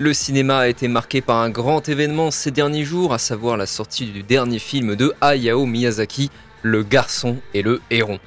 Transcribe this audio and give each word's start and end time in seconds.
Le 0.00 0.14
cinéma 0.14 0.60
a 0.60 0.68
été 0.68 0.88
marqué 0.88 1.20
par 1.20 1.36
un 1.36 1.50
grand 1.50 1.86
événement 1.86 2.30
ces 2.30 2.50
derniers 2.50 2.86
jours, 2.86 3.12
à 3.12 3.18
savoir 3.18 3.58
la 3.58 3.66
sortie 3.66 4.06
du 4.06 4.22
dernier 4.22 4.58
film 4.58 4.96
de 4.96 5.12
Hayao 5.20 5.66
Miyazaki, 5.66 6.30
Le 6.62 6.82
garçon 6.82 7.36
et 7.52 7.60
le 7.60 7.82
héron. 7.90 8.18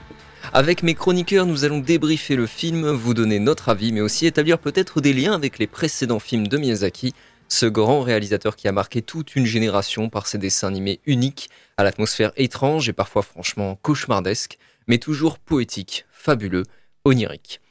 Avec 0.53 0.83
mes 0.83 0.93
chroniqueurs, 0.93 1.47
nous 1.47 1.65
allons 1.65 1.79
débriefer 1.79 2.35
le 2.35 2.45
film, 2.45 2.91
vous 2.91 3.15
donner 3.15 3.39
notre 3.39 3.69
avis, 3.69 3.91
mais 3.91 4.01
aussi 4.01 4.27
établir 4.27 4.59
peut-être 4.59 5.01
des 5.01 5.13
liens 5.13 5.33
avec 5.33 5.57
les 5.57 5.65
précédents 5.65 6.19
films 6.19 6.47
de 6.47 6.59
Miyazaki, 6.59 7.15
ce 7.47 7.65
grand 7.65 8.01
réalisateur 8.01 8.55
qui 8.55 8.67
a 8.67 8.71
marqué 8.71 9.01
toute 9.01 9.35
une 9.35 9.47
génération 9.47 10.09
par 10.09 10.27
ses 10.27 10.37
dessins 10.37 10.67
animés 10.67 10.99
uniques, 11.07 11.49
à 11.77 11.83
l'atmosphère 11.83 12.33
étrange 12.37 12.87
et 12.87 12.93
parfois 12.93 13.23
franchement 13.23 13.79
cauchemardesque, 13.81 14.59
mais 14.87 14.99
toujours 14.99 15.39
poétique, 15.39 16.05
fabuleux, 16.11 16.65
onirique. 17.03 17.62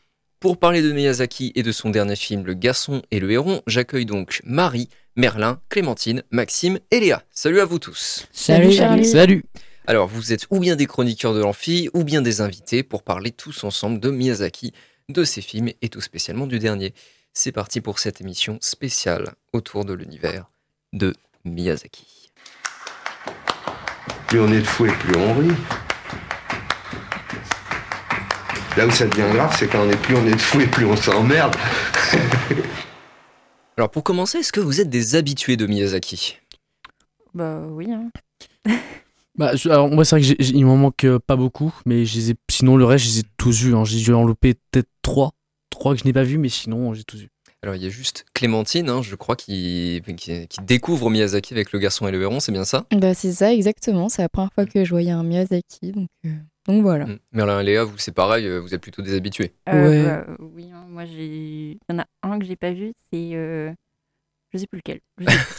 Pour 0.42 0.56
parler 0.56 0.82
de 0.82 0.90
Miyazaki 0.90 1.52
et 1.54 1.62
de 1.62 1.70
son 1.70 1.90
dernier 1.90 2.16
film 2.16 2.44
Le 2.44 2.54
garçon 2.54 3.00
et 3.12 3.20
le 3.20 3.30
héron, 3.30 3.62
j'accueille 3.68 4.06
donc 4.06 4.40
Marie, 4.44 4.88
Merlin, 5.14 5.60
Clémentine, 5.68 6.24
Maxime 6.32 6.80
et 6.90 6.98
Léa. 6.98 7.22
Salut 7.30 7.60
à 7.60 7.64
vous 7.64 7.78
tous. 7.78 8.26
Salut, 8.32 8.72
Charlie. 8.72 9.04
Salut. 9.04 9.44
Alors, 9.86 10.08
vous 10.08 10.32
êtes 10.32 10.48
ou 10.50 10.58
bien 10.58 10.74
des 10.74 10.86
chroniqueurs 10.86 11.32
de 11.32 11.38
l'amphi, 11.38 11.88
ou 11.94 12.02
bien 12.02 12.22
des 12.22 12.40
invités 12.40 12.82
pour 12.82 13.04
parler 13.04 13.30
tous 13.30 13.62
ensemble 13.62 14.00
de 14.00 14.10
Miyazaki, 14.10 14.72
de 15.08 15.22
ses 15.22 15.42
films 15.42 15.70
et 15.80 15.88
tout 15.88 16.00
spécialement 16.00 16.48
du 16.48 16.58
dernier. 16.58 16.92
C'est 17.32 17.52
parti 17.52 17.80
pour 17.80 18.00
cette 18.00 18.20
émission 18.20 18.58
spéciale 18.60 19.34
autour 19.52 19.84
de 19.84 19.92
l'univers 19.92 20.50
de 20.92 21.14
Miyazaki. 21.44 22.32
Plus 24.26 24.40
on 24.40 24.52
est 24.52 24.58
de 24.58 24.64
fou 24.64 24.86
et 24.86 24.90
plus 24.90 25.16
on 25.16 25.34
rit. 25.34 25.81
Là 28.76 28.86
où 28.86 28.90
ça 28.90 29.06
devient 29.06 29.30
grave, 29.32 29.54
c'est 29.58 29.68
quand 29.68 29.82
on 29.86 29.90
est 29.90 29.96
plus 30.00 30.16
on 30.16 30.26
est 30.26 30.30
de 30.32 30.38
fou 30.40 30.60
et 30.60 30.66
plus 30.66 30.86
on 30.86 30.96
s'emmerde. 30.96 31.54
Alors, 33.76 33.90
pour 33.90 34.02
commencer, 34.04 34.38
est-ce 34.38 34.52
que 34.52 34.60
vous 34.60 34.80
êtes 34.80 34.90
des 34.90 35.14
habitués 35.14 35.56
de 35.56 35.66
Miyazaki? 35.66 36.38
Bah 37.34 37.62
oui. 37.70 37.88
Hein. 37.92 38.10
Bah, 39.38 39.56
je- 39.56 39.70
alors, 39.70 39.88
moi, 39.88 40.04
c'est 40.04 40.16
vrai 40.16 40.20
que 40.20 40.26
j'ai- 40.26 40.36
j'ai- 40.38 40.52
il 40.54 40.66
m'en 40.66 40.76
manque 40.76 41.04
euh, 41.04 41.18
pas 41.18 41.36
beaucoup, 41.36 41.72
mais 41.86 42.04
je 42.04 42.16
les 42.16 42.30
ai- 42.32 42.36
sinon, 42.50 42.76
le 42.76 42.84
reste, 42.84 43.06
je 43.06 43.10
les 43.12 43.18
ai 43.20 43.22
tous 43.38 43.62
vus. 43.62 43.74
Hein. 43.74 43.82
J'ai 43.86 43.98
dû 43.98 44.12
en 44.12 44.24
louper 44.24 44.52
peut-être 44.70 44.90
trois. 45.00 45.30
Trois 45.70 45.94
que 45.94 46.00
je 46.00 46.04
n'ai 46.04 46.12
pas 46.12 46.22
vus, 46.22 46.36
mais 46.36 46.50
sinon, 46.50 46.92
j'ai 46.92 47.02
tous 47.02 47.16
vus. 47.16 47.30
Alors, 47.62 47.74
il 47.74 47.82
y 47.82 47.86
a 47.86 47.88
juste 47.88 48.26
Clémentine, 48.34 48.90
hein, 48.90 49.00
je 49.00 49.14
crois, 49.14 49.34
qui, 49.34 50.02
qui, 50.18 50.46
qui 50.48 50.60
découvre 50.60 51.08
Miyazaki 51.08 51.54
avec 51.54 51.72
Le 51.72 51.78
garçon 51.78 52.06
et 52.06 52.12
le 52.12 52.20
héron, 52.20 52.40
c'est 52.40 52.52
bien 52.52 52.66
ça? 52.66 52.84
Bah 52.94 53.14
c'est 53.14 53.32
ça, 53.32 53.54
exactement. 53.54 54.10
C'est 54.10 54.20
la 54.20 54.28
première 54.28 54.52
fois 54.52 54.66
que 54.66 54.84
je 54.84 54.90
voyais 54.90 55.12
un 55.12 55.22
Miyazaki, 55.22 55.92
donc, 55.92 56.08
euh, 56.26 56.30
donc 56.66 56.82
voilà. 56.82 57.06
Mm. 57.06 57.18
Merlin 57.32 57.60
et 57.60 57.64
Léa, 57.64 57.84
vous, 57.84 57.98
c'est 57.98 58.12
pareil, 58.14 58.46
euh, 58.46 58.58
vous 58.60 58.74
êtes 58.74 58.80
plutôt 58.82 59.02
des 59.02 59.14
habitués. 59.14 59.52
Euh, 59.68 59.88
Ouais. 59.88 60.04
bah, 60.04 60.26
oui, 60.54 60.70
hein, 60.72 60.84
moi 60.88 61.04
j'ai. 61.04 61.26
Il 61.72 61.78
y 61.90 61.94
en 61.94 61.98
a 62.00 62.06
un 62.22 62.38
que 62.38 62.44
j'ai 62.44 62.56
pas 62.56 62.72
vu, 62.72 62.92
c'est. 63.12 63.30
euh, 63.34 63.72
Je 64.52 64.58
sais 64.58 64.66
plus 64.66 64.78
lequel. 64.78 65.00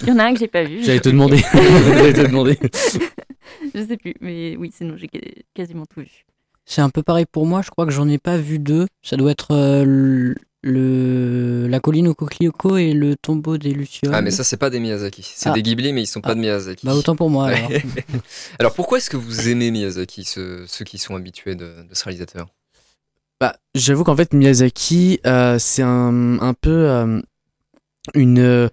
Il 0.01 0.07
y 0.07 0.11
en 0.11 0.19
a 0.19 0.25
un 0.25 0.33
que 0.33 0.39
j'ai 0.39 0.47
pas 0.47 0.63
vu. 0.63 0.79
je 0.79 0.85
J'allais 0.85 0.99
te 0.99 1.09
demander. 1.09 1.37
J'allais 1.53 2.13
te 2.13 2.21
demander. 2.27 2.57
je 3.75 3.85
sais 3.85 3.97
plus, 3.97 4.13
mais 4.21 4.55
oui, 4.57 4.71
sinon 4.73 4.95
j'ai 4.97 5.07
quasi- 5.07 5.43
quasiment 5.53 5.85
tout 5.85 6.01
vu. 6.01 6.25
C'est 6.65 6.81
un 6.81 6.89
peu 6.89 7.03
pareil 7.03 7.25
pour 7.29 7.45
moi, 7.45 7.61
je 7.61 7.69
crois 7.69 7.85
que 7.85 7.91
j'en 7.91 8.07
ai 8.07 8.17
pas 8.17 8.37
vu 8.37 8.57
deux. 8.59 8.87
Ça 9.01 9.17
doit 9.17 9.31
être 9.31 9.53
euh, 9.53 10.33
le, 10.63 11.67
la 11.67 11.79
colline 11.79 12.07
au 12.07 12.13
coquelicot 12.15 12.77
et 12.77 12.93
le 12.93 13.15
tombeau 13.15 13.57
des 13.57 13.71
Lucioles. 13.73 14.13
Ah, 14.13 14.21
mais 14.21 14.31
ça, 14.31 14.43
c'est 14.43 14.57
pas 14.57 14.69
des 14.69 14.79
Miyazaki. 14.79 15.21
C'est 15.35 15.49
Ah. 15.49 15.53
des 15.53 15.61
Ghibli, 15.61 15.91
mais 15.93 16.01
ils 16.03 16.07
sont 16.07 16.21
pas 16.21 16.29
Ah. 16.31 16.35
de 16.35 16.39
Miyazaki. 16.39 16.85
Bah 16.85 16.95
autant 16.95 17.15
pour 17.15 17.29
moi 17.29 17.47
alors. 17.47 17.69
Alors, 18.59 18.73
pourquoi 18.73 18.97
est-ce 18.97 19.09
que 19.09 19.17
vous 19.17 19.49
aimez 19.49 19.71
Miyazaki, 19.71 20.23
ceux, 20.23 20.65
ceux 20.67 20.85
qui 20.85 20.97
sont 20.97 21.15
habitués 21.15 21.55
de, 21.55 21.65
de 21.65 21.93
ce 21.93 22.03
réalisateur? 22.05 22.47
Bah, 23.41 23.57
j'avoue 23.75 24.03
qu'en 24.05 24.15
fait, 24.15 24.33
Miyazaki, 24.33 25.19
euh, 25.27 25.57
c'est 25.59 25.81
un, 25.83 26.39
un 26.39 26.53
peu 26.53 26.69
euh, 26.89 27.19
une, 28.13 28.39
euh, 28.39 28.69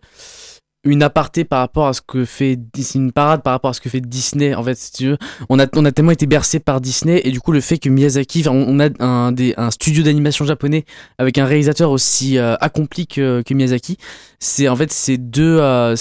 une 0.85 1.03
aparté 1.03 1.45
par 1.45 1.59
rapport 1.59 1.87
à 1.87 1.93
ce 1.93 2.01
que 2.01 2.25
fait 2.25 2.59
c'est 2.75 2.99
une 2.99 3.13
parade 3.13 3.43
par 3.43 3.53
rapport 3.53 3.71
à 3.71 3.75
ce 3.75 3.81
que 3.81 3.91
fait 3.91 4.01
Disney. 4.01 4.55
En 4.55 4.63
fait, 4.63 4.77
si 4.77 4.93
tu 4.93 5.07
veux, 5.09 5.19
on 5.49 5.59
a, 5.59 5.67
on 5.75 5.85
a 5.85 5.93
tellement 5.93 6.11
été 6.13 6.27
bercé 6.27 6.59
par 6.59 6.81
Disney 6.81 7.21
et 7.25 7.31
du 7.31 7.41
coup, 7.41 7.53
le 7.53 7.61
fait 7.61 7.79
que 7.79 7.89
Miyazaki, 7.89 8.45
on, 8.49 8.81
a 8.81 8.89
un, 8.99 9.33
des, 9.33 9.55
un 9.57 9.71
studio 9.71 10.03
d'animation 10.03 10.45
japonais 10.45 10.85
avec 11.19 11.37
un 11.39 11.45
réalisateur 11.45 11.91
aussi 11.91 12.39
euh, 12.39 12.57
accompli 12.61 13.07
que, 13.07 13.43
que 13.43 13.53
Miyazaki, 13.53 13.99
c'est 14.39 14.69
en 14.69 14.77
fait 14.77 14.91
ces 14.91 15.19
deux, 15.19 15.59
euh, 15.61 15.95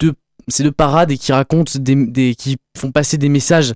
deux, 0.00 0.14
ces 0.48 0.62
deux 0.64 0.72
parades 0.72 1.12
et 1.12 1.18
qui 1.18 1.32
racontent 1.32 1.72
des, 1.78 1.94
des, 2.06 2.34
qui 2.34 2.56
font 2.76 2.90
passer 2.90 3.18
des 3.18 3.28
messages. 3.28 3.74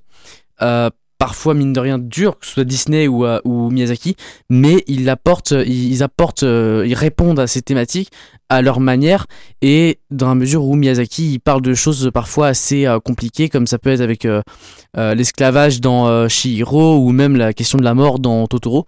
Euh, 0.61 0.89
parfois 1.21 1.53
mine 1.53 1.71
de 1.71 1.79
rien 1.79 1.99
durs 1.99 2.39
que 2.39 2.47
ce 2.47 2.53
soit 2.53 2.63
Disney 2.63 3.07
ou, 3.07 3.25
euh, 3.25 3.39
Miyazaki 3.45 4.15
mais 4.49 4.83
ils 4.87 5.07
apportent 5.07 5.51
euh, 5.51 6.83
ils 6.83 6.93
répondent 6.95 7.39
à 7.39 7.45
ces 7.45 7.61
thématiques 7.61 8.09
à 8.49 8.63
leur 8.63 8.79
manière 8.79 9.27
et 9.61 9.99
dans 10.09 10.29
la 10.29 10.33
mesure 10.33 10.65
où 10.65 10.75
Miyazaki 10.75 11.33
il 11.33 11.39
parle 11.39 11.61
de 11.61 11.75
choses 11.75 12.09
parfois 12.11 12.47
assez 12.47 12.87
euh, 12.87 12.99
compliquées 12.99 13.49
comme 13.49 13.67
ça 13.67 13.77
peut 13.77 13.91
être 13.91 14.01
avec 14.01 14.27
l'esclavage 14.95 15.79
dans 15.79 16.27
Chihiro 16.27 16.97
ou 16.97 17.11
même 17.11 17.35
la 17.35 17.53
question 17.53 17.77
de 17.77 17.83
la 17.83 17.93
mort 17.93 18.17
dans 18.17 18.47
Totoro 18.47 18.85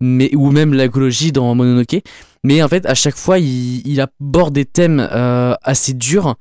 mais 0.00 0.34
ou 0.34 0.50
même 0.50 0.74
l'écologie 0.74 1.30
dans 1.30 1.54
Mononoke. 1.54 2.02
Mais 2.42 2.64
en 2.64 2.68
fait 2.68 2.84
à 2.84 2.94
chaque 2.94 3.16
fois 3.16 3.38
il, 3.38 4.00
aborde 4.00 4.52
des 4.52 4.64
thèmes 4.64 4.98
assez 5.62 5.94
durs 5.94 6.34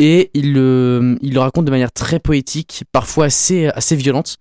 et 0.00 0.30
il 0.34 0.52
le, 0.54 1.16
il 1.20 1.34
le 1.34 1.40
raconte 1.40 1.66
de 1.66 1.70
manière 1.70 1.92
très 1.92 2.18
poétique, 2.18 2.82
parfois 2.90 3.26
assez, 3.26 3.66
assez 3.66 3.94
violente. 3.94 4.38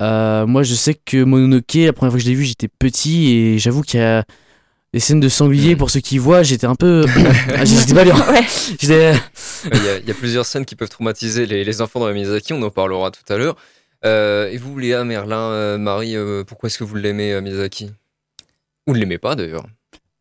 Euh, 0.00 0.46
moi, 0.46 0.62
je 0.62 0.74
sais 0.74 0.94
que 0.94 1.22
Mononoke, 1.24 1.74
la 1.74 1.92
première 1.92 2.12
fois 2.12 2.18
que 2.18 2.24
je 2.24 2.28
l'ai 2.30 2.34
vu, 2.36 2.44
j'étais 2.44 2.68
petit 2.68 3.32
et 3.34 3.58
j'avoue 3.58 3.82
qu'il 3.82 4.00
y 4.00 4.02
a 4.02 4.24
des 4.92 5.00
scènes 5.00 5.18
de 5.20 5.28
sanglier 5.28 5.74
pour 5.74 5.90
ceux 5.90 5.98
qui 6.00 6.18
voient, 6.18 6.42
j'étais 6.44 6.66
un 6.66 6.76
peu. 6.76 7.04
Ah, 7.56 7.64
j'étais 7.64 7.92
pas 7.94 8.04
bien. 8.04 8.14
Ouais. 8.30 8.44
J'étais- 8.80 9.14
Il 9.72 9.82
y, 9.84 9.88
a- 9.88 9.98
il 9.98 10.06
y 10.06 10.10
a 10.10 10.14
plusieurs 10.14 10.46
scènes 10.46 10.64
qui 10.64 10.76
peuvent 10.76 10.88
traumatiser 10.88 11.46
les, 11.46 11.64
les 11.64 11.80
enfants 11.82 11.98
dans 12.00 12.08
les 12.08 12.14
Miyazaki, 12.14 12.52
on 12.52 12.62
en 12.62 12.70
parlera 12.70 13.10
tout 13.10 13.32
à 13.32 13.36
l'heure. 13.36 13.56
Euh, 14.04 14.48
et 14.50 14.56
vous, 14.58 14.78
Léa, 14.78 15.02
Merlin, 15.04 15.50
euh, 15.50 15.78
Marie, 15.78 16.14
euh, 16.16 16.44
pourquoi 16.44 16.68
est-ce 16.68 16.78
que 16.78 16.84
vous 16.84 16.94
l'aimez, 16.94 17.32
euh, 17.32 17.40
Miyazaki? 17.40 17.90
Ou 18.86 18.92
ne 18.94 18.98
l'aimez 18.98 19.18
pas 19.18 19.34
d'ailleurs 19.34 19.64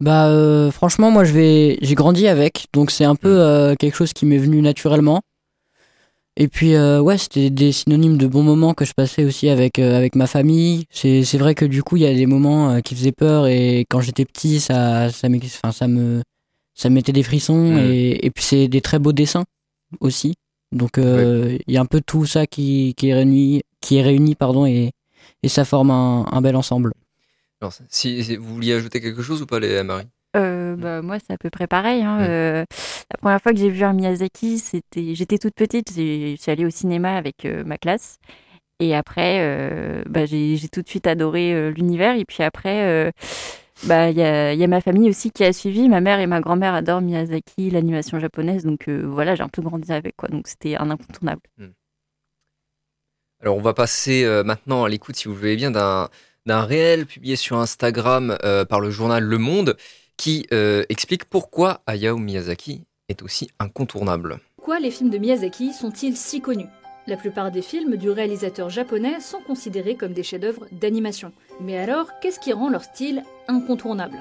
Bah 0.04 0.28
euh, 0.28 0.70
franchement 0.70 1.12
moi 1.12 1.24
je 1.24 1.32
vais 1.32 1.78
j'ai 1.82 1.96
grandi 1.96 2.28
avec 2.28 2.66
donc 2.74 2.92
c'est 2.92 3.06
un 3.06 3.16
peu 3.16 3.40
euh, 3.40 3.76
quelque 3.76 3.96
chose 3.96 4.12
qui 4.12 4.26
m'est 4.26 4.38
venu 4.48 4.62
naturellement. 4.62 5.22
Et 6.36 6.48
puis 6.48 6.74
euh, 6.76 7.00
ouais 7.00 7.18
c'était 7.18 7.50
des 7.50 7.72
synonymes 7.72 8.18
de 8.18 8.28
bons 8.28 8.44
moments 8.44 8.74
que 8.74 8.86
je 8.86 8.94
passais 8.94 9.24
aussi 9.24 9.48
avec 9.50 9.80
euh, 9.80 9.96
avec 9.96 10.16
ma 10.16 10.28
famille. 10.28 10.86
C'est 10.90 11.24
c'est 11.24 11.38
vrai 11.38 11.56
que 11.56 11.64
du 11.64 11.84
coup 11.84 11.96
il 11.96 12.04
y 12.04 12.06
a 12.08 12.14
des 12.14 12.26
moments 12.26 12.82
qui 12.82 12.96
faisaient 12.96 13.12
peur 13.14 13.48
et 13.48 13.86
quand 13.90 14.02
j'étais 14.02 14.26
petit 14.26 14.60
ça 14.60 15.10
ça 15.10 15.30
m'ex- 15.30 15.60
enfin 15.64 15.72
ça 15.72 15.88
me 15.88 16.22
ça 16.74 16.90
me 16.90 16.96
mettait 16.96 17.14
des 17.14 17.24
frissons 17.24 17.74
Mm. 17.76 17.78
et, 17.80 18.26
et 18.26 18.32
puis 18.32 18.44
c'est 18.44 18.68
des 18.68 18.82
très 18.82 19.00
beaux 19.00 19.14
dessins 19.14 19.46
aussi. 20.02 20.34
Donc 20.72 20.98
euh, 20.98 21.58
il 21.68 21.74
y 21.74 21.78
a 21.78 21.82
un 21.82 21.86
peu 21.86 22.02
tout 22.06 22.26
ça 22.26 22.46
qui 22.48 22.94
qui 22.98 23.10
est 23.10 23.14
réuni 23.14 23.62
qui 23.80 23.98
est 23.98 24.02
réuni 24.02 24.36
pardon 24.36 24.66
et 24.66 24.92
et 25.44 25.50
ça 25.50 25.64
forme 25.66 25.92
un, 25.92 26.26
un 26.32 26.42
bel 26.42 26.56
ensemble. 26.56 26.92
Alors, 27.64 27.72
si, 27.88 28.22
si 28.26 28.36
vous 28.36 28.56
vouliez 28.56 28.74
ajouter 28.74 29.00
quelque 29.00 29.22
chose 29.22 29.42
ou 29.42 29.46
pas, 29.46 29.58
Léa, 29.58 29.86
Marie 29.86 30.06
Euh, 30.36 30.76
bah, 30.76 31.02
moi, 31.02 31.18
c'est 31.26 31.32
à 31.32 31.38
peu 31.38 31.50
près 31.50 31.66
pareil. 31.66 32.02
hein. 32.04 32.18
Mm. 32.18 32.26
Euh, 32.28 32.66
la 33.10 33.18
première 33.18 33.42
fois 33.42 33.54
que 33.54 33.58
j'ai 33.58 33.70
vu 33.70 33.86
un 33.86 33.94
Miyazaki, 33.94 34.60
c'était, 34.60 35.16
j'étais 35.16 35.38
toute 35.38 35.54
petite. 35.56 35.94
j'ai- 35.96 36.36
Je 36.36 36.42
suis 36.42 36.52
allée 36.52 36.66
au 36.66 36.70
cinéma 36.70 37.16
avec 37.16 37.46
euh, 37.46 37.64
ma 37.64 37.78
classe. 37.78 38.18
Et 38.82 38.94
après, 38.94 39.38
euh, 39.40 40.04
bah, 40.10 40.26
j'ai, 40.26 40.58
j'ai 40.58 40.68
tout 40.68 40.82
de 40.82 40.90
suite 40.90 41.08
adoré 41.08 41.54
euh, 41.54 41.70
l'univers. 41.72 42.18
Et 42.18 42.26
puis 42.26 42.44
après, 42.44 42.84
euh, 42.86 43.12
bah, 43.86 44.10
il 44.10 44.18
y 44.18 44.24
a, 44.24 44.54
y 44.54 44.64
a 44.66 44.68
ma 44.68 44.82
famille 44.82 45.08
aussi 45.10 45.32
qui 45.32 45.46
a 45.46 45.54
suivi. 45.54 45.88
Ma 45.88 46.02
mère 46.02 46.20
et 46.20 46.28
ma 46.28 46.42
grand-mère 46.42 46.74
adorent 46.74 47.00
Miyazaki, 47.00 47.70
l'animation 47.70 48.20
japonaise. 48.20 48.66
Donc 48.66 48.90
euh, 48.90 49.04
voilà, 49.08 49.36
j'ai 49.36 49.44
un 49.44 49.48
peu 49.48 49.62
grandi 49.62 49.90
avec. 49.94 50.18
Quoi. 50.18 50.28
Donc 50.28 50.50
c'était 50.50 50.76
un 50.76 50.90
incontournable. 50.90 51.42
Alors, 53.40 53.56
on 53.56 53.62
va 53.62 53.74
passer 53.74 54.26
euh, 54.26 54.44
maintenant 54.44 54.84
à 54.84 54.90
l'écoute, 54.90 55.16
si 55.16 55.30
vous 55.30 55.34
le 55.34 55.40
voulez 55.40 55.56
bien, 55.56 55.72
d'un 55.72 56.10
d'un 56.46 56.64
réel 56.64 57.06
publié 57.06 57.36
sur 57.36 57.58
Instagram 57.58 58.38
euh, 58.44 58.66
par 58.66 58.80
le 58.80 58.90
journal 58.90 59.24
Le 59.24 59.38
Monde 59.38 59.78
qui 60.18 60.46
euh, 60.52 60.84
explique 60.90 61.26
pourquoi 61.26 61.82
Hayao 61.88 62.18
Miyazaki 62.18 62.84
est 63.10 63.22
aussi 63.24 63.50
incontournable. 63.60 64.40
Pourquoi 64.56 64.80
les 64.80 64.92
films 64.92 65.10
de 65.10 65.18
Miyazaki 65.18 65.74
sont-ils 65.74 66.18
si 66.18 66.42
connus? 66.42 66.68
La 67.06 67.18
plupart 67.18 67.52
des 67.52 67.62
films 67.62 67.98
du 67.98 68.10
réalisateur 68.10 68.70
japonais 68.70 69.20
sont 69.20 69.42
considérés 69.42 69.96
comme 69.96 70.14
des 70.14 70.24
chefs-d'œuvre 70.24 70.66
d'animation. 70.72 71.34
Mais 71.60 71.78
alors, 71.78 72.08
qu'est-ce 72.22 72.40
qui 72.40 72.54
rend 72.54 72.70
leur 72.70 72.84
style 72.84 73.24
incontournable? 73.50 74.18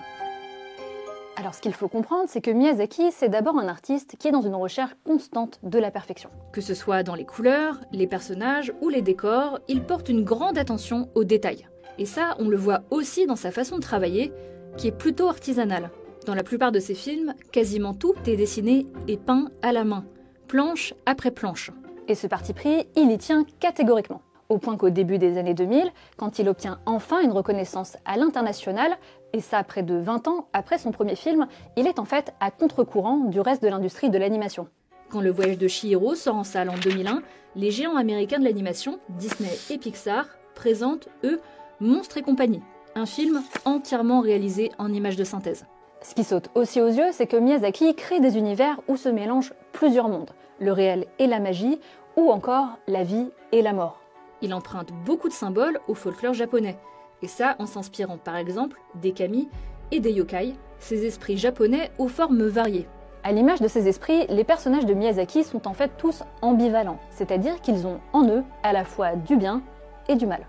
Alors 1.36 1.54
ce 1.54 1.60
qu'il 1.60 1.72
faut 1.72 1.88
comprendre, 1.88 2.24
c'est 2.28 2.40
que 2.40 2.50
Miyazaki, 2.50 3.10
c'est 3.12 3.28
d'abord 3.28 3.56
un 3.56 3.68
artiste 3.68 4.16
qui 4.18 4.28
est 4.28 4.32
dans 4.32 4.42
une 4.42 4.54
recherche 4.54 4.92
constante 5.04 5.60
de 5.62 5.78
la 5.78 5.90
perfection. 5.90 6.30
Que 6.52 6.60
ce 6.60 6.74
soit 6.74 7.02
dans 7.02 7.14
les 7.14 7.24
couleurs, 7.24 7.80
les 7.92 8.06
personnages 8.06 8.72
ou 8.80 8.88
les 8.88 9.00
décors, 9.00 9.60
il 9.68 9.82
porte 9.82 10.08
une 10.08 10.24
grande 10.24 10.58
attention 10.58 11.08
aux 11.14 11.24
détails. 11.24 11.68
Et 11.98 12.06
ça, 12.06 12.36
on 12.38 12.48
le 12.48 12.56
voit 12.56 12.82
aussi 12.90 13.26
dans 13.26 13.36
sa 13.36 13.50
façon 13.50 13.76
de 13.76 13.82
travailler, 13.82 14.32
qui 14.76 14.88
est 14.88 14.96
plutôt 14.96 15.28
artisanale. 15.28 15.90
Dans 16.26 16.34
la 16.34 16.44
plupart 16.44 16.72
de 16.72 16.78
ses 16.78 16.94
films, 16.94 17.34
quasiment 17.50 17.94
tout 17.94 18.14
est 18.26 18.36
dessiné 18.36 18.86
et 19.08 19.16
peint 19.16 19.50
à 19.60 19.72
la 19.72 19.84
main, 19.84 20.04
planche 20.48 20.94
après 21.06 21.30
planche. 21.30 21.70
Et 22.08 22.14
ce 22.14 22.26
parti 22.26 22.52
pris, 22.52 22.86
il 22.96 23.10
y 23.10 23.18
tient 23.18 23.44
catégoriquement. 23.60 24.22
Au 24.48 24.58
point 24.58 24.76
qu'au 24.76 24.90
début 24.90 25.18
des 25.18 25.38
années 25.38 25.54
2000, 25.54 25.90
quand 26.16 26.38
il 26.38 26.48
obtient 26.48 26.78
enfin 26.84 27.20
une 27.20 27.32
reconnaissance 27.32 27.96
à 28.04 28.16
l'international, 28.16 28.98
et 29.32 29.40
ça 29.40 29.64
près 29.64 29.82
de 29.82 29.94
20 29.94 30.28
ans 30.28 30.48
après 30.52 30.78
son 30.78 30.90
premier 30.90 31.16
film, 31.16 31.46
il 31.76 31.86
est 31.86 31.98
en 31.98 32.04
fait 32.04 32.34
à 32.38 32.50
contre-courant 32.50 33.18
du 33.18 33.40
reste 33.40 33.62
de 33.62 33.68
l'industrie 33.68 34.10
de 34.10 34.18
l'animation. 34.18 34.68
Quand 35.08 35.20
Le 35.20 35.30
Voyage 35.30 35.58
de 35.58 35.68
Chihiro 35.68 36.14
sort 36.14 36.36
en 36.36 36.44
salle 36.44 36.70
en 36.70 36.76
2001, 36.76 37.22
les 37.56 37.70
géants 37.70 37.96
américains 37.96 38.38
de 38.38 38.44
l'animation, 38.44 38.98
Disney 39.10 39.50
et 39.70 39.78
Pixar, 39.78 40.26
présentent, 40.54 41.08
eux, 41.24 41.40
Monstres 41.82 42.18
et 42.18 42.22
compagnie, 42.22 42.62
un 42.94 43.06
film 43.06 43.42
entièrement 43.64 44.20
réalisé 44.20 44.70
en 44.78 44.92
images 44.92 45.16
de 45.16 45.24
synthèse. 45.24 45.66
Ce 46.00 46.14
qui 46.14 46.22
saute 46.22 46.48
aussi 46.54 46.80
aux 46.80 46.86
yeux, 46.86 47.10
c'est 47.10 47.26
que 47.26 47.36
Miyazaki 47.36 47.96
crée 47.96 48.20
des 48.20 48.38
univers 48.38 48.80
où 48.86 48.96
se 48.96 49.08
mélangent 49.08 49.52
plusieurs 49.72 50.08
mondes, 50.08 50.30
le 50.60 50.70
réel 50.70 51.06
et 51.18 51.26
la 51.26 51.40
magie, 51.40 51.80
ou 52.16 52.30
encore 52.30 52.78
la 52.86 53.02
vie 53.02 53.26
et 53.50 53.62
la 53.62 53.72
mort. 53.72 54.00
Il 54.42 54.54
emprunte 54.54 54.92
beaucoup 55.04 55.28
de 55.28 55.32
symboles 55.32 55.80
au 55.88 55.94
folklore 55.94 56.34
japonais, 56.34 56.78
et 57.20 57.26
ça 57.26 57.56
en 57.58 57.66
s'inspirant 57.66 58.16
par 58.16 58.36
exemple 58.36 58.78
des 58.94 59.10
kami 59.10 59.48
et 59.90 59.98
des 59.98 60.12
yokai, 60.12 60.54
ces 60.78 61.04
esprits 61.04 61.36
japonais 61.36 61.90
aux 61.98 62.06
formes 62.06 62.46
variées. 62.46 62.86
À 63.24 63.32
l'image 63.32 63.60
de 63.60 63.66
ces 63.66 63.88
esprits, 63.88 64.28
les 64.28 64.44
personnages 64.44 64.86
de 64.86 64.94
Miyazaki 64.94 65.42
sont 65.42 65.66
en 65.66 65.72
fait 65.74 65.90
tous 65.98 66.22
ambivalents, 66.42 67.00
c'est-à-dire 67.10 67.60
qu'ils 67.60 67.88
ont 67.88 67.98
en 68.12 68.28
eux 68.28 68.44
à 68.62 68.72
la 68.72 68.84
fois 68.84 69.16
du 69.16 69.36
bien 69.36 69.62
et 70.08 70.14
du 70.14 70.26
mal. 70.26 70.46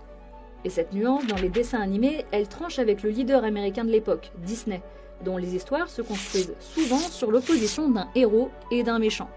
Et 0.65 0.69
cette 0.69 0.93
nuance 0.93 1.27
dans 1.27 1.35
les 1.35 1.49
dessins 1.49 1.81
animés, 1.81 2.25
elle 2.31 2.47
tranche 2.47 2.79
avec 2.79 3.03
le 3.03 3.09
leader 3.09 3.43
américain 3.43 3.83
de 3.83 3.91
l'époque, 3.91 4.31
Disney, 4.45 4.81
dont 5.23 5.37
les 5.37 5.55
histoires 5.55 5.89
se 5.89 6.01
construisent 6.01 6.53
souvent 6.59 6.99
sur 6.99 7.31
l'opposition 7.31 7.89
d'un 7.89 8.07
héros 8.15 8.49
et 8.71 8.83
d'un 8.83 8.99
méchant. 8.99 9.29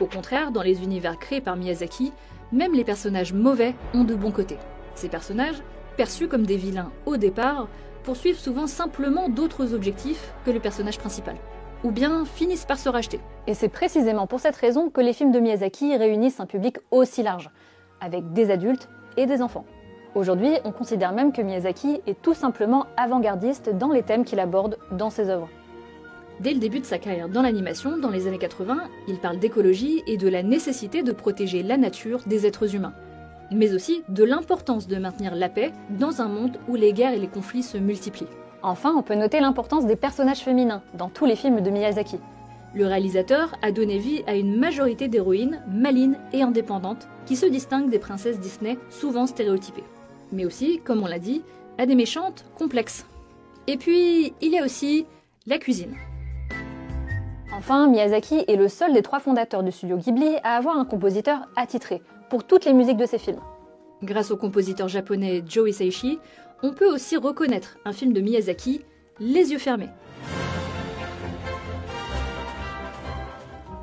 Au 0.00 0.06
contraire, 0.06 0.52
dans 0.52 0.62
les 0.62 0.82
univers 0.82 1.18
créés 1.18 1.40
par 1.40 1.56
Miyazaki, 1.56 2.12
même 2.52 2.74
les 2.74 2.84
personnages 2.84 3.32
mauvais 3.32 3.74
ont 3.94 4.04
de 4.04 4.14
bons 4.14 4.32
côtés. 4.32 4.58
Ces 4.94 5.08
personnages, 5.08 5.62
perçus 5.96 6.28
comme 6.28 6.46
des 6.46 6.56
vilains 6.56 6.92
au 7.06 7.16
départ, 7.16 7.68
poursuivent 8.02 8.38
souvent 8.38 8.66
simplement 8.66 9.28
d'autres 9.28 9.74
objectifs 9.74 10.32
que 10.44 10.50
le 10.50 10.60
personnage 10.60 10.98
principal. 10.98 11.36
Ou 11.84 11.90
bien 11.90 12.24
finissent 12.24 12.64
par 12.64 12.78
se 12.78 12.88
racheter. 12.88 13.20
Et 13.46 13.54
c'est 13.54 13.68
précisément 13.68 14.26
pour 14.26 14.40
cette 14.40 14.56
raison 14.56 14.90
que 14.90 15.00
les 15.00 15.12
films 15.12 15.32
de 15.32 15.40
Miyazaki 15.40 15.96
réunissent 15.96 16.40
un 16.40 16.46
public 16.46 16.78
aussi 16.90 17.22
large, 17.22 17.50
avec 18.00 18.32
des 18.32 18.50
adultes 18.50 18.88
et 19.16 19.26
des 19.26 19.42
enfants. 19.42 19.64
Aujourd'hui, 20.16 20.50
on 20.64 20.72
considère 20.72 21.12
même 21.12 21.32
que 21.32 21.40
Miyazaki 21.40 22.00
est 22.06 22.20
tout 22.20 22.34
simplement 22.34 22.86
avant-gardiste 22.96 23.70
dans 23.78 23.92
les 23.92 24.02
thèmes 24.02 24.24
qu'il 24.24 24.40
aborde 24.40 24.76
dans 24.90 25.08
ses 25.08 25.30
œuvres. 25.30 25.48
Dès 26.40 26.52
le 26.52 26.58
début 26.58 26.80
de 26.80 26.84
sa 26.84 26.98
carrière 26.98 27.28
dans 27.28 27.42
l'animation, 27.42 27.96
dans 27.96 28.10
les 28.10 28.26
années 28.26 28.38
80, 28.38 28.88
il 29.06 29.18
parle 29.18 29.38
d'écologie 29.38 30.02
et 30.08 30.16
de 30.16 30.28
la 30.28 30.42
nécessité 30.42 31.02
de 31.02 31.12
protéger 31.12 31.62
la 31.62 31.76
nature 31.76 32.20
des 32.26 32.44
êtres 32.44 32.74
humains, 32.74 32.94
mais 33.52 33.72
aussi 33.72 34.02
de 34.08 34.24
l'importance 34.24 34.88
de 34.88 34.96
maintenir 34.96 35.36
la 35.36 35.48
paix 35.48 35.70
dans 35.90 36.22
un 36.22 36.28
monde 36.28 36.58
où 36.66 36.74
les 36.74 36.92
guerres 36.92 37.12
et 37.12 37.18
les 37.18 37.28
conflits 37.28 37.62
se 37.62 37.78
multiplient. 37.78 38.26
Enfin, 38.62 38.92
on 38.96 39.02
peut 39.02 39.14
noter 39.14 39.38
l'importance 39.38 39.86
des 39.86 39.96
personnages 39.96 40.40
féminins 40.40 40.82
dans 40.94 41.08
tous 41.08 41.24
les 41.24 41.36
films 41.36 41.60
de 41.60 41.70
Miyazaki. 41.70 42.18
Le 42.74 42.86
réalisateur 42.86 43.54
a 43.62 43.70
donné 43.70 43.98
vie 43.98 44.24
à 44.26 44.34
une 44.34 44.58
majorité 44.58 45.08
d'héroïnes 45.08 45.62
malines 45.68 46.18
et 46.32 46.42
indépendantes 46.42 47.06
qui 47.26 47.36
se 47.36 47.46
distinguent 47.46 47.90
des 47.90 47.98
princesses 47.98 48.40
Disney 48.40 48.76
souvent 48.90 49.26
stéréotypées. 49.26 49.84
Mais 50.32 50.44
aussi, 50.44 50.80
comme 50.84 51.02
on 51.02 51.06
l'a 51.06 51.18
dit, 51.18 51.42
à 51.78 51.86
des 51.86 51.94
méchantes 51.94 52.44
complexes. 52.58 53.06
Et 53.66 53.76
puis, 53.76 54.34
il 54.40 54.52
y 54.52 54.58
a 54.58 54.64
aussi 54.64 55.06
la 55.46 55.58
cuisine. 55.58 55.94
Enfin, 57.52 57.88
Miyazaki 57.88 58.44
est 58.46 58.56
le 58.56 58.68
seul 58.68 58.92
des 58.92 59.02
trois 59.02 59.20
fondateurs 59.20 59.62
du 59.62 59.72
studio 59.72 59.96
Ghibli 59.96 60.36
à 60.44 60.56
avoir 60.56 60.78
un 60.78 60.84
compositeur 60.84 61.48
attitré 61.56 62.02
pour 62.28 62.44
toutes 62.44 62.64
les 62.64 62.72
musiques 62.72 62.96
de 62.96 63.06
ses 63.06 63.18
films. 63.18 63.40
Grâce 64.02 64.30
au 64.30 64.36
compositeur 64.36 64.88
japonais 64.88 65.42
Joe 65.46 65.70
Hisaishi, 65.70 66.18
on 66.62 66.72
peut 66.72 66.90
aussi 66.90 67.16
reconnaître 67.16 67.78
un 67.84 67.92
film 67.92 68.12
de 68.12 68.20
Miyazaki, 68.20 68.84
Les 69.18 69.52
yeux 69.52 69.58
fermés. 69.58 69.90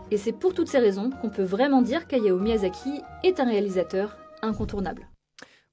Et 0.09 0.17
c'est 0.17 0.31
pour 0.31 0.53
toutes 0.53 0.69
ces 0.69 0.79
raisons 0.79 1.09
qu'on 1.21 1.29
peut 1.29 1.43
vraiment 1.43 1.81
dire 1.81 2.07
qu'Hayao 2.07 2.39
Miyazaki 2.39 3.01
est 3.23 3.39
un 3.39 3.45
réalisateur 3.45 4.17
incontournable. 4.41 5.07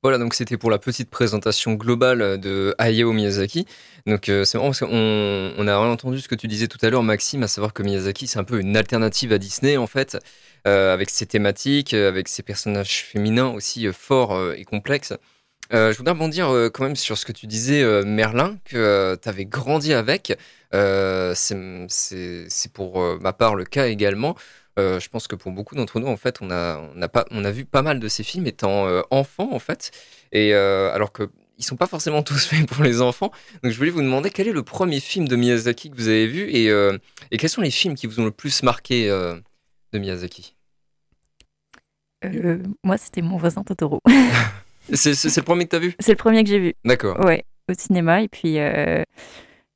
Voilà, 0.05 0.19
donc 0.19 0.35
c'était 0.35 0.59
pour 0.59 0.71
la 0.71 0.79
petite 0.79 1.09
présentation 1.09 1.73
globale 1.73 2.39
de 2.39 2.75
Hayao 2.77 3.15
Miyazaki. 3.15 3.65
Donc 4.06 4.29
euh, 4.29 4.45
c'est 4.45 4.59
marrant 4.59 4.69
parce 4.69 4.81
qu'on 4.81 5.55
on 5.56 5.67
a 5.67 5.79
entendu 5.79 6.21
ce 6.21 6.29
que 6.29 6.35
tu 6.35 6.47
disais 6.47 6.69
tout 6.69 6.77
à 6.83 6.91
l'heure, 6.91 7.03
Maxime, 7.03 7.43
à 7.43 7.49
savoir 7.49 7.73
que 7.73 7.83
Miyazaki 7.83 8.27
c'est 8.27 8.39
un 8.39 8.45
peu 8.45 8.61
une 8.61 8.77
alternative 8.77 9.33
à 9.33 9.39
Disney 9.39 9.79
en 9.79 9.87
fait, 9.87 10.19
euh, 10.67 10.93
avec 10.93 11.09
ses 11.09 11.25
thématiques, 11.25 11.95
euh, 11.95 12.06
avec 12.06 12.29
ses 12.29 12.43
personnages 12.43 13.03
féminins 13.03 13.49
aussi 13.49 13.91
forts 13.95 14.39
et 14.55 14.67
complexes. 14.67 15.15
je 15.73 15.97
voudrais 15.97 16.12
rebondir 16.12 16.51
quand 16.75 16.85
même 16.85 16.97
sur 16.97 17.17
ce 17.17 17.25
que 17.25 17.33
tu 17.33 17.47
disais, 17.47 17.83
Merlin, 18.05 18.59
que 18.67 19.19
tu 19.23 19.27
avais 19.27 19.47
grandi 19.47 19.95
avec. 19.95 20.39
c'est 20.71 22.73
pour 22.75 23.03
ma 23.23 23.33
part 23.33 23.55
le 23.55 23.65
cas 23.65 23.87
également. 23.87 24.37
Euh, 24.79 24.99
je 24.99 25.09
pense 25.09 25.29
que 25.29 25.37
pour 25.37 25.53
beaucoup 25.53 25.75
d'entre 25.75 26.00
nous, 26.00 26.06
en 26.06 26.17
fait, 26.17 26.38
on 26.41 26.50
a, 26.50 26.81
on 26.94 27.00
a, 27.00 27.09
pas, 27.09 27.25
on 27.31 27.44
a 27.44 27.50
vu 27.50 27.65
pas 27.65 27.82
mal 27.82 28.00
de 28.00 28.09
ces 28.09 28.25
films 28.25 28.47
étant 28.47 28.87
euh, 28.87 29.03
enfants, 29.11 29.50
en 29.53 29.59
fait. 29.59 29.91
Et 30.32 30.55
euh, 30.55 30.93
alors 30.93 31.12
que 31.12 31.31
ils 31.56 31.65
sont 31.65 31.76
pas 31.76 31.87
forcément 31.87 32.23
tous 32.25 32.47
faits 32.47 32.67
pour 32.67 32.82
les 32.82 33.00
enfants. 33.00 33.31
Donc 33.62 33.73
je 33.73 33.79
voulais 33.79 33.91
vous 33.91 34.03
demander 34.03 34.31
quel 34.31 34.49
est 34.49 34.53
le 34.53 34.65
premier 34.65 35.00
film 35.00 35.29
de 35.29 35.37
Miyazaki 35.37 35.91
que 35.91 35.97
vous 35.97 36.09
avez 36.09 36.26
vu 36.26 36.50
et, 36.50 36.67
et 37.31 37.37
quels 37.37 37.50
sont 37.50 37.61
les 37.61 37.71
films 37.71 37.94
qui 37.94 38.09
vous 38.09 38.19
ont 38.19 38.25
le 38.25 38.32
plus 38.32 38.65
marqué 38.65 39.09
de 39.09 39.99
Miyazaki? 39.99 40.56
Moi, 42.82 42.97
c'était 42.99 43.23
Mon 43.23 43.37
voisin 43.37 43.62
Totoro. 43.62 44.00
c'est 44.93 45.12
le 45.12 45.43
premier 45.43 45.67
que 45.67 45.70
tu 45.70 45.77
as 45.77 45.79
vu? 45.79 45.94
C'est 46.00 46.12
le 46.12 46.17
premier 46.17 46.43
que 46.43 46.50
j'ai 46.50 46.59
vu. 46.59 46.75
D'accord. 46.85 47.20
Ouais, 47.20 47.44
au 47.70 47.75
cinéma. 47.75 48.23
Et 48.23 48.29
puis, 48.29 48.59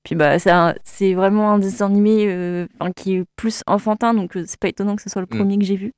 puis 0.08 0.16
bah, 0.16 0.38
c'est 0.38 1.12
vraiment 1.12 1.52
un 1.52 1.58
dessin 1.58 1.84
animé 1.84 2.24
euh, 2.28 2.66
qui 2.96 3.16
est 3.16 3.24
plus 3.36 3.62
enfantin, 3.66 4.14
donc 4.14 4.38
euh, 4.38 4.44
c'est 4.46 4.58
pas 4.58 4.68
étonnant 4.68 4.96
que 4.96 5.02
ce 5.02 5.10
soit 5.10 5.20
le 5.20 5.26
mm. 5.30 5.36
premier 5.36 5.58
que 5.58 5.66
j'ai 5.66 5.76
vu. 5.76 5.92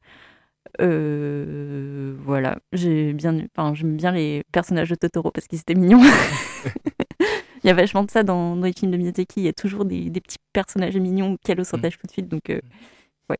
Euh, 0.81 2.17
voilà, 2.25 2.59
j'ai 2.73 3.13
bien, 3.13 3.39
enfin, 3.55 3.73
j'aime 3.73 3.97
bien 3.97 4.11
les 4.11 4.43
personnages 4.51 4.89
de 4.89 4.97
Totoro 4.97 5.31
parce 5.31 5.47
qu'ils 5.47 5.61
étaient 5.61 5.77
mignons. 5.77 6.03
il 7.21 7.69
y 7.69 7.71
a 7.71 7.73
vachement 7.73 8.03
de 8.03 8.11
ça 8.11 8.25
dans, 8.25 8.57
les 8.57 8.73
films 8.73 8.91
de 8.91 8.97
Miyazaki. 8.97 9.43
Il 9.43 9.45
y 9.45 9.49
a 9.49 9.53
toujours 9.53 9.85
des, 9.85 10.11
petits 10.11 10.39
personnages 10.53 10.97
mignons 10.97 11.37
qu'elle 11.45 11.61
au 11.61 11.65
sautage 11.65 11.97
tout 11.97 12.09
de 12.09 12.11
suite. 12.11 12.27
Donc, 12.27 12.49
ouais. 12.49 13.39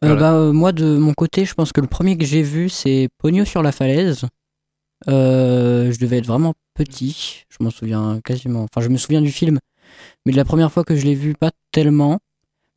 bah, 0.00 0.50
moi, 0.52 0.72
de 0.72 0.96
mon 0.96 1.14
côté, 1.14 1.44
je 1.44 1.54
pense 1.54 1.70
que 1.70 1.80
le 1.80 1.86
premier 1.86 2.18
que 2.18 2.24
j'ai 2.24 2.42
vu, 2.42 2.68
c'est 2.70 3.08
Pogno 3.18 3.44
sur 3.44 3.62
la 3.62 3.70
falaise. 3.70 4.26
je 5.06 5.96
devais 6.00 6.18
être 6.18 6.26
vraiment 6.26 6.54
petit. 6.74 7.44
Je 7.48 7.62
m'en 7.62 7.70
souviens 7.70 8.20
quasiment. 8.24 8.64
Enfin, 8.64 8.80
je 8.80 8.88
me 8.88 8.96
souviens 8.96 9.22
du 9.22 9.30
film, 9.30 9.60
mais 10.24 10.32
de 10.32 10.36
la 10.36 10.44
première 10.44 10.72
fois 10.72 10.84
que 10.84 10.96
je 10.96 11.04
l'ai 11.04 11.14
vu, 11.14 11.34
pas 11.34 11.50
tellement. 11.72 12.20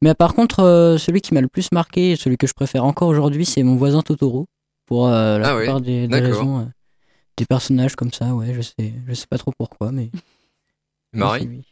Mais 0.04 0.14
par 0.14 0.34
contre, 0.34 0.60
euh, 0.60 0.98
celui 0.98 1.22
qui 1.22 1.34
m'a 1.34 1.40
le 1.40 1.48
plus 1.48 1.72
marqué, 1.72 2.18
celui 2.18 2.38
que 2.38 2.46
je 2.46 2.54
préfère 2.54 2.84
encore 2.84 3.08
aujourd'hui, 3.08 3.46
c'est 3.46 3.64
mon 3.64 3.78
voisin 3.78 4.02
Totoro. 4.02 4.48
Pour 4.86 5.08
euh, 5.08 5.40
la 5.40 5.54
ah 5.54 5.56
plupart 5.56 5.80
des, 5.80 6.08
raisons, 6.12 6.60
euh, 6.60 6.66
des 7.38 7.46
personnages 7.46 7.96
comme 7.96 8.12
ça, 8.12 8.36
ouais, 8.36 8.54
je 8.54 8.62
sais, 8.62 8.94
je 9.08 9.14
sais 9.14 9.28
pas 9.28 9.38
trop 9.38 9.54
pourquoi, 9.58 9.94
mais. 9.94 10.12
Marie 11.14 11.64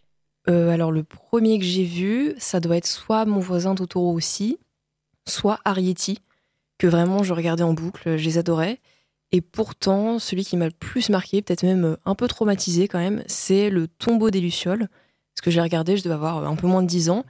Alors, 0.48 0.94
le 0.94 1.04
premier 1.04 1.60
que 1.60 1.66
j'ai 1.66 1.84
vu, 1.84 2.34
ça 2.38 2.62
doit 2.62 2.78
être 2.78 2.88
soit 2.88 3.26
mon 3.26 3.40
voisin 3.40 3.76
Totoro 3.76 4.14
aussi, 4.14 4.60
soit 5.28 5.60
Arietti, 5.66 6.20
que 6.78 6.88
vraiment 6.88 7.24
je 7.24 7.34
regardais 7.34 7.64
en 7.64 7.74
boucle, 7.74 8.18
je 8.18 8.24
les 8.24 8.38
adorais. 8.38 8.80
Et 9.34 9.42
pourtant, 9.42 10.20
celui 10.20 10.46
qui 10.46 10.56
m'a 10.56 10.66
le 10.66 10.72
plus 10.72 11.10
marqué, 11.10 11.42
peut-être 11.42 11.64
même 11.64 11.98
un 12.06 12.16
peu 12.16 12.30
traumatisé 12.30 12.88
quand 12.88 13.00
même, 13.00 13.24
c'est 13.28 13.70
le 13.70 13.88
tombeau 13.88 14.30
des 14.30 14.40
Lucioles. 14.42 14.88
Parce 15.42 15.46
que 15.46 15.52
j'ai 15.56 15.62
regardé, 15.62 15.98
je 15.98 16.04
devais 16.04 16.14
avoir 16.14 16.38
euh, 16.38 16.46
un 16.46 16.56
peu 16.56 16.68
moins 16.68 16.84
de 16.84 16.88
10 16.88 17.10
ans. 17.10 17.26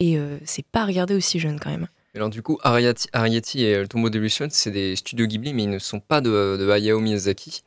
Et 0.00 0.18
euh, 0.18 0.38
c'est 0.44 0.66
pas 0.66 0.84
regardé 0.84 1.14
aussi 1.14 1.38
jeune 1.38 1.60
quand 1.60 1.70
même. 1.70 1.86
Alors 2.16 2.28
du 2.28 2.42
coup, 2.42 2.58
Arietti, 2.64 3.62
et 3.62 3.78
le 3.78 3.86
tombeau 3.86 4.08
Lucioles, 4.08 4.50
c'est 4.50 4.72
des 4.72 4.96
studios 4.96 5.28
Ghibli, 5.28 5.54
mais 5.54 5.62
ils 5.62 5.70
ne 5.70 5.78
sont 5.78 6.00
pas 6.00 6.20
de, 6.20 6.56
de 6.58 6.68
Hayao 6.68 6.98
Miyazaki. 6.98 7.62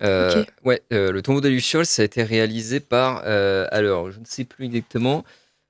Ouais, 0.00 0.82
le 0.90 1.20
tombeau 1.20 1.40
des 1.40 1.50
Lucioles, 1.50 1.86
ça 1.86 2.02
a 2.02 2.04
été 2.04 2.22
réalisé 2.22 2.78
par, 2.78 3.18
alors 3.24 4.12
je 4.12 4.20
ne 4.20 4.24
sais 4.24 4.44
plus 4.44 4.66
exactement, 4.66 5.24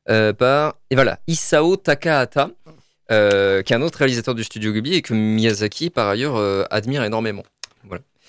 par, 0.07 0.77
et 0.91 0.95
voilà, 0.95 1.19
Isao 1.27 1.77
Takahata. 1.77 2.51
qui 3.09 3.15
est 3.15 3.73
un 3.73 3.83
autre 3.83 3.99
réalisateur 3.99 4.35
du 4.35 4.45
studio 4.45 4.73
Ghibli 4.73 4.95
et 4.95 5.03
que 5.03 5.13
Miyazaki 5.13 5.91
par 5.91 6.09
ailleurs 6.09 6.37
admire 6.71 7.05
énormément. 7.05 7.45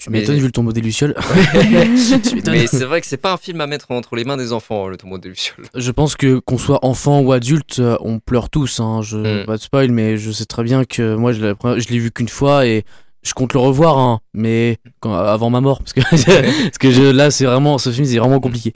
Tu 0.04 0.10
m'étonnes 0.10 0.38
vu 0.38 0.46
le 0.46 0.52
tombeau 0.52 0.74
des 0.74 0.82
Lucioles. 0.82 1.16
Mais 2.48 2.68
c'est 2.68 2.84
vrai 2.86 3.00
que 3.02 3.08
c'est 3.08 3.18
pas 3.18 3.34
un 3.34 3.38
film 3.38 3.62
à 3.62 3.68
mettre 3.68 3.92
entre 3.92 4.16
les 4.16 4.24
mains 4.26 4.38
des 4.38 4.52
enfants, 4.54 4.88
le 4.88 4.98
tombeau 4.98 5.18
des 5.18 5.30
Lucioles. 5.30 5.66
Je 5.76 5.92
pense 5.92 6.16
que 6.16 6.40
qu'on 6.40 6.58
soit 6.58 6.84
enfant 6.86 7.22
ou 7.22 7.32
adulte, 7.32 7.80
euh, 7.80 7.96
on 8.02 8.20
pleure 8.20 8.50
tous. 8.50 8.80
Hein. 8.80 9.02
Je 9.02 9.18
Mm. 9.18 9.46
pas 9.46 9.58
de 9.58 9.62
spoil, 9.62 9.92
mais 9.92 10.18
je 10.18 10.32
sais 10.32 10.46
très 10.46 10.64
bien 10.64 10.84
que 10.86 11.16
moi 11.16 11.32
je 11.32 11.42
l'ai 11.46 11.54
je 11.80 11.88
l'ai 11.90 12.00
vu 12.00 12.12
qu'une 12.12 12.28
fois 12.30 12.66
et 12.68 12.84
je 13.24 13.34
compte 13.34 13.54
le 13.54 13.60
revoir, 13.60 13.98
hein, 13.98 14.20
mais 14.34 14.78
quand- 15.00 15.14
avant 15.14 15.50
ma 15.50 15.62
mort, 15.62 15.80
parce 15.80 15.94
que 15.94 16.02
parce 16.66 16.78
que 16.78 16.92
je, 16.92 17.04
là 17.04 17.32
c'est 17.32 17.46
vraiment 17.46 17.78
ce 17.78 17.90
film 17.92 18.06
c'est 18.06 18.18
vraiment 18.20 18.42
compliqué. 18.42 18.74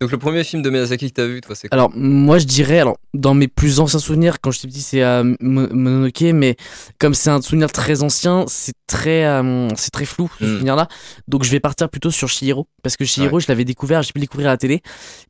Donc 0.00 0.10
le 0.12 0.18
premier 0.18 0.44
film 0.44 0.60
de 0.60 0.68
Miyazaki 0.68 1.08
que 1.10 1.14
t'as 1.14 1.26
vu, 1.26 1.40
toi, 1.40 1.54
c'est 1.54 1.68
quoi 1.68 1.74
Alors 1.76 1.90
moi 1.94 2.36
je 2.38 2.44
dirais, 2.44 2.80
alors 2.80 2.98
dans 3.14 3.32
mes 3.32 3.48
plus 3.48 3.80
anciens 3.80 3.98
souvenirs, 3.98 4.40
quand 4.42 4.50
j'étais 4.50 4.68
petit, 4.68 4.82
c'est 4.82 5.02
euh, 5.02 5.24
Mo- 5.40 5.68
Mononoke, 5.72 6.20
mais 6.34 6.56
comme 6.98 7.14
c'est 7.14 7.30
un 7.30 7.40
souvenir 7.40 7.72
très 7.72 8.02
ancien, 8.02 8.44
c'est 8.46 8.74
très 8.86 9.24
euh, 9.24 9.68
c'est 9.74 9.90
très 9.90 10.04
flou 10.04 10.28
ce 10.38 10.44
Mm. 10.44 10.48
souvenir-là. 10.54 10.88
Donc 11.28 11.44
je 11.44 11.50
vais 11.50 11.60
partir 11.60 11.88
plutôt 11.88 12.10
sur 12.10 12.28
Chihiro, 12.28 12.66
parce 12.82 12.98
que 12.98 13.06
Chihiro 13.06 13.36
Ouais. 13.36 13.40
je 13.40 13.46
l'avais 13.48 13.64
découvert, 13.64 14.02
j'ai 14.02 14.12
pu 14.12 14.18
le 14.18 14.24
découvrir 14.24 14.48
à 14.48 14.52
la 14.52 14.58
télé, 14.58 14.82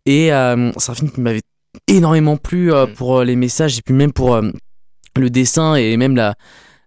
et 0.04 0.32
euh, 0.32 0.72
c'est 0.78 0.90
un 0.90 0.94
film 0.96 1.12
qui 1.12 1.20
m'avait 1.20 1.42
énormément 1.86 2.36
plu 2.36 2.72
euh, 2.72 2.86
Mm. 2.86 2.92
pour 2.94 3.22
les 3.22 3.36
messages 3.36 3.78
et 3.78 3.82
puis 3.82 3.94
même 3.94 4.12
pour 4.12 4.40
le 5.16 5.30
dessin 5.30 5.76
et 5.76 5.96
même 5.96 6.16
la 6.16 6.34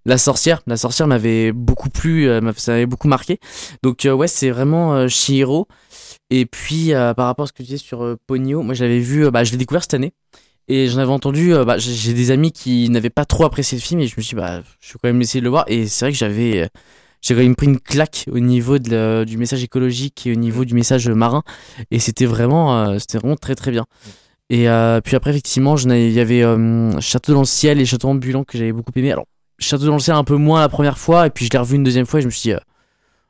la 0.06 0.18
sorcière, 0.18 0.62
la 0.66 0.78
sorcière 0.78 1.08
m'avait 1.08 1.52
beaucoup 1.52 1.90
plu, 1.90 2.28
ça 2.58 2.72
m'avait 2.72 2.86
beaucoup 2.86 3.08
marqué. 3.08 3.38
Donc 3.84 4.08
ouais, 4.12 4.28
c'est 4.28 4.50
vraiment 4.50 5.08
Chihiro. 5.08 5.68
Et 6.30 6.46
puis 6.46 6.94
euh, 6.94 7.14
par 7.14 7.26
rapport 7.26 7.44
à 7.44 7.48
ce 7.48 7.52
que 7.54 7.58
tu 7.58 7.64
disais 7.64 7.78
sur 7.78 8.04
euh, 8.04 8.18
Ponyo, 8.28 8.62
moi 8.62 8.74
je 8.74 8.84
l'avais 8.84 9.00
vu, 9.00 9.26
euh, 9.26 9.32
bah, 9.32 9.44
je 9.44 9.52
l'ai 9.52 9.58
découvert 9.58 9.82
cette 9.84 9.96
année. 9.96 10.14
Et 10.68 10.88
j'en 10.88 11.00
avais 11.00 11.12
entendu, 11.12 11.52
bah, 11.66 11.80
j'ai- 11.80 12.14
des 12.14 12.30
amis 12.30 12.52
qui 12.52 12.90
n'avaient 12.90 13.10
pas 13.10 13.26
trop 13.26 13.44
apprécié 13.46 13.76
le 13.76 13.82
film 13.82 14.02
et 14.02 14.08
je 14.08 14.14
me 14.16 14.22
suis 14.22 14.36
dit, 14.36 14.42
bah, 14.42 14.62
je 14.80 14.94
vais 14.94 15.00
quand 15.02 15.10
même 15.10 15.20
essayer 15.22 15.40
de 15.40 15.46
le 15.46 15.50
voir. 15.50 15.66
Et 15.68 15.88
c'est 15.88 16.06
vrai 16.06 16.12
que 16.12 16.18
j'avais, 16.18 16.70
j'ai 17.22 17.34
quand 17.34 17.42
même 17.42 17.56
pris 17.56 17.66
une 17.66 17.80
claque 17.80 18.26
au 18.32 18.38
niveau 18.40 18.78
de 18.78 19.24
du 19.28 19.38
message 19.38 19.64
écologique 19.64 20.28
et 20.28 20.32
au 20.32 20.36
niveau 20.36 20.66
du 20.66 20.76
message 20.76 21.10
marin. 21.10 21.42
Et 21.90 21.98
c'était 21.98 22.28
vraiment, 22.28 22.96
vraiment 23.16 23.36
très 23.36 23.56
très 23.56 23.72
bien. 23.72 23.88
Et 24.52 24.68
puis 25.04 25.16
après, 25.16 25.32
effectivement, 25.32 25.76
il 25.76 26.12
y 26.12 26.20
avait 26.20 26.44
Château 27.02 27.34
dans 27.34 27.40
le 27.40 27.46
ciel 27.46 27.82
et 27.82 27.86
Château 27.86 28.10
ambulant 28.10 28.44
que 28.44 28.56
j'avais 28.56 28.72
beaucoup 28.72 28.92
aimé. 28.96 29.12
Alors, 29.12 29.26
Château 29.58 29.86
dans 29.88 29.94
le 29.96 30.00
ciel 30.00 30.16
un 30.16 30.24
peu 30.24 30.36
moins 30.36 30.60
la 30.62 30.70
première 30.70 31.00
fois, 31.00 31.26
et 31.26 31.32
puis 31.32 31.46
je 31.46 31.50
l'ai 31.52 31.58
revu 31.58 31.78
une 31.78 31.84
deuxième 31.84 32.06
fois 32.06 32.20
et 32.20 32.22
je 32.22 32.28
me 32.28 32.32
suis 32.32 32.52
dit, 32.52 32.56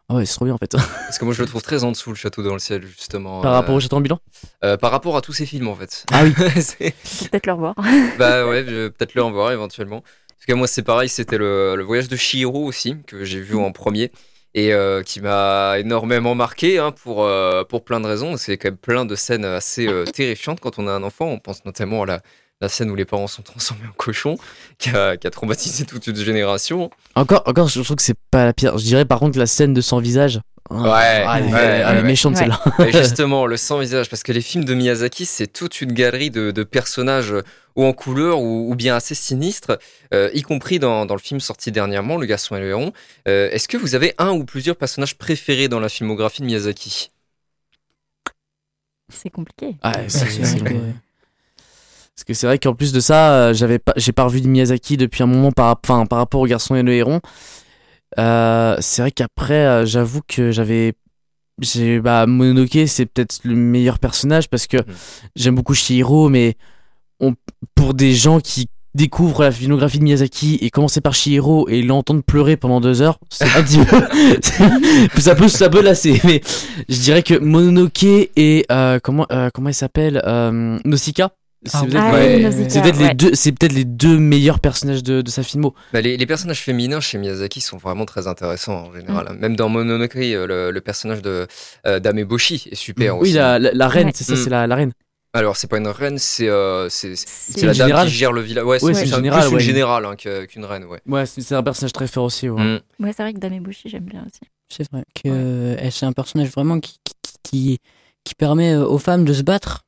ah 0.10 0.16
ouais, 0.16 0.26
c'est 0.26 0.34
trop 0.36 0.46
bien 0.46 0.56
en 0.56 0.58
fait. 0.58 0.72
Parce 0.76 1.18
que 1.20 1.26
moi 1.26 1.34
je 1.34 1.42
le 1.42 1.48
trouve 1.48 1.62
très 1.62 1.84
en 1.84 1.92
dessous, 1.92 2.10
le 2.10 2.16
château 2.16 2.42
dans 2.44 2.54
le 2.54 2.60
ciel, 2.60 2.86
justement. 2.86 3.42
Par 3.42 3.52
euh, 3.54 3.56
rapport 3.56 3.76
au 3.76 3.80
Château 3.80 3.98
ambulant? 3.98 4.20
euh, 4.64 4.76
Par 4.76 4.92
rapport 4.92 5.16
à 5.16 5.22
tous 5.22 5.34
ces 5.34 5.46
films, 5.46 5.68
en 5.68 5.76
fait. 5.76 6.06
Ah 6.12 6.24
oui. 6.24 6.34
Peut-être 6.34 7.46
le 7.46 7.54
revoir. 7.54 7.76
bah 8.18 8.48
ouais, 8.48 8.66
je 8.68 8.74
vais 8.76 8.90
peut-être 8.90 9.14
le 9.14 9.22
revoir 9.24 9.52
éventuellement. 9.52 10.02
Parce 10.36 10.46
que 10.48 10.54
moi 10.54 10.68
c'est 10.68 10.84
pareil, 10.84 11.10
c'était 11.10 11.38
le, 11.38 11.76
le 11.76 11.84
voyage 11.84 12.08
de 12.08 12.16
Chihiro 12.16 12.66
aussi, 12.66 12.96
que 13.06 13.24
j'ai 13.24 13.40
vu 13.42 13.56
en 13.56 13.72
premier. 13.72 14.12
Et 14.56 14.74
euh, 14.74 15.04
qui 15.04 15.22
m'a 15.22 15.76
énormément 15.78 16.34
marqué 16.34 16.80
hein, 16.80 16.92
pour, 16.92 17.24
euh, 17.24 17.64
pour 17.64 17.84
plein 17.84 18.00
de 18.00 18.08
raisons. 18.08 18.36
C'est 18.36 18.58
quand 18.58 18.70
même 18.70 18.78
plein 18.78 19.06
de 19.06 19.14
scènes 19.14 19.46
assez 19.46 19.88
euh, 19.88 20.06
terrifiantes 20.06 20.60
quand 20.60 20.80
on 20.80 20.88
a 20.88 20.92
un 20.92 21.04
enfant. 21.04 21.28
On 21.28 21.38
pense 21.38 21.64
notamment 21.66 22.02
à 22.02 22.06
la, 22.08 22.22
la 22.62 22.68
scène 22.70 22.90
où 22.92 22.96
les 22.96 23.06
parents 23.06 23.28
sont 23.28 23.42
transformés 23.42 23.88
en 23.88 23.94
cochons, 23.94 24.38
qui 24.78 24.90
a, 24.90 25.16
qui 25.16 25.26
a 25.28 25.30
traumatisé 25.32 25.86
toute 25.86 26.08
une 26.08 26.16
génération. 26.18 26.90
Encore, 27.16 27.44
encore, 27.46 27.70
je 27.70 27.82
trouve 27.82 27.96
que 27.96 28.02
c'est 28.04 28.18
pas 28.32 28.44
la 28.46 28.54
pire. 28.54 28.78
Je 28.78 28.84
dirais 28.84 29.06
par 29.06 29.20
contre 29.20 29.38
la 29.40 29.48
scène 29.48 29.74
de 29.74 29.82
sans 29.82 30.00
visage. 30.00 30.42
Ouais, 30.70 30.78
Ah, 30.84 31.40
elle 31.40 31.46
est, 31.48 31.54
ouais, 31.54 31.60
elle 31.62 31.82
est 31.82 31.86
ouais, 31.86 31.96
ouais. 31.96 32.02
méchante 32.04 32.34
Ouais. 32.36 32.40
celle-là. 32.42 32.62
Et 32.86 32.92
justement, 32.92 33.46
le 33.46 33.56
sans 33.58 33.80
visage, 33.80 34.10
parce 34.10 34.24
que 34.24 34.32
les 34.34 34.42
films 34.42 34.66
de 34.66 34.74
Miyazaki, 34.76 35.26
c'est 35.26 35.48
toute 35.48 35.82
une 35.82 35.94
galerie 35.94 36.30
de, 36.32 36.52
de 36.52 36.64
personnages 36.64 37.34
ou 37.76 37.86
en 37.86 37.94
couleur 37.94 38.40
ou, 38.42 38.70
ou 38.70 38.76
bien 38.76 38.94
assez 38.96 39.16
sinistres, 39.16 39.80
euh, 40.14 40.30
y 40.34 40.42
compris 40.44 40.78
dans, 40.80 41.06
dans 41.06 41.16
le 41.16 41.22
film 41.22 41.40
sorti 41.40 41.72
dernièrement, 41.72 42.18
Le 42.18 42.26
Garçon 42.28 42.56
et 42.58 42.60
le 42.60 42.70
Héron. 42.70 42.92
Euh, 43.28 43.50
Est-ce 43.52 43.68
que 43.70 43.78
vous 43.78 43.96
avez 43.96 44.14
un 44.20 44.32
ou 44.32 44.44
plusieurs 44.44 44.76
personnages 44.76 45.18
préférés 45.18 45.70
dans 45.70 45.80
la 45.80 45.90
filmographie 45.90 46.42
de 46.42 46.46
Miyazaki? 46.48 47.10
C'est 49.12 49.30
compliqué. 49.32 49.76
Ah, 49.82 49.94
c'est- 50.08 50.26
C'est 50.30 50.44
c'est 50.46 50.60
vrai 50.60 50.70
long. 50.74 50.80
que- 50.82 50.94
Parce 52.20 52.26
que 52.26 52.34
c'est 52.34 52.48
vrai 52.48 52.60
qu'en 52.60 52.76
plus 52.76 52.92
de 52.92 53.00
ça, 53.00 53.32
euh, 53.32 53.54
j'avais 53.54 53.80
pas, 53.80 53.94
j'ai 53.96 54.12
pas 54.12 54.26
revu 54.26 54.42
de 54.42 54.48
Miyazaki 54.50 54.98
depuis 54.98 55.24
un 55.24 55.26
moment 55.26 55.54
par, 55.54 55.80
enfin, 55.82 56.06
par 56.06 56.20
rapport 56.20 56.42
au 56.42 56.48
garçon 56.48 56.76
et 56.76 56.84
le 56.84 56.92
héron. 56.92 57.22
Euh, 58.18 58.76
c'est 58.82 59.02
vrai 59.02 59.12
qu'après, 59.12 59.66
euh, 59.66 59.86
j'avoue 59.86 60.20
que 60.28 60.52
j'avais, 60.52 60.96
j'ai, 61.62 62.02
bah, 62.02 62.26
Mononoke, 62.26 62.88
c'est 62.88 63.06
peut-être 63.06 63.40
le 63.46 63.56
meilleur 63.56 64.00
personnage 64.00 64.50
parce 64.50 64.68
que 64.68 64.80
j'aime 65.38 65.56
beaucoup 65.56 65.74
Shihiro, 65.74 66.28
mais 66.28 66.58
on, 67.22 67.36
pour 67.74 67.94
des 67.94 68.14
gens 68.14 68.42
qui 68.42 68.68
découvrent 68.96 69.44
la 69.44 69.52
filmographie 69.54 70.00
de 70.00 70.04
Miyazaki 70.04 70.58
et 70.60 70.70
commencer 70.72 71.00
par 71.00 71.14
Shihiro 71.14 71.70
et 71.70 71.82
l'entendre 71.82 72.22
pleurer 72.22 72.58
pendant 72.58 72.82
deux 72.82 73.02
heures, 73.02 73.18
c'est 73.30 73.46
un 73.46 73.64
petit 73.64 73.78
peu, 73.78 75.22
ça 75.22 75.36
peut, 75.36 75.48
ça 75.48 75.70
peut 75.70 75.82
lasser. 75.82 76.20
Mais 76.26 76.42
je 76.90 77.00
dirais 77.00 77.24
que 77.24 77.40
Mononoke 77.40 78.04
et 78.04 78.66
euh, 78.70 79.00
comment, 79.02 79.26
euh, 79.32 79.50
comment 79.54 79.70
il 79.70 79.74
s'appelle, 79.74 80.22
euh, 80.26 80.80
Nausicaa. 80.84 81.32
C'est 81.66 81.78
Ah, 81.78 81.82
peut-être 81.82 82.14
Ouais. 82.14 82.52
c'est 82.70 82.82
peut-être 82.82 83.00
les 83.00 83.06
ouais. 83.08 83.14
deux, 83.16 83.32
c'est 83.36 83.52
peut-être 83.52 83.74
les 83.74 83.84
deux 83.84 84.18
meilleurs 84.18 84.60
personnages 84.60 85.04
de, 85.04 85.22
de 85.22 85.30
sa 85.30 85.44
filmo. 85.44 85.74
Bah, 85.92 86.00
les, 86.00 86.16
les 86.16 86.26
personnages 86.26 86.62
féminins 86.62 87.02
chez 87.02 87.18
Miyazaki 87.18 87.60
sont 87.60 87.76
vraiment 87.78 88.06
très 88.06 88.28
intéressants 88.28 88.88
en 88.88 88.94
général. 88.94 89.34
Mm. 89.34 89.40
Même 89.40 89.56
dans 89.58 89.68
Mononoke, 89.68 90.16
euh, 90.16 90.48
le, 90.48 90.72
le 90.72 90.82
personnage 90.82 91.22
de 91.22 91.48
euh, 91.86 92.00
d'Ameboshi 92.00 92.70
est 92.72 92.76
super 92.76 93.16
oui, 93.18 93.24
aussi. 93.24 93.34
la, 93.34 93.60
la, 93.60 93.72
la 93.74 93.88
reine, 93.90 94.06
Ouais. 94.08 94.12
c'est 94.16 94.24
ça, 94.24 94.34
Mm. 94.34 94.38
c'est 94.38 94.50
la, 94.50 94.68
la 94.68 94.76
reine. 94.76 94.94
Alors, 95.34 95.58
c'est 95.58 95.68
pas 95.68 95.78
une 95.78 95.88
reine, 95.88 96.18
c'est 96.18 96.48
euh, 96.48 96.88
c'est 96.90 97.10
la 97.10 97.14
une 97.58 97.66
dame 97.66 97.74
générale. 97.74 98.08
qui 98.08 98.14
gère 98.14 98.32
le 98.32 98.42
village. 98.42 98.64
Ouais, 98.64 98.82
Ouais, 98.82 98.94
c'est 98.94 99.02
c'est 99.02 99.08
une 99.08 99.14
un- 99.14 99.18
générale, 99.18 99.42
plus 99.42 99.50
une 99.50 99.56
ouais. 99.58 99.64
générale 99.64 100.06
hein, 100.06 100.16
qu'une 100.16 100.66
reine, 100.66 100.86
ouais. 100.86 101.00
Ouais, 101.08 101.26
c'est 101.26 101.54
un 101.56 101.62
personnage 101.62 101.92
très 101.94 102.08
fort 102.08 102.24
aussi. 102.24 102.48
ouais. 102.50 102.60
Mm. 102.64 102.80
Ouais, 103.04 103.12
c'est 103.16 103.22
vrai 103.24 103.34
que 103.34 103.40
Dame 103.40 103.62
j'aime 103.86 104.04
bien 104.06 104.22
aussi. 104.26 104.40
C'est 104.70 104.90
vrai 104.92 105.04
que 105.14 105.28
euh, 105.28 105.90
c'est 105.92 106.06
un 106.06 106.14
personnage 106.14 106.48
vraiment 106.50 106.80
qui, 106.80 106.98
qui, 107.04 107.14
qui, 107.44 107.78
qui 108.24 108.36
permet 108.36 108.76
aux 108.76 108.98
femmes 108.98 109.26
de 109.26 109.34
se 109.34 109.42
battre 109.44 109.82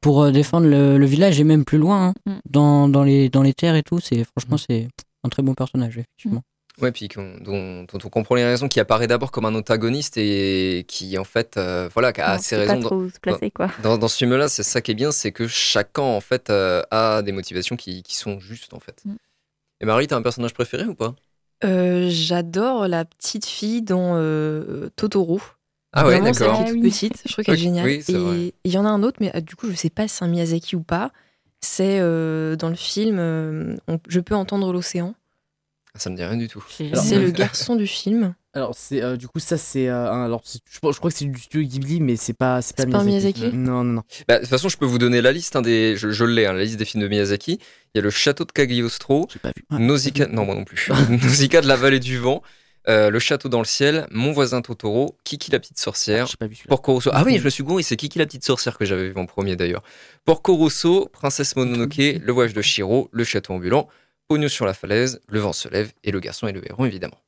pour 0.00 0.22
euh, 0.22 0.30
défendre 0.30 0.66
le, 0.66 0.96
le 0.98 1.06
village 1.06 1.40
et 1.40 1.44
même 1.44 1.64
plus 1.64 1.78
loin, 1.78 2.08
hein, 2.08 2.14
Mm. 2.26 2.38
dans, 2.50 2.88
dans, 2.88 3.02
les, 3.04 3.28
dans 3.28 3.42
les 3.42 3.52
terres 3.54 3.74
et 3.76 3.82
tout. 3.82 4.00
C'est, 4.00 4.24
franchement, 4.24 4.56
c'est 4.58 4.88
un 5.24 5.28
très 5.28 5.42
bon 5.42 5.54
personnage, 5.54 5.98
effectivement. 5.98 6.42
Ouais, 6.80 6.90
puis 6.90 7.06
dont, 7.08 7.84
dont 7.84 7.98
on 8.02 8.08
comprend 8.08 8.34
les 8.34 8.44
raisons, 8.44 8.66
qui 8.66 8.80
apparaît 8.80 9.06
d'abord 9.06 9.30
comme 9.30 9.44
un 9.44 9.54
antagoniste 9.54 10.16
et 10.16 10.86
qui, 10.88 11.18
en 11.18 11.24
fait, 11.24 11.56
euh, 11.58 11.88
voilà, 11.92 12.12
qui 12.14 12.22
a 12.22 12.36
Non, 12.36 12.42
ses 12.42 12.56
raisons. 12.56 12.74
pas 12.74 12.80
dans- 12.80 12.86
trop 12.88 12.96
où 12.96 13.10
se 13.10 13.20
placer, 13.20 13.50
quoi. 13.50 13.68
Dans, 13.82 13.98
dans 13.98 14.08
ce 14.08 14.16
film-là, 14.16 14.48
c'est 14.48 14.62
ça 14.62 14.80
qui 14.80 14.92
est 14.92 14.94
bien, 14.94 15.12
c'est 15.12 15.32
que 15.32 15.46
chacun, 15.46 16.02
en 16.02 16.20
fait, 16.20 16.48
euh, 16.48 16.82
a 16.90 17.20
des 17.22 17.32
motivations 17.32 17.76
qui, 17.76 18.02
qui 18.02 18.16
sont 18.16 18.40
justes, 18.40 18.72
en 18.72 18.80
fait. 18.80 19.02
Mm. 19.04 19.14
Et 19.82 19.84
Marie, 19.84 20.06
t'as 20.06 20.16
un 20.16 20.22
personnage 20.22 20.54
préféré 20.54 20.84
ou 20.86 20.94
pas? 20.94 21.14
Euh, 21.64 22.06
J'adore 22.10 22.88
la 22.88 23.04
petite 23.04 23.44
fille 23.46 23.82
dans 23.82 24.14
euh, 24.16 24.88
Totoro. 24.96 25.40
Ah 25.92 26.06
ouais, 26.06 26.14
celle 26.14 26.24
d'accord. 26.24 26.56
qui 26.56 26.62
est 26.62 26.66
Ah 26.68 26.72
toute 26.72 26.82
petite. 26.82 27.22
Je 27.26 27.32
trouve 27.32 27.44
qu'elle 27.44 27.54
est 27.54 27.58
géniale. 27.58 27.86
oui, 27.86 28.02
et 28.08 28.54
il 28.64 28.72
y 28.72 28.78
en 28.78 28.84
a 28.86 28.88
un 28.88 29.02
autre, 29.02 29.18
mais 29.20 29.34
euh, 29.36 29.40
du 29.40 29.56
coup, 29.56 29.68
je 29.70 29.74
sais 29.74 29.90
pas 29.90 30.08
si 30.08 30.16
c'est 30.16 30.24
un 30.24 30.28
Miyazaki 30.28 30.76
ou 30.76 30.82
pas. 30.82 31.12
C'est 31.60 31.98
euh, 32.00 32.56
dans 32.56 32.68
le 32.70 32.74
film 32.74 33.18
euh, 33.18 33.76
on- 33.88 33.98
Je 34.08 34.20
peux 34.20 34.34
entendre 34.34 34.72
l'océan. 34.72 35.14
Ça 35.94 36.08
me 36.08 36.16
dit 36.16 36.24
rien 36.24 36.38
du 36.38 36.48
tout. 36.48 36.64
C'est 36.70 36.88
le 37.18 37.30
garçon 37.30 37.76
du 37.76 37.86
film. 37.86 38.34
Alors, 38.54 38.74
c'est, 38.76 39.02
euh, 39.02 39.16
du 39.16 39.28
coup, 39.28 39.38
ça, 39.38 39.56
c'est. 39.56 39.88
euh, 39.88 40.10
alors, 40.10 40.42
je, 40.44 40.78
crois 40.78 41.10
que 41.10 41.16
c'est 41.16 41.24
du 41.26 41.38
studio 41.38 41.66
Ghibli, 41.66 42.00
mais 42.00 42.16
c'est 42.16 42.32
pas, 42.34 42.60
c'est 42.60 42.76
pas 42.76 42.82
C'est 42.84 42.90
pas 42.90 42.98
un 43.00 43.04
Miyazaki. 43.04 43.40
Miyazaki? 43.40 43.56
Non, 43.58 43.84
non, 43.84 43.92
non. 43.94 44.02
Bah, 44.28 44.36
de 44.36 44.40
toute 44.40 44.48
façon, 44.50 44.68
je 44.68 44.76
peux 44.76 44.84
vous 44.86 44.98
donner 44.98 45.22
la 45.22 45.32
liste, 45.32 45.56
hein, 45.56 45.62
des, 45.62 45.96
je, 45.96 46.10
je 46.10 46.24
l'ai, 46.24 46.44
hein, 46.46 46.52
la 46.54 46.64
liste 46.64 46.76
des 46.78 46.84
films 46.84 47.02
de 47.02 47.08
Miyazaki. 47.08 47.52
Il 47.94 47.98
y 47.98 47.98
a 47.98 48.02
le 48.02 48.10
château 48.10 48.44
de 48.44 48.52
Cagliostro, 48.52 49.26
J'ai 49.32 49.38
pas 49.38 49.52
vu. 49.56 49.64
Nausicaa, 49.70 50.26
non, 50.26 50.44
moi 50.44 50.54
non 50.54 50.64
plus. 50.64 50.90
Nausicaa 51.10 51.60
de 51.62 51.68
la 51.68 51.76
vallée 51.76 52.00
du 52.00 52.18
vent, 52.18 52.42
euh, 52.88 53.10
le 53.10 53.18
château 53.18 53.48
dans 53.48 53.60
le 53.60 53.64
ciel, 53.64 54.06
mon 54.10 54.32
voisin 54.32 54.60
Totoro, 54.60 55.16
Kiki 55.24 55.50
la 55.50 55.60
petite 55.60 55.78
sorcière, 55.78 56.26
J'ai 56.26 56.36
pas 56.36 56.46
vu 56.46 56.56
celui-là. 56.56 56.68
Porco 56.68 56.92
Rosso. 56.94 57.10
Ah 57.12 57.22
oui, 57.24 57.38
je 57.38 57.44
me 57.44 57.50
suis 57.50 57.62
gouré, 57.62 57.82
c'est 57.82 57.96
Kiki 57.96 58.18
la 58.18 58.26
petite 58.26 58.44
sorcière 58.44 58.76
que 58.76 58.84
j'avais 58.84 59.08
vu 59.08 59.16
en 59.16 59.26
premier 59.26 59.56
d'ailleurs. 59.56 59.82
Porco 60.24 60.54
Rosso, 60.54 61.08
Princesse 61.12 61.54
Mononoke, 61.56 61.96
Le 61.96 62.32
voyage 62.32 62.54
de 62.54 62.62
Shiro, 62.62 63.08
Le 63.12 63.24
château 63.24 63.52
ambulant, 63.52 63.88
Pogno 64.28 64.48
sur 64.48 64.66
la 64.66 64.74
falaise, 64.74 65.20
Le 65.28 65.38
vent 65.40 65.52
se 65.52 65.68
lève 65.68 65.92
et 66.02 66.10
Le 66.10 66.20
garçon 66.20 66.48
et 66.48 66.52
le 66.52 66.68
héron 66.68 66.84
évidemment. 66.84 67.18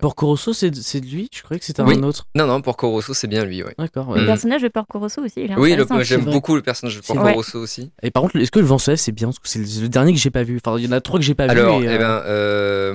Porco 0.00 0.26
Rosso, 0.26 0.52
c'est 0.52 0.70
de 0.70 1.06
lui 1.06 1.28
Je 1.32 1.42
croyais 1.42 1.58
que 1.60 1.64
c'était 1.64 1.82
Oui. 1.82 1.96
un 1.96 2.02
autre. 2.02 2.26
Non, 2.34 2.46
non, 2.46 2.60
Porco 2.60 2.90
Rosso 2.90 3.14
c'est 3.14 3.28
bien 3.28 3.44
lui, 3.44 3.62
ouais. 3.62 3.74
D'accord. 3.78 4.10
Mm. 4.10 4.20
Le 4.20 4.26
personnage 4.26 4.62
de 4.62 4.68
Porco 4.68 4.98
Rosso 4.98 5.22
aussi, 5.22 5.44
il 5.44 5.50
est 5.52 5.56
Oui, 5.56 5.76
j'aime 6.02 6.24
beaucoup 6.24 6.54
le 6.54 6.62
personnage 6.62 6.96
de 6.96 7.00
Porco 7.02 7.22
vrai. 7.22 7.32
Rosso 7.32 7.58
aussi. 7.58 7.90
Et 8.02 8.10
par 8.10 8.22
contre, 8.22 8.36
est-ce 8.36 8.50
que 8.50 8.58
le 8.58 8.66
vent 8.66 8.78
c'est 8.78 9.12
bien? 9.12 9.28
Parce 9.28 9.38
que 9.38 9.48
c'est 9.48 9.58
le, 9.60 9.88
dernier 9.88 10.12
que 10.12 10.18
j'ai 10.18 10.30
pas 10.30 10.42
vu. 10.42 10.60
Enfin, 10.64 10.78
il 10.78 10.84
y 10.84 10.88
en 10.88 10.92
a 10.92 11.00
trois 11.00 11.18
que 11.18 11.24
j'ai 11.24 11.34
pas 11.34 11.44
Alors, 11.44 11.78
vu. 11.78 11.86
et, 11.86 11.88
eh 11.88 11.94
euh, 11.94 11.98
ben, 11.98 12.22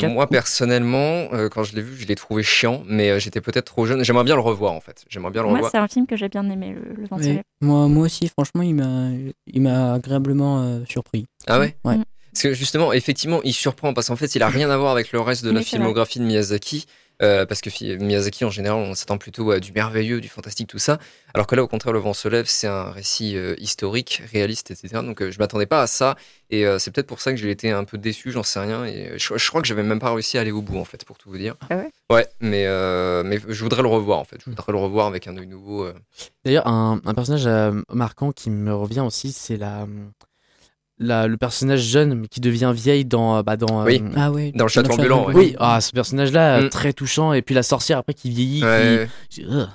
euh, 0.05 0.09
moi 0.09 0.25
coups. 0.25 0.37
personnellement, 0.37 1.27
euh, 1.33 1.49
quand 1.49 1.63
je 1.63 1.75
l'ai 1.75 1.81
vu, 1.81 1.95
je 1.97 2.07
l'ai 2.07 2.15
trouvé 2.15 2.43
chiant, 2.43 2.83
mais 2.85 3.09
euh, 3.09 3.19
j'étais 3.19 3.41
peut-être 3.41 3.65
trop 3.65 3.85
jeune. 3.85 4.03
J'aimerais 4.03 4.23
bien 4.25 4.35
le 4.35 4.41
revoir 4.41 4.73
en 4.73 4.81
fait. 4.81 5.03
J'aimerais 5.09 5.31
bien 5.31 5.41
le 5.43 5.47
Moi, 5.47 5.55
revoir. 5.57 5.71
c'est 5.71 5.77
un 5.79 5.87
film 5.87 6.05
que 6.05 6.15
j'ai 6.15 6.29
bien 6.29 6.47
aimé, 6.49 6.75
Le, 6.75 7.01
le 7.01 7.07
Vent 7.07 7.17
lève. 7.17 7.41
Moi, 7.61 7.87
moi 7.87 8.05
aussi, 8.05 8.27
franchement, 8.27 8.61
il 8.61 8.75
m'a, 8.75 9.09
il 9.47 9.61
m'a 9.61 9.93
agréablement 9.93 10.61
euh, 10.61 10.79
surpris. 10.87 11.25
Ah 11.47 11.59
ouais 11.59 11.75
Ouais? 11.85 11.97
Mm. 11.97 12.03
Parce 12.33 12.43
que 12.43 12.53
justement, 12.53 12.93
effectivement, 12.93 13.41
il 13.43 13.53
surprend 13.53 13.93
parce 13.93 14.07
qu'en 14.07 14.15
fait, 14.15 14.35
il 14.35 14.43
a 14.43 14.49
rien 14.49 14.69
à 14.69 14.77
voir 14.77 14.91
avec 14.91 15.11
le 15.11 15.19
reste 15.19 15.43
de 15.43 15.51
la 15.51 15.61
filmographie 15.61 16.19
de 16.19 16.23
Miyazaki. 16.25 16.85
Euh, 17.21 17.45
parce 17.45 17.61
que 17.61 17.69
Miyazaki, 17.97 18.45
en 18.45 18.49
général, 18.49 18.79
on 18.79 18.95
s'attend 18.95 19.19
plutôt 19.19 19.51
à 19.51 19.59
du 19.59 19.71
merveilleux, 19.73 20.21
du 20.21 20.27
fantastique, 20.27 20.67
tout 20.67 20.79
ça. 20.79 20.97
Alors 21.35 21.45
que 21.45 21.53
là, 21.53 21.61
au 21.61 21.67
contraire, 21.67 21.93
Le 21.93 21.99
vent 21.99 22.13
se 22.15 22.27
lève, 22.27 22.45
c'est 22.47 22.65
un 22.65 22.89
récit 22.89 23.37
euh, 23.37 23.53
historique, 23.59 24.23
réaliste, 24.31 24.71
etc. 24.71 25.03
Donc, 25.03 25.21
euh, 25.21 25.29
je 25.29 25.37
m'attendais 25.37 25.67
pas 25.67 25.83
à 25.83 25.87
ça. 25.87 26.15
Et 26.49 26.65
euh, 26.65 26.79
c'est 26.79 26.89
peut-être 26.89 27.05
pour 27.05 27.21
ça 27.21 27.29
que 27.31 27.37
j'ai 27.37 27.51
été 27.51 27.69
un 27.69 27.83
peu 27.83 27.99
déçu, 27.99 28.31
j'en 28.31 28.41
sais 28.41 28.59
rien. 28.59 28.85
Et 28.85 29.19
je, 29.19 29.37
je 29.37 29.47
crois 29.49 29.61
que 29.61 29.67
j'avais 29.67 29.83
même 29.83 29.99
pas 29.99 30.11
réussi 30.11 30.39
à 30.39 30.41
aller 30.41 30.49
au 30.51 30.63
bout, 30.63 30.79
en 30.79 30.85
fait, 30.85 31.05
pour 31.05 31.19
tout 31.19 31.29
vous 31.29 31.37
dire. 31.37 31.53
Ah 31.69 31.75
ouais? 31.77 31.91
Ouais, 32.09 32.27
mais, 32.39 32.65
euh, 32.65 33.21
mais 33.23 33.39
je 33.47 33.63
voudrais 33.63 33.83
le 33.83 33.87
revoir, 33.89 34.17
en 34.17 34.23
fait. 34.25 34.37
Je 34.43 34.49
voudrais 34.49 34.71
le 34.71 34.79
revoir 34.79 35.05
avec 35.05 35.27
un 35.27 35.37
œil 35.37 35.45
nouveau. 35.45 35.83
euh. 35.83 35.93
D'ailleurs, 36.43 36.65
un, 36.65 37.01
un 37.05 37.13
personnage 37.13 37.45
euh, 37.45 37.83
marquant 37.93 38.31
qui 38.31 38.49
me 38.49 38.73
revient 38.73 39.01
aussi, 39.01 39.31
c'est 39.31 39.57
la, 39.57 39.85
la, 41.01 41.27
le 41.27 41.35
personnage 41.35 41.81
jeune 41.81 42.13
mais 42.15 42.27
qui 42.27 42.39
devient 42.39 42.71
vieille 42.73 43.03
dans. 43.05 43.37
euh, 43.37 43.43
Bah, 43.43 43.57
dans 43.57 43.83
Oui. 43.83 44.01
euh, 44.01 44.09
Ah 44.15 44.31
oui. 44.31 44.51
Dans 44.53 44.65
le 44.65 44.69
château 44.69 44.93
ambulant, 44.93 45.27
ouais. 45.27 45.33
Oui, 45.35 45.55
ah, 45.59 45.81
ce 45.81 45.91
personnage-là, 45.91 46.57
euh, 46.59 46.65
Mm. 46.65 46.69
très 46.69 46.93
touchant. 46.93 47.33
Et 47.33 47.41
puis 47.41 47.53
la 47.55 47.63
sorcière 47.63 47.97
après 47.97 48.13
qui 48.13 48.29
vieillit. 48.29 48.63
Ouais. 48.63 49.07
qui- 49.29 49.43
Ugh. 49.43 49.67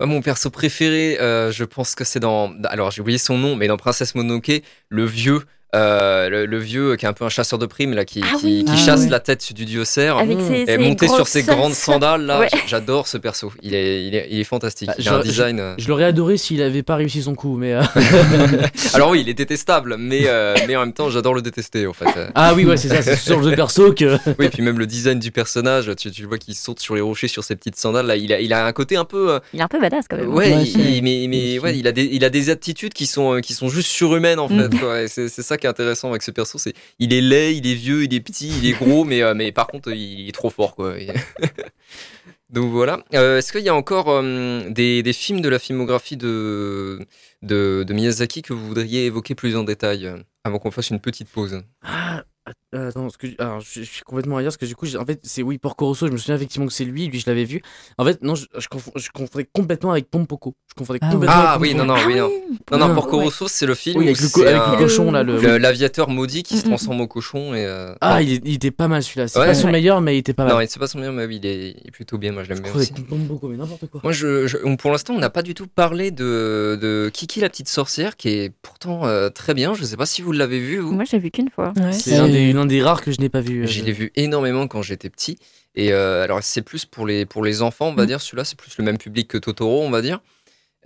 Ah, 0.00 0.06
Mon 0.06 0.20
perso 0.22 0.50
préféré, 0.50 1.18
euh, 1.20 1.50
je 1.52 1.64
pense 1.64 1.94
que 1.94 2.04
c'est 2.04 2.20
dans. 2.20 2.52
Alors, 2.64 2.90
j'ai 2.90 3.00
oublié 3.02 3.18
son 3.18 3.36
nom, 3.38 3.56
mais 3.56 3.66
dans 3.68 3.76
Princesse 3.76 4.14
Mononoke, 4.14 4.62
le 4.88 5.04
vieux. 5.04 5.42
Euh, 5.74 6.28
le, 6.30 6.46
le 6.46 6.58
vieux 6.58 6.96
qui 6.96 7.04
est 7.04 7.08
un 7.08 7.12
peu 7.12 7.24
un 7.26 7.28
chasseur 7.28 7.58
de 7.58 7.66
primes 7.66 7.92
là 7.92 8.04
qui, 8.06 8.22
Ah 8.24 8.36
qui, 8.38 8.46
oui. 8.46 8.64
qui 8.64 8.72
Ah 8.72 8.76
chasse 8.76 9.00
ouais. 9.02 9.08
la 9.10 9.20
tête 9.20 9.52
du 9.52 9.66
dieu 9.66 9.84
cerf 9.84 10.16
Avec 10.16 10.38
Mmh. 10.38 10.64
ses, 10.66 10.72
et 10.72 10.78
monter 10.78 11.06
sur 11.06 11.16
grosses 11.16 11.28
ses 11.28 11.42
grandes 11.42 11.74
sandales. 11.74 12.22
là 12.24 12.40
Ouais. 12.40 12.48
j'adore 12.66 13.06
ce 13.06 13.18
perso 13.18 13.52
il 13.62 13.74
est, 13.74 14.06
il 14.06 14.14
est, 14.14 14.28
il 14.30 14.40
est 14.40 14.44
fantastique 14.44 14.88
Bah, 14.88 14.94
il 14.98 15.06
a 15.08 15.16
un 15.16 15.20
design 15.20 15.60
euh. 15.60 15.74
Je 15.76 15.86
l'aurais 15.88 16.04
adoré 16.04 16.36
s'il 16.38 16.62
avait 16.62 16.82
pas 16.82 16.96
réussi 16.96 17.22
son 17.22 17.34
coup, 17.34 17.56
mais. 17.58 17.74
euh, 17.74 17.82
alors 18.94 19.10
oui 19.10 19.20
il 19.20 19.28
est 19.28 19.34
détestable 19.34 19.96
mais, 19.98 20.22
euh, 20.26 20.54
mais 20.66 20.76
en 20.76 20.80
même 20.80 20.92
temps 20.92 21.10
j'adore 21.10 21.34
le 21.34 21.42
détester 21.42 21.86
en 21.86 21.92
fait 21.92 22.06
Ah 22.34 22.54
oui, 22.54 22.64
ouais, 22.64 22.76
c'est 22.76 22.88
ça, 22.88 23.02
c'est 23.02 23.16
sur 23.16 23.40
le 23.40 23.54
perso 23.54 23.92
que. 23.92 24.16
oui 24.38 24.48
puis 24.48 24.62
même 24.62 24.78
le 24.78 24.86
design 24.86 25.18
du 25.18 25.30
personnage 25.32 25.90
tu, 25.96 26.10
tu 26.10 26.24
vois 26.24 26.38
qu'il 26.38 26.54
saute 26.54 26.80
sur 26.80 26.94
les 26.94 27.00
rochers 27.00 27.28
sur 27.28 27.44
ses 27.44 27.56
petites 27.56 27.76
sandales 27.76 28.06
là 28.06 28.16
il 28.16 28.32
a, 28.32 28.40
il 28.40 28.52
a 28.52 28.64
un 28.66 28.72
côté 28.72 28.96
un 28.96 29.04
peu 29.04 29.32
euh, 29.32 29.38
Il 29.52 29.60
est 29.60 29.62
un 29.62 29.68
peu 29.68 29.80
badass 29.80 30.06
quand 30.08 30.16
même. 30.16 30.32
Ouais, 30.32 30.38
Ouais, 30.54 30.62
il- 30.64 31.02
mais, 31.02 31.26
mais 31.28 31.58
ouais, 31.58 31.76
il 31.78 31.86
a 31.86 31.92
des, 31.92 32.08
il 32.10 32.24
a 32.24 32.30
des 32.30 32.48
attitudes 32.48 32.94
qui 32.94 33.04
sont, 33.06 33.40
qui 33.42 33.52
sont 33.52 33.68
juste 33.68 33.88
surhumaines 33.88 34.38
en 34.38 34.48
fait. 34.48 34.68
Mm. 34.68 35.06
C'est 35.08 35.28
c'est 35.28 35.42
ça 35.42 35.57
qui 35.58 35.66
est 35.66 35.70
intéressant 35.70 36.10
avec 36.10 36.22
ce 36.22 36.30
perso. 36.30 36.58
C'est, 36.58 36.74
il 36.98 37.12
est 37.12 37.20
laid, 37.20 37.56
il 37.56 37.66
est 37.66 37.74
vieux, 37.74 38.04
il 38.04 38.14
est 38.14 38.20
petit, 38.20 38.48
il 38.48 38.66
est 38.66 38.72
gros, 38.72 39.04
mais, 39.04 39.22
euh, 39.22 39.52
par 39.52 39.66
contre, 39.66 39.90
il 39.92 40.28
est 40.28 40.32
trop 40.32 40.50
fort 40.50 40.74
quoi. 40.74 40.94
Donc 42.50 42.70
voilà. 42.70 43.04
Euh, 43.14 43.38
Est-ce 43.38 43.52
qu'il 43.52 43.62
y 43.62 43.68
a 43.68 43.74
encore 43.74 44.08
euh, 44.08 44.70
des, 44.70 45.12
films 45.12 45.42
de 45.42 45.50
la 45.50 45.58
filmographie 45.58 46.16
de, 46.16 46.98
de, 47.42 47.84
de 47.86 47.92
Miyazaki 47.92 48.40
que 48.40 48.54
vous 48.54 48.66
voudriez 48.66 49.04
évoquer 49.04 49.34
plus 49.34 49.54
en 49.56 49.64
détail 49.64 50.10
avant 50.44 50.58
qu'on 50.58 50.70
fasse 50.70 50.88
une 50.88 51.00
petite 51.00 51.28
pause? 51.28 51.62
Ah, 51.82 52.24
euh, 52.74 52.88
attends, 52.90 53.02
parce 53.02 53.16
que, 53.16 53.26
alors, 53.38 53.60
je, 53.60 53.80
je 53.80 53.90
suis 53.90 54.02
complètement 54.02 54.36
ailleurs 54.36 54.50
parce 54.50 54.56
que 54.58 54.66
du 54.66 54.76
coup, 54.76 54.86
en 54.96 55.04
fait, 55.06 55.20
c'est 55.22 55.42
oui, 55.42 55.56
Porco 55.58 55.86
Rosso, 55.86 56.06
je 56.06 56.12
me 56.12 56.18
souviens 56.18 56.36
effectivement 56.36 56.66
que 56.66 56.72
c'est 56.72 56.84
lui, 56.84 57.06
lui, 57.06 57.18
je 57.18 57.24
l'avais 57.26 57.44
vu. 57.44 57.62
En 57.96 58.04
fait, 58.04 58.20
non, 58.22 58.34
je, 58.34 58.44
je, 58.58 58.68
confonds- 58.68 58.92
je 58.96 59.08
confondais 59.10 59.48
complètement 59.52 59.90
avec 59.92 60.10
Pompoko. 60.10 60.54
Je 60.68 60.74
confondais 60.74 60.98
Ah 61.02 61.10
complètement 61.10 61.34
Ah 61.38 61.50
avec 61.52 61.62
oui, 61.62 61.74
non, 61.74 61.86
non, 61.86 61.94
oui, 62.06 62.16
non. 62.16 62.28
Non, 62.70 62.78
non, 62.78 62.88
Ah, 62.90 62.94
Porco 62.94 63.16
ouais. 63.18 63.24
Rosso, 63.24 63.48
c'est 63.48 63.64
le 63.64 63.74
film 63.74 63.96
Oui, 63.98 64.06
avec 64.08 64.20
le, 64.20 64.28
co- 64.28 64.40
c'est 64.42 64.48
avec 64.48 64.60
un- 64.60 64.72
le 64.72 64.76
cochon 64.78 65.10
là. 65.10 65.22
Le... 65.22 65.40
le- 65.40 65.56
l'aviateur 65.58 66.10
maudit 66.10 66.42
qui 66.42 66.56
se 66.58 66.62
Mm, 66.62 66.66
mm. 66.66 66.68
transforme 66.70 67.00
au 67.00 67.06
cochon 67.06 67.54
et. 67.54 67.64
euh, 67.64 67.94
Ah, 68.02 68.20
il, 68.22 68.52
était 68.54 68.70
pas 68.70 68.86
mal 68.88 69.02
celui-là. 69.02 69.28
C'est 69.28 69.38
Ouais. 69.38 69.46
pas 69.46 69.54
son 69.54 69.66
Ouais. 69.66 69.72
meilleur, 69.72 70.00
mais 70.02 70.14
il 70.16 70.18
était 70.18 70.34
pas 70.34 70.44
mal. 70.44 70.52
Non, 70.54 70.60
il 70.60 70.68
c'est 70.68 70.78
pas 70.78 70.86
son 70.88 70.98
meilleur, 70.98 71.14
mais 71.14 71.24
oui, 71.24 71.36
il 71.42 71.46
est, 71.46 71.70
il 71.70 71.88
est 71.88 71.90
plutôt 71.90 72.18
bien. 72.18 72.32
Moi, 72.32 72.42
je 72.44 72.48
l'aime 72.50 72.58
je 72.58 72.62
bien 72.64 72.72
confondais 72.72 72.90
aussi. 72.90 72.92
avec 73.00 73.08
Pompoko, 73.08 73.48
mais 73.48 73.56
n'importe 73.56 73.86
quoi. 73.86 74.00
Moi, 74.04 74.12
je, 74.12 74.74
pour 74.76 74.90
l'instant, 74.90 75.14
on 75.14 75.18
n'a 75.18 75.30
pas 75.30 75.42
du 75.42 75.54
tout 75.54 75.66
parlé 75.68 76.10
de, 76.10 76.78
de 76.80 77.10
Kiki 77.14 77.40
la 77.40 77.48
petite 77.48 77.68
sorcière, 77.68 78.16
qui 78.16 78.28
est 78.28 78.52
pourtant 78.62 79.06
euh, 79.06 79.30
très 79.30 79.54
bien. 79.54 79.72
Je 79.74 79.84
sais 79.84 79.96
pas 79.96 80.06
si 80.06 80.20
vous 80.20 80.32
l'avez 80.32 80.60
vu. 80.60 80.80
Moi, 80.80 81.04
j'ai 81.04 81.18
vu 81.18 81.30
qu'une 81.30 81.48
fois. 81.50 81.72
C'est 81.92 82.18
l'un 82.58 82.66
des, 82.66 82.82
rares 82.82 83.02
que 83.02 83.10
je 83.12 83.20
n'ai 83.20 83.28
pas 83.28 83.40
vu. 83.40 83.64
euh, 83.64 83.66
Je 83.66 83.82
l'ai 83.82 83.92
vu 83.92 84.12
énormément 84.16 84.66
quand 84.68 84.82
j'étais 84.82 85.10
petit. 85.10 85.38
Et 85.74 85.92
euh, 85.92 86.22
alors, 86.24 86.42
c'est 86.42 86.62
plus 86.62 86.84
pour 86.84 87.06
les, 87.06 87.24
pour 87.26 87.42
les 87.44 87.62
enfants, 87.62 87.88
on 87.88 87.94
va 87.94 88.04
Mm. 88.04 88.06
dire. 88.06 88.20
Celui-là, 88.20 88.44
c'est 88.44 88.58
plus 88.58 88.76
le 88.78 88.84
même 88.84 88.98
public 88.98 89.28
que 89.28 89.38
Totoro, 89.38 89.82
on 89.82 89.90
va 89.90 90.02
dire. 90.02 90.20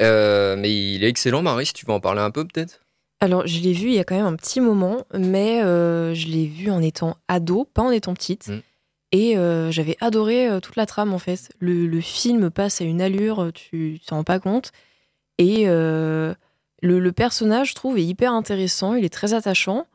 Euh, 0.01 0.57
mais 0.57 0.71
il 0.95 1.05
est 1.05 1.09
excellent, 1.09 1.43
Marie, 1.43 1.67
si 1.67 1.73
tu 1.73 1.87
veux 1.87 1.93
en 1.93 2.01
parler 2.01 2.21
un 2.21 2.31
peu, 2.31 2.45
peut-être? 2.47 2.81
Alors, 3.21 3.47
je 3.47 3.61
l'ai 3.61 3.73
vu 3.73 3.87
il 3.89 3.95
y 3.95 3.99
a 4.01 4.05
quand 4.05 4.17
même 4.17 4.27
un 4.27 4.35
petit 4.37 4.61
moment, 4.61 5.07
mais 5.15 5.63
euh, 5.63 6.13
je 6.15 6.27
l'ai 6.29 6.47
vu 6.47 6.71
en 6.71 6.83
étant 6.83 7.17
ado, 7.29 7.65
pas 7.73 7.83
en 7.83 7.91
étant 7.91 8.15
petite. 8.15 8.49
Mm. 8.49 8.61
Et 9.15 9.37
euh, 9.37 9.71
j'avais 9.71 9.97
adoré 10.01 10.49
euh, 10.49 10.61
toute 10.61 10.77
la 10.77 10.87
trame, 10.87 11.13
en 11.13 11.19
fait. 11.19 11.51
Le, 11.61 11.87
le 11.87 12.01
film 12.01 12.51
passe 12.51 12.81
à 12.81 12.85
une 12.85 13.01
allure, 13.03 13.51
tu 13.55 14.01
t'en 14.07 14.17
rends 14.17 14.25
pas 14.25 14.41
compte. 14.41 14.73
Et 15.39 15.65
euh, 15.69 16.35
le, 16.83 16.99
le 16.99 17.13
personnage, 17.13 17.71
je 17.71 17.75
trouve, 17.75 17.99
est 17.99 18.05
hyper 18.05 18.33
intéressant, 18.33 18.95
il 18.95 19.05
est 19.05 19.13
très 19.13 19.35
attachant. 19.35 19.87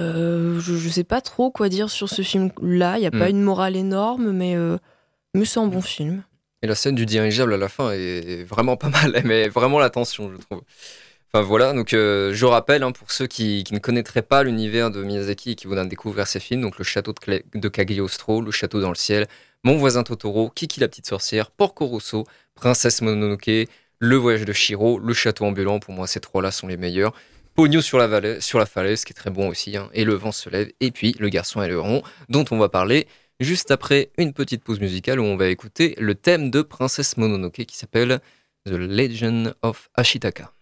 Euh, 0.00 0.60
je, 0.60 0.74
je 0.76 0.88
sais 0.88 1.04
pas 1.04 1.20
trop 1.20 1.50
quoi 1.50 1.68
dire 1.68 1.90
sur 1.90 2.08
ce 2.08 2.22
film-là. 2.22 2.98
Il 2.98 3.00
n'y 3.00 3.06
a 3.06 3.10
pas 3.10 3.26
Mm. 3.26 3.30
une 3.30 3.42
morale 3.42 3.76
énorme, 3.76 4.32
mais, 4.32 4.54
euh, 4.56 4.76
mais 5.34 5.44
c'est 5.44 5.60
un 5.60 5.66
bon 5.66 5.80
film. 5.80 6.22
Et 6.62 6.66
la 6.66 6.74
scène 6.74 6.94
du 6.96 7.06
dirigeable 7.06 7.54
à 7.54 7.56
la 7.56 7.68
fin 7.68 7.92
est 7.92 8.42
vraiment 8.44 8.76
pas 8.76 8.88
mal, 8.88 9.12
elle 9.14 9.26
met 9.26 9.48
vraiment 9.48 9.78
l'attention, 9.78 10.30
je 10.32 10.36
trouve. 10.38 10.62
Enfin 11.32 11.42
voilà, 11.44 11.72
donc 11.74 11.92
euh, 11.92 12.32
je 12.32 12.46
rappelle 12.46 12.82
hein, 12.82 12.90
pour 12.90 13.12
ceux 13.12 13.26
qui, 13.26 13.62
qui 13.62 13.74
ne 13.74 13.78
connaîtraient 13.78 14.22
pas 14.22 14.42
l'univers 14.42 14.90
de 14.90 15.02
Miyazaki 15.04 15.50
et 15.50 15.54
qui 15.56 15.66
voudraient 15.66 15.86
découvrir 15.86 16.26
ses 16.26 16.40
films, 16.40 16.62
donc 16.62 16.78
le 16.78 16.84
château 16.84 17.12
de, 17.12 17.18
Cla- 17.20 17.42
de 17.54 17.68
Cagliostro, 17.68 18.40
le 18.40 18.50
château 18.50 18.80
dans 18.80 18.88
le 18.88 18.94
ciel, 18.96 19.26
Mon 19.62 19.76
voisin 19.76 20.02
Totoro, 20.04 20.48
Kiki 20.50 20.80
la 20.80 20.88
petite 20.88 21.06
sorcière, 21.06 21.50
Porco 21.50 21.84
Rosso, 21.86 22.24
Princesse 22.54 23.02
Mononoke, 23.02 23.68
Le 24.00 24.16
voyage 24.16 24.44
de 24.46 24.52
Shiro, 24.54 24.98
Le 24.98 25.12
château 25.12 25.44
ambulant, 25.44 25.78
pour 25.80 25.92
moi 25.92 26.06
ces 26.06 26.18
trois-là 26.20 26.50
sont 26.50 26.66
les 26.66 26.76
meilleurs. 26.78 27.12
Pogno 27.58 27.80
sur 27.80 27.98
la, 27.98 28.40
sur 28.40 28.60
la 28.60 28.66
falaise, 28.66 29.04
qui 29.04 29.10
est 29.10 29.14
très 29.14 29.30
bon 29.30 29.48
aussi, 29.48 29.76
hein, 29.76 29.90
et 29.92 30.04
Le 30.04 30.14
vent 30.14 30.30
se 30.30 30.48
lève, 30.48 30.70
et 30.78 30.92
puis 30.92 31.16
Le 31.18 31.28
garçon 31.28 31.60
et 31.60 31.66
le 31.66 31.80
rond, 31.80 32.04
dont 32.28 32.44
on 32.52 32.56
va 32.56 32.68
parler 32.68 33.08
juste 33.40 33.72
après 33.72 34.12
une 34.16 34.32
petite 34.32 34.62
pause 34.62 34.78
musicale 34.78 35.18
où 35.18 35.24
on 35.24 35.36
va 35.36 35.48
écouter 35.48 35.96
le 35.98 36.14
thème 36.14 36.52
de 36.52 36.62
Princesse 36.62 37.16
Mononoke 37.16 37.64
qui 37.66 37.76
s'appelle 37.76 38.20
The 38.64 38.74
Legend 38.74 39.56
of 39.62 39.90
Ashitaka. 39.96 40.52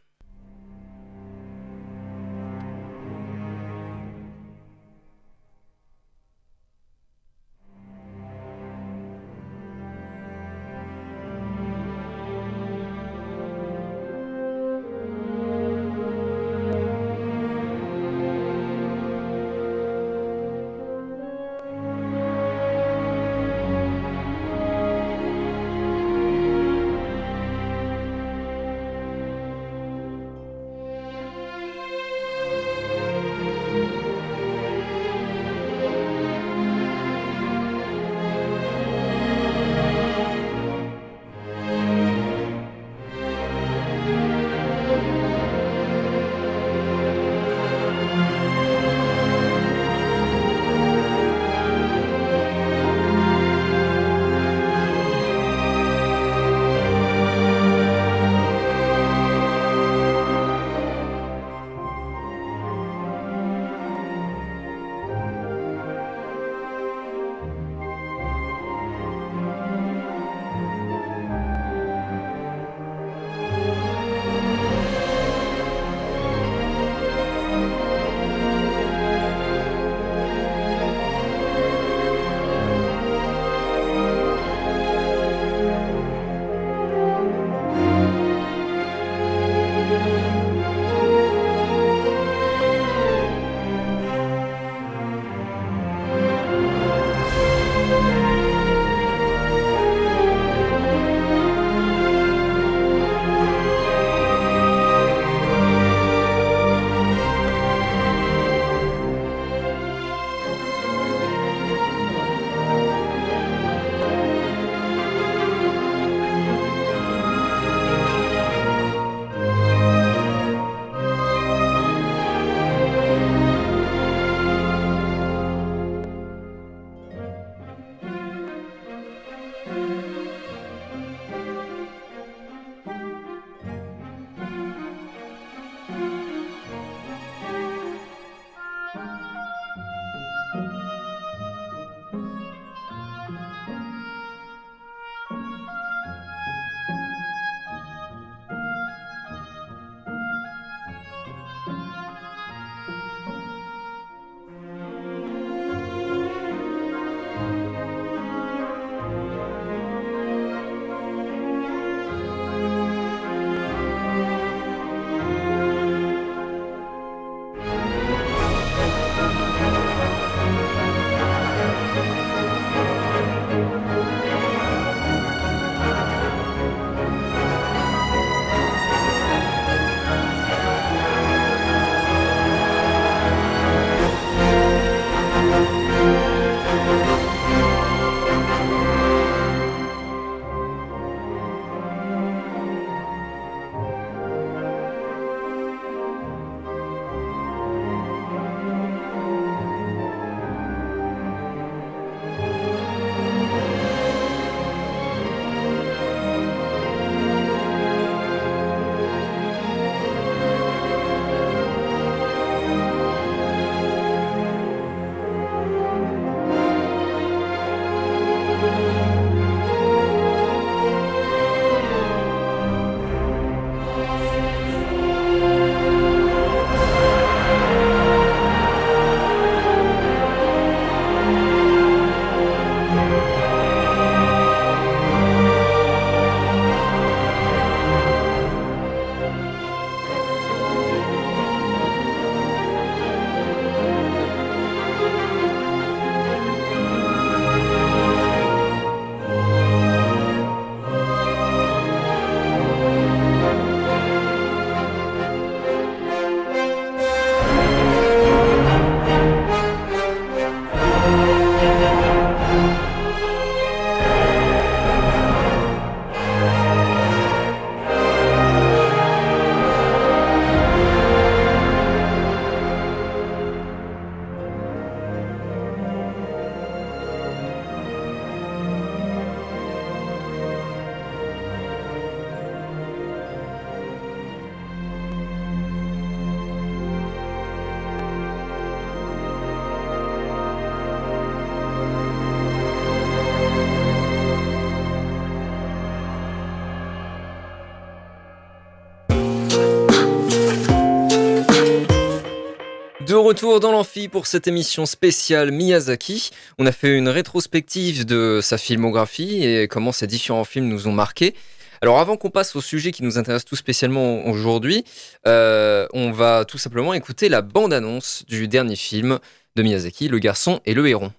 Retour 303.36 303.60
dans 303.60 303.70
l'amphi 303.70 304.08
pour 304.08 304.26
cette 304.26 304.48
émission 304.48 304.86
spéciale 304.86 305.52
Miyazaki. 305.52 306.30
On 306.58 306.64
a 306.64 306.72
fait 306.72 306.96
une 306.96 307.10
rétrospective 307.10 308.06
de 308.06 308.40
sa 308.42 308.56
filmographie 308.56 309.44
et 309.44 309.68
comment 309.68 309.92
ces 309.92 310.06
différents 310.06 310.44
films 310.44 310.68
nous 310.68 310.88
ont 310.88 310.92
marqués. 310.92 311.34
Alors 311.82 311.98
avant 311.98 312.16
qu'on 312.16 312.30
passe 312.30 312.56
au 312.56 312.62
sujet 312.62 312.92
qui 312.92 313.02
nous 313.02 313.18
intéresse 313.18 313.44
tout 313.44 313.54
spécialement 313.54 314.26
aujourd'hui, 314.26 314.84
euh, 315.26 315.86
on 315.92 316.12
va 316.12 316.46
tout 316.46 316.56
simplement 316.56 316.94
écouter 316.94 317.28
la 317.28 317.42
bande-annonce 317.42 318.24
du 318.26 318.48
dernier 318.48 318.74
film 318.74 319.18
de 319.54 319.62
Miyazaki, 319.62 320.08
Le 320.08 320.18
garçon 320.18 320.60
et 320.64 320.72
le 320.72 320.88
héron. 320.88 321.12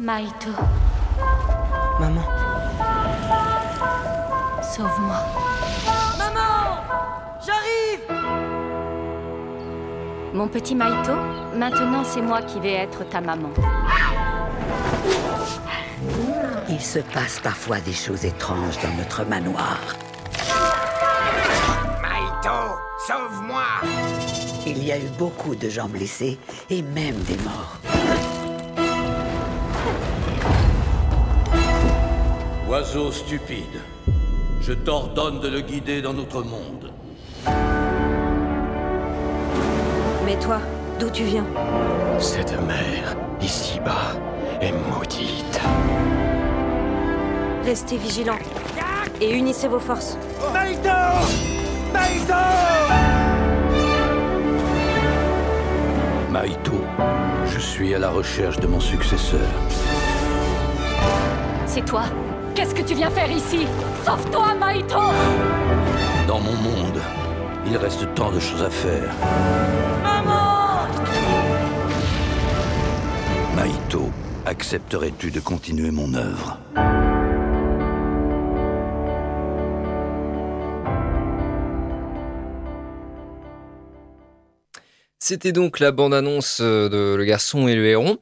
Maito, 0.00 0.50
Maman, 2.00 2.24
sauve-moi. 4.60 5.41
Mon 10.34 10.48
petit 10.48 10.74
Maito, 10.74 11.12
maintenant 11.54 12.04
c'est 12.04 12.22
moi 12.22 12.40
qui 12.40 12.58
vais 12.58 12.72
être 12.72 13.06
ta 13.10 13.20
maman. 13.20 13.50
Il 16.70 16.80
se 16.80 17.00
passe 17.00 17.38
parfois 17.40 17.80
des 17.80 17.92
choses 17.92 18.24
étranges 18.24 18.78
dans 18.82 18.96
notre 18.96 19.24
manoir. 19.26 19.78
Maito, 22.00 22.78
sauve-moi 23.06 23.62
Il 24.66 24.82
y 24.82 24.90
a 24.90 24.98
eu 24.98 25.08
beaucoup 25.18 25.54
de 25.54 25.68
gens 25.68 25.88
blessés 25.88 26.38
et 26.70 26.80
même 26.80 27.18
des 27.24 27.36
morts. 27.44 27.78
Oiseau 32.70 33.12
stupide, 33.12 33.82
je 34.62 34.72
t'ordonne 34.72 35.40
de 35.40 35.48
le 35.48 35.60
guider 35.60 36.00
dans 36.00 36.14
notre 36.14 36.42
monde. 36.42 36.90
Mais 40.32 40.38
toi, 40.38 40.60
d'où 40.98 41.10
tu 41.10 41.24
viens 41.24 41.44
Cette 42.18 42.58
mer, 42.66 43.14
ici-bas, 43.42 44.16
est 44.62 44.72
maudite. 44.72 45.60
Restez 47.66 47.98
vigilants 47.98 48.38
et 49.20 49.30
unissez 49.30 49.68
vos 49.68 49.78
forces. 49.78 50.16
Maito 50.54 50.88
Maito 51.92 52.34
Maito, 56.30 56.80
je 57.44 57.58
suis 57.58 57.94
à 57.94 57.98
la 57.98 58.08
recherche 58.08 58.58
de 58.58 58.66
mon 58.66 58.80
successeur. 58.80 59.50
C'est 61.66 61.84
toi 61.84 62.04
Qu'est-ce 62.54 62.74
que 62.74 62.82
tu 62.82 62.94
viens 62.94 63.10
faire 63.10 63.30
ici? 63.30 63.66
Sauve-toi, 64.06 64.54
Maito 64.54 64.98
Dans 66.26 66.40
mon 66.40 66.54
monde, 66.54 67.02
il 67.66 67.76
reste 67.76 68.06
tant 68.14 68.30
de 68.30 68.40
choses 68.40 68.62
à 68.62 68.70
faire. 68.70 69.14
Accepterais-tu 74.44 75.30
de 75.30 75.40
continuer 75.40 75.90
mon 75.90 76.14
œuvre? 76.14 76.58
C'était 85.18 85.52
donc 85.52 85.78
la 85.78 85.92
bande-annonce 85.92 86.58
euh, 86.60 86.88
de 86.88 87.14
Le 87.14 87.24
garçon 87.24 87.68
et 87.68 87.74
le 87.74 87.86
héron. 87.86 88.18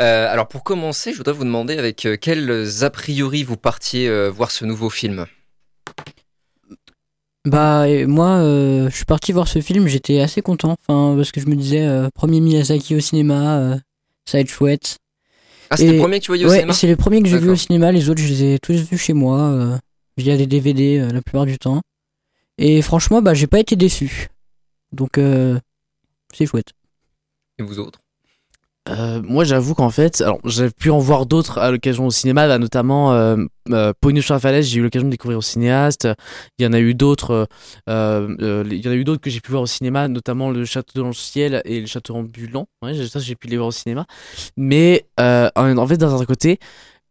Euh, 0.00 0.30
alors 0.30 0.48
pour 0.48 0.62
commencer, 0.62 1.12
je 1.12 1.16
voudrais 1.16 1.32
vous 1.32 1.44
demander 1.44 1.78
avec 1.78 2.04
euh, 2.04 2.16
quels 2.20 2.84
a 2.84 2.90
priori 2.90 3.44
vous 3.44 3.56
partiez 3.56 4.08
euh, 4.08 4.28
voir 4.28 4.50
ce 4.50 4.64
nouveau 4.64 4.90
film? 4.90 5.26
Bah 7.44 7.86
moi, 8.06 8.38
euh, 8.38 8.90
je 8.90 8.96
suis 8.96 9.04
parti 9.04 9.32
voir 9.32 9.48
ce 9.48 9.60
film, 9.60 9.88
j'étais 9.88 10.20
assez 10.20 10.42
content, 10.42 10.76
enfin 10.86 11.14
parce 11.16 11.32
que 11.32 11.40
je 11.40 11.46
me 11.46 11.56
disais 11.56 11.86
euh, 11.86 12.08
premier 12.14 12.40
Miyazaki 12.40 12.94
au 12.94 13.00
cinéma, 13.00 13.58
euh, 13.58 13.76
ça 14.26 14.38
va 14.38 14.42
être 14.42 14.50
chouette. 14.50 14.98
Ah, 15.74 15.82
Et- 15.82 15.92
le 15.92 15.98
premier 15.98 16.18
que 16.18 16.24
tu 16.24 16.30
voyais 16.30 16.44
au 16.44 16.48
ouais, 16.48 16.56
cinéma 16.56 16.72
c'est 16.74 16.86
le 16.86 16.96
premier 16.96 17.22
que 17.22 17.28
j'ai 17.28 17.38
vu 17.38 17.48
au 17.48 17.56
cinéma, 17.56 17.92
les 17.92 18.10
autres 18.10 18.20
je 18.20 18.28
les 18.28 18.54
ai 18.54 18.58
tous 18.58 18.74
vus 18.74 18.98
chez 18.98 19.14
moi 19.14 19.38
euh, 19.40 19.78
via 20.18 20.36
des 20.36 20.46
DVD 20.46 20.98
euh, 20.98 21.08
la 21.10 21.22
plupart 21.22 21.46
du 21.46 21.58
temps. 21.58 21.80
Et 22.58 22.82
franchement, 22.82 23.22
bah 23.22 23.32
j'ai 23.32 23.46
pas 23.46 23.58
été 23.58 23.74
déçu. 23.76 24.28
Donc 24.92 25.16
euh, 25.16 25.58
c'est 26.34 26.44
chouette. 26.44 26.72
Et 27.58 27.62
vous 27.62 27.78
autres 27.78 28.00
Euh, 28.88 29.22
moi, 29.22 29.44
j'avoue 29.44 29.74
qu'en 29.74 29.90
fait, 29.90 30.20
alors 30.22 30.40
j'ai 30.44 30.68
pu 30.68 30.90
en 30.90 30.98
voir 30.98 31.24
d'autres 31.26 31.58
à 31.58 31.70
l'occasion 31.70 32.06
au 32.06 32.10
cinéma, 32.10 32.58
notamment 32.58 33.12
euh, 33.12 33.36
euh, 33.70 33.92
sur 34.20 34.34
la 34.34 34.40
falaise. 34.40 34.66
J'ai 34.66 34.80
eu 34.80 34.82
l'occasion 34.82 35.06
de 35.06 35.12
découvrir 35.12 35.38
au 35.38 35.42
cinéaste. 35.42 36.08
Il 36.58 36.64
y 36.64 36.66
en 36.66 36.72
a 36.72 36.80
eu 36.80 36.94
d'autres. 36.94 37.48
euh, 37.88 38.34
euh, 38.40 38.64
il 38.68 38.84
y 38.84 38.88
en 38.88 38.90
a 38.90 38.94
eu 38.94 39.04
d'autres 39.04 39.20
que 39.20 39.30
j'ai 39.30 39.40
pu 39.40 39.52
voir 39.52 39.62
au 39.62 39.66
cinéma, 39.66 40.08
notamment 40.08 40.50
le 40.50 40.64
Château 40.64 41.00
dans 41.00 41.06
le 41.06 41.12
ciel 41.12 41.62
et 41.64 41.80
le 41.80 41.86
Château 41.86 42.16
ambulant. 42.16 42.66
Ouais, 42.82 42.94
ça, 43.06 43.20
j'ai 43.20 43.36
pu 43.36 43.46
les 43.46 43.56
voir 43.56 43.68
au 43.68 43.72
cinéma. 43.72 44.04
Mais 44.56 45.06
en 45.16 45.86
fait, 45.86 45.96
d'un 45.96 46.10
certain 46.10 46.24
côté, 46.24 46.58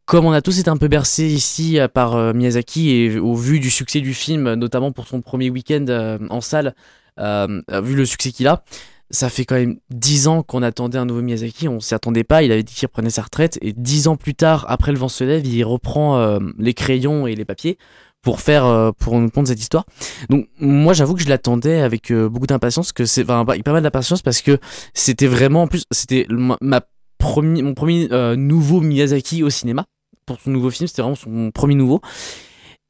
comme 0.06 0.26
on 0.26 0.34
a 0.34 0.42
tous 0.42 0.60
été 0.60 0.70
un 0.70 0.78
peu 0.78 0.90
bercés 0.90 1.28
ici 1.28 1.80
par 1.94 2.34
Miyazaki 2.34 2.90
et 2.90 3.18
au 3.18 3.36
vu 3.36 3.62
du 3.62 3.70
succès 3.70 4.02
du 4.02 4.14
film, 4.14 4.56
notamment 4.56 4.92
pour 4.92 5.08
son 5.08 5.22
premier 5.22 5.50
week-end 5.50 6.18
en 6.30 6.42
salle, 6.42 6.76
vu 7.18 7.96
le 7.96 8.06
succès 8.06 8.34
qu'il 8.34 8.48
a, 8.48 8.64
ça 9.12 9.30
fait 9.30 9.46
quand 9.46 9.56
même 9.56 9.78
10 9.90 10.28
ans 10.28 10.44
qu'on 10.44 10.64
attendait 10.64 10.98
un 10.98 11.06
nouveau 11.06 11.22
Miyazaki, 11.22 11.68
on 11.68 11.80
s'y 11.80 11.94
attendait 11.94 12.24
pas, 12.24 12.44
il 12.44 12.52
avait 12.52 12.64
dit 12.64 12.74
qu'il 12.74 12.88
reprenait 12.88 13.10
sa 13.10 13.22
retraite, 13.22 13.58
et 13.62 13.74
10 13.74 14.08
ans 14.08 14.16
plus 14.16 14.34
tard, 14.34 14.66
après 14.70 14.92
Le 14.92 14.98
vent 14.98 15.10
se 15.10 15.24
lève, 15.24 15.46
il 15.46 15.64
reprend 15.64 16.18
euh, 16.18 16.40
les 16.58 16.74
crayons 16.74 17.28
et 17.28 17.36
les 17.36 17.46
papiers 17.46 17.78
pour 18.22 18.40
faire, 18.40 18.66
euh, 18.66 18.92
pour 18.98 19.20
nous 19.20 19.30
conter 19.30 19.50
cette 19.50 19.60
histoire. 19.60 19.86
Donc 20.30 20.48
moi 20.60 20.94
j'avoue 20.94 21.16
que 21.16 21.22
je 21.22 21.30
l'attendais 21.30 21.82
avec 21.82 22.12
euh, 22.12 22.30
beaucoup 22.30 22.48
d'impatience, 22.48 22.92
que 22.92 23.06
c'est, 23.06 23.26
pas 23.26 23.44
mal 23.44 23.84
d'impatience 23.84 24.22
parce 24.22 24.42
que 24.42 24.60
c'était 24.94 25.28
vraiment, 25.28 25.64
en 25.64 25.68
plus 25.68 25.84
c'était 25.92 26.26
ma, 26.30 26.58
ma 26.62 26.82
premi- 27.20 27.62
mon 27.62 27.74
premier 27.74 28.08
nouveau 28.38 28.82
Miyazaki 28.82 29.44
au 29.44 29.50
cinéma, 29.50 29.86
pour 30.26 30.40
son 30.40 30.52
nouveau 30.52 30.70
film, 30.70 30.88
c'était 30.88 31.02
vraiment 31.02 31.16
son 31.16 31.52
premier 31.52 31.76
nouveau. 31.76 32.02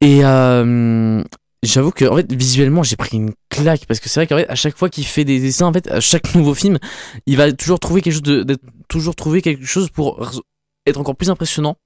Et 0.01 0.21
euh, 0.23 1.23
j'avoue 1.63 1.91
que 1.91 2.05
en 2.05 2.15
fait 2.15 2.31
visuellement 2.33 2.83
j'ai 2.83 2.95
pris 2.95 3.17
une 3.17 3.31
claque 3.49 3.85
parce 3.87 3.99
que 3.99 4.09
c'est 4.09 4.19
vrai 4.19 4.27
qu'en 4.27 4.37
fait 4.37 4.49
à 4.49 4.55
chaque 4.55 4.75
fois 4.77 4.89
qu'il 4.89 5.05
fait 5.05 5.25
des 5.25 5.39
dessins 5.39 5.67
en 5.67 5.73
fait 5.73 5.87
à 5.89 5.99
chaque 5.99 6.33
nouveau 6.35 6.53
film 6.55 6.77
il 7.27 7.37
va 7.37 7.51
toujours 7.51 7.79
trouver 7.79 8.01
quelque 8.01 8.13
chose 8.13 8.23
de, 8.23 8.43
de- 8.43 8.57
toujours 8.87 9.15
trouver 9.15 9.41
quelque 9.41 9.65
chose 9.65 9.89
pour 9.89 10.31
être 10.87 10.99
encore 10.99 11.15
plus 11.15 11.29
impressionnant 11.29 11.77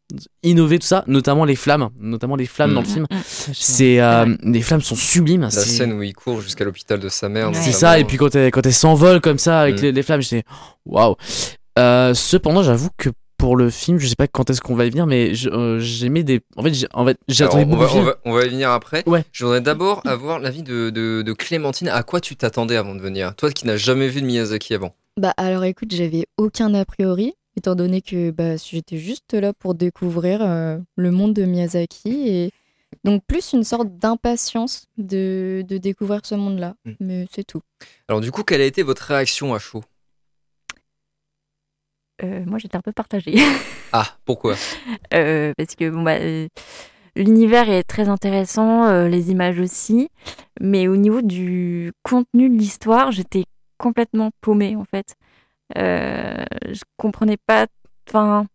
innover 0.43 0.79
tout 0.79 0.87
ça 0.87 1.03
notamment 1.07 1.43
les 1.43 1.57
flammes 1.57 1.89
notamment 1.99 2.37
les 2.37 2.45
flammes 2.45 2.71
Mm. 2.71 2.75
dans 2.75 2.81
le 2.81 2.87
film 2.87 3.05
Mm, 3.11 3.15
c'est 3.53 3.99
euh, 3.99 4.35
les 4.43 4.61
flammes 4.61 4.81
sont 4.81 4.95
sublimes 4.95 5.41
La 5.41 5.51
c'est- 5.51 5.69
scène 5.69 5.91
où 5.93 6.01
il 6.03 6.13
court 6.13 6.39
jusqu'à 6.39 6.63
l'hôpital 6.63 6.99
de 6.99 7.09
sa 7.09 7.27
mère. 7.27 7.51
c'est 7.53 7.73
ça 7.73 7.99
et 7.99 8.05
puis 8.05 8.15
quand 8.15 8.33
elle, 8.35 8.51
quand 8.51 8.65
elle 8.65 8.73
s'envole 8.73 9.19
comme 9.19 9.37
ça 9.39 9.59
avec 9.59 9.79
Mm. 9.79 9.81
les, 9.81 9.91
les 9.91 10.03
flammes 10.03 10.21
j'étais 10.21 10.43
waouh 10.85 11.15
Euh, 11.77 12.13
cependant 12.13 12.63
j'avoue 12.63 12.87
que 12.97 13.09
pour 13.45 13.57
le 13.57 13.69
film 13.69 13.99
je 13.99 14.07
sais 14.07 14.15
pas 14.15 14.27
quand 14.27 14.49
est-ce 14.49 14.59
qu'on 14.59 14.73
va 14.73 14.85
y 14.87 14.89
venir 14.89 15.05
mais 15.05 15.31
euh, 15.45 15.77
j'aimais 15.79 16.23
des 16.23 16.41
en 16.55 16.63
fait 16.63 16.73
j'ai 16.73 16.87
en 16.95 17.05
fait 17.05 17.11
Alors, 17.11 17.17
j'attendais 17.27 17.63
on, 17.65 17.67
beaucoup 17.77 17.93
va, 17.93 17.99
on, 17.99 18.03
va, 18.03 18.15
on 18.25 18.31
va 18.33 18.43
y 18.45 18.49
venir 18.49 18.71
après. 18.71 19.03
Ouais. 19.07 19.23
Je 19.31 19.43
voudrais 19.45 19.61
d'abord 19.61 20.01
avoir 20.03 20.39
l'avis 20.39 20.63
de, 20.63 20.89
de, 20.89 21.21
de 21.21 21.33
Clémentine. 21.33 21.87
À 21.89 22.01
quoi 22.01 22.19
tu 22.21 22.35
t'attendais 22.35 22.75
avant 22.75 22.95
de 22.95 23.01
venir? 23.01 23.35
Toi 23.35 23.51
qui 23.51 23.67
n'as 23.67 23.77
jamais 23.77 24.07
vu 24.07 24.21
de 24.21 24.25
Miyazaki 24.25 24.73
avant. 24.73 24.95
Bah 25.21 25.31
alors 25.37 25.63
écoute, 25.63 25.93
j'avais 25.93 26.25
aucun 26.37 26.73
a 26.73 26.85
priori, 26.85 27.35
étant 27.55 27.75
donné 27.75 28.01
que 28.01 28.31
bah, 28.31 28.55
j'étais 28.57 28.97
juste 28.97 29.35
là 29.35 29.53
pour 29.53 29.75
découvrir 29.75 30.39
euh, 30.41 30.79
le 30.95 31.11
monde 31.11 31.35
de 31.35 31.43
Miyazaki 31.43 32.27
et 32.27 32.51
donc 33.03 33.21
plus 33.27 33.53
une 33.53 33.63
sorte 33.63 33.89
d'impatience 33.99 34.87
de, 34.97 35.63
de 35.67 35.77
découvrir 35.77 36.21
ce 36.23 36.33
monde-là, 36.33 36.73
Mm. 36.85 36.91
mais 36.99 37.27
c'est 37.31 37.43
tout. 37.43 37.61
Alors 38.07 38.21
du 38.21 38.31
coup, 38.31 38.41
quelle 38.43 38.61
a 38.61 38.65
été 38.65 38.81
votre 38.81 39.03
réaction 39.03 39.53
à 39.53 39.59
chaud? 39.59 39.83
Euh, 42.23 42.43
moi, 42.45 42.59
j'étais 42.59 42.77
un 42.77 42.81
peu 42.81 42.91
partagée. 42.91 43.35
Ah, 43.97 44.17
pourquoi? 44.25 44.55
Euh, 45.13 45.53
parce 45.57 45.73
que 45.75 45.89
bon, 45.89 46.01
bah, 46.01 46.15
euh, 46.15 46.49
l'univers 47.15 47.69
est 47.69 47.83
très 47.83 48.09
intéressant, 48.09 49.07
les 49.07 49.31
images 49.31 49.57
aussi, 49.57 50.09
mais 50.59 50.89
au 50.89 50.97
niveau 50.97 51.21
du 51.21 51.93
contenu 52.03 52.49
de 52.49 52.57
l'histoire, 52.57 53.13
j'étais 53.13 53.45
complètement 53.77 54.31
paumée 54.41 54.75
en 54.75 54.83
fait. 54.83 55.15
Je 55.77 56.81
comprenais 56.97 57.37
pas. 57.37 57.67
Enfin, 58.09 58.47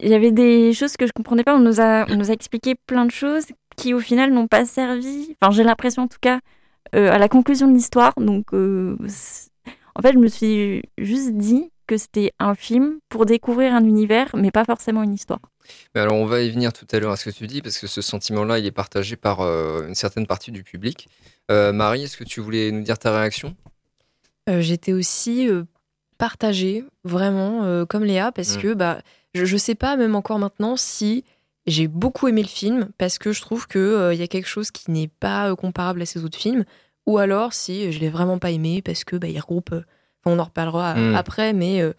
il 0.00 0.10
y 0.10 0.14
avait 0.14 0.32
des 0.32 0.74
choses 0.74 0.98
que 0.98 1.06
je 1.06 1.12
comprenais 1.12 1.44
pas. 1.44 1.56
On 1.56 1.60
nous 1.60 1.80
a, 1.80 2.04
on 2.10 2.16
nous 2.16 2.30
a 2.30 2.34
expliqué 2.34 2.74
plein 2.74 3.06
de 3.06 3.10
choses 3.10 3.46
qui 3.74 3.94
au 3.94 4.00
final 4.00 4.34
n'ont 4.34 4.48
pas 4.48 4.66
servi. 4.66 5.34
Enfin, 5.40 5.50
j'ai 5.50 5.64
l'impression 5.64 6.02
en 6.02 6.08
tout 6.08 6.20
cas 6.20 6.40
à 6.92 7.16
la 7.16 7.28
conclusion 7.30 7.68
de 7.68 7.72
l'histoire. 7.72 8.12
Donc, 8.18 8.52
en 8.52 10.02
fait, 10.02 10.12
je 10.12 10.18
me 10.18 10.28
suis 10.28 10.82
juste 10.98 11.32
dit 11.32 11.70
que 11.90 11.98
c'était 11.98 12.32
un 12.38 12.54
film 12.54 12.98
pour 13.08 13.26
découvrir 13.26 13.74
un 13.74 13.84
univers, 13.84 14.28
mais 14.36 14.50
pas 14.52 14.64
forcément 14.64 15.02
une 15.02 15.14
histoire. 15.14 15.40
Mais 15.94 16.00
alors, 16.00 16.14
on 16.14 16.24
va 16.26 16.40
y 16.40 16.50
venir 16.50 16.72
tout 16.72 16.86
à 16.92 16.98
l'heure 17.00 17.10
à 17.12 17.16
ce 17.16 17.24
que 17.28 17.34
tu 17.34 17.46
dis, 17.46 17.60
parce 17.62 17.78
que 17.78 17.86
ce 17.86 18.00
sentiment-là, 18.00 18.58
il 18.60 18.66
est 18.66 18.70
partagé 18.84 19.16
par 19.16 19.40
euh, 19.40 19.86
une 19.88 19.94
certaine 19.94 20.26
partie 20.26 20.52
du 20.52 20.62
public. 20.62 21.08
Euh, 21.50 21.72
Marie, 21.72 22.04
est-ce 22.04 22.16
que 22.16 22.24
tu 22.24 22.40
voulais 22.40 22.70
nous 22.70 22.82
dire 22.82 22.98
ta 22.98 23.10
réaction? 23.18 23.56
Euh, 24.48 24.60
J'étais 24.60 24.92
aussi 24.92 25.48
euh, 25.48 25.64
partagée, 26.18 26.84
vraiment, 27.04 27.64
euh, 27.64 27.84
comme 27.86 28.04
Léa, 28.04 28.32
parce 28.32 28.56
Mm. 28.56 28.60
que 28.60 28.74
bah, 28.74 29.00
je, 29.34 29.44
je 29.44 29.56
sais 29.56 29.74
pas, 29.74 29.96
même 29.96 30.14
encore 30.14 30.38
maintenant, 30.38 30.76
si 30.76 31.24
j'ai 31.66 31.88
beaucoup 31.88 32.28
aimé 32.28 32.42
le 32.42 32.48
film, 32.48 32.88
parce 32.98 33.18
que 33.18 33.32
je 33.32 33.40
trouve 33.40 33.66
qu'il 33.66 34.10
il 34.12 34.18
y 34.18 34.22
a 34.22 34.28
quelque 34.28 34.48
chose 34.48 34.70
qui 34.70 34.90
n'est 34.90 35.10
pas 35.20 35.50
euh, 35.50 35.56
comparable 35.56 36.02
à 36.02 36.06
ces 36.06 36.24
autres 36.24 36.38
films, 36.38 36.64
Ou 37.06 37.18
alors 37.18 37.52
si 37.52 37.90
je 37.92 37.98
l'ai 37.98 38.10
vraiment 38.10 38.38
pas 38.38 38.50
aimé 38.50 38.82
parce 38.82 39.02
que 39.04 39.16
bah, 39.16 39.26
il 39.28 39.38
regroupe. 39.40 39.74
Enfin, 40.24 40.36
on 40.36 40.38
en 40.38 40.44
reparlera 40.44 40.94
Mm. 40.94 41.14
après, 41.14 41.52
mais 41.52 41.80
euh, 41.80 41.92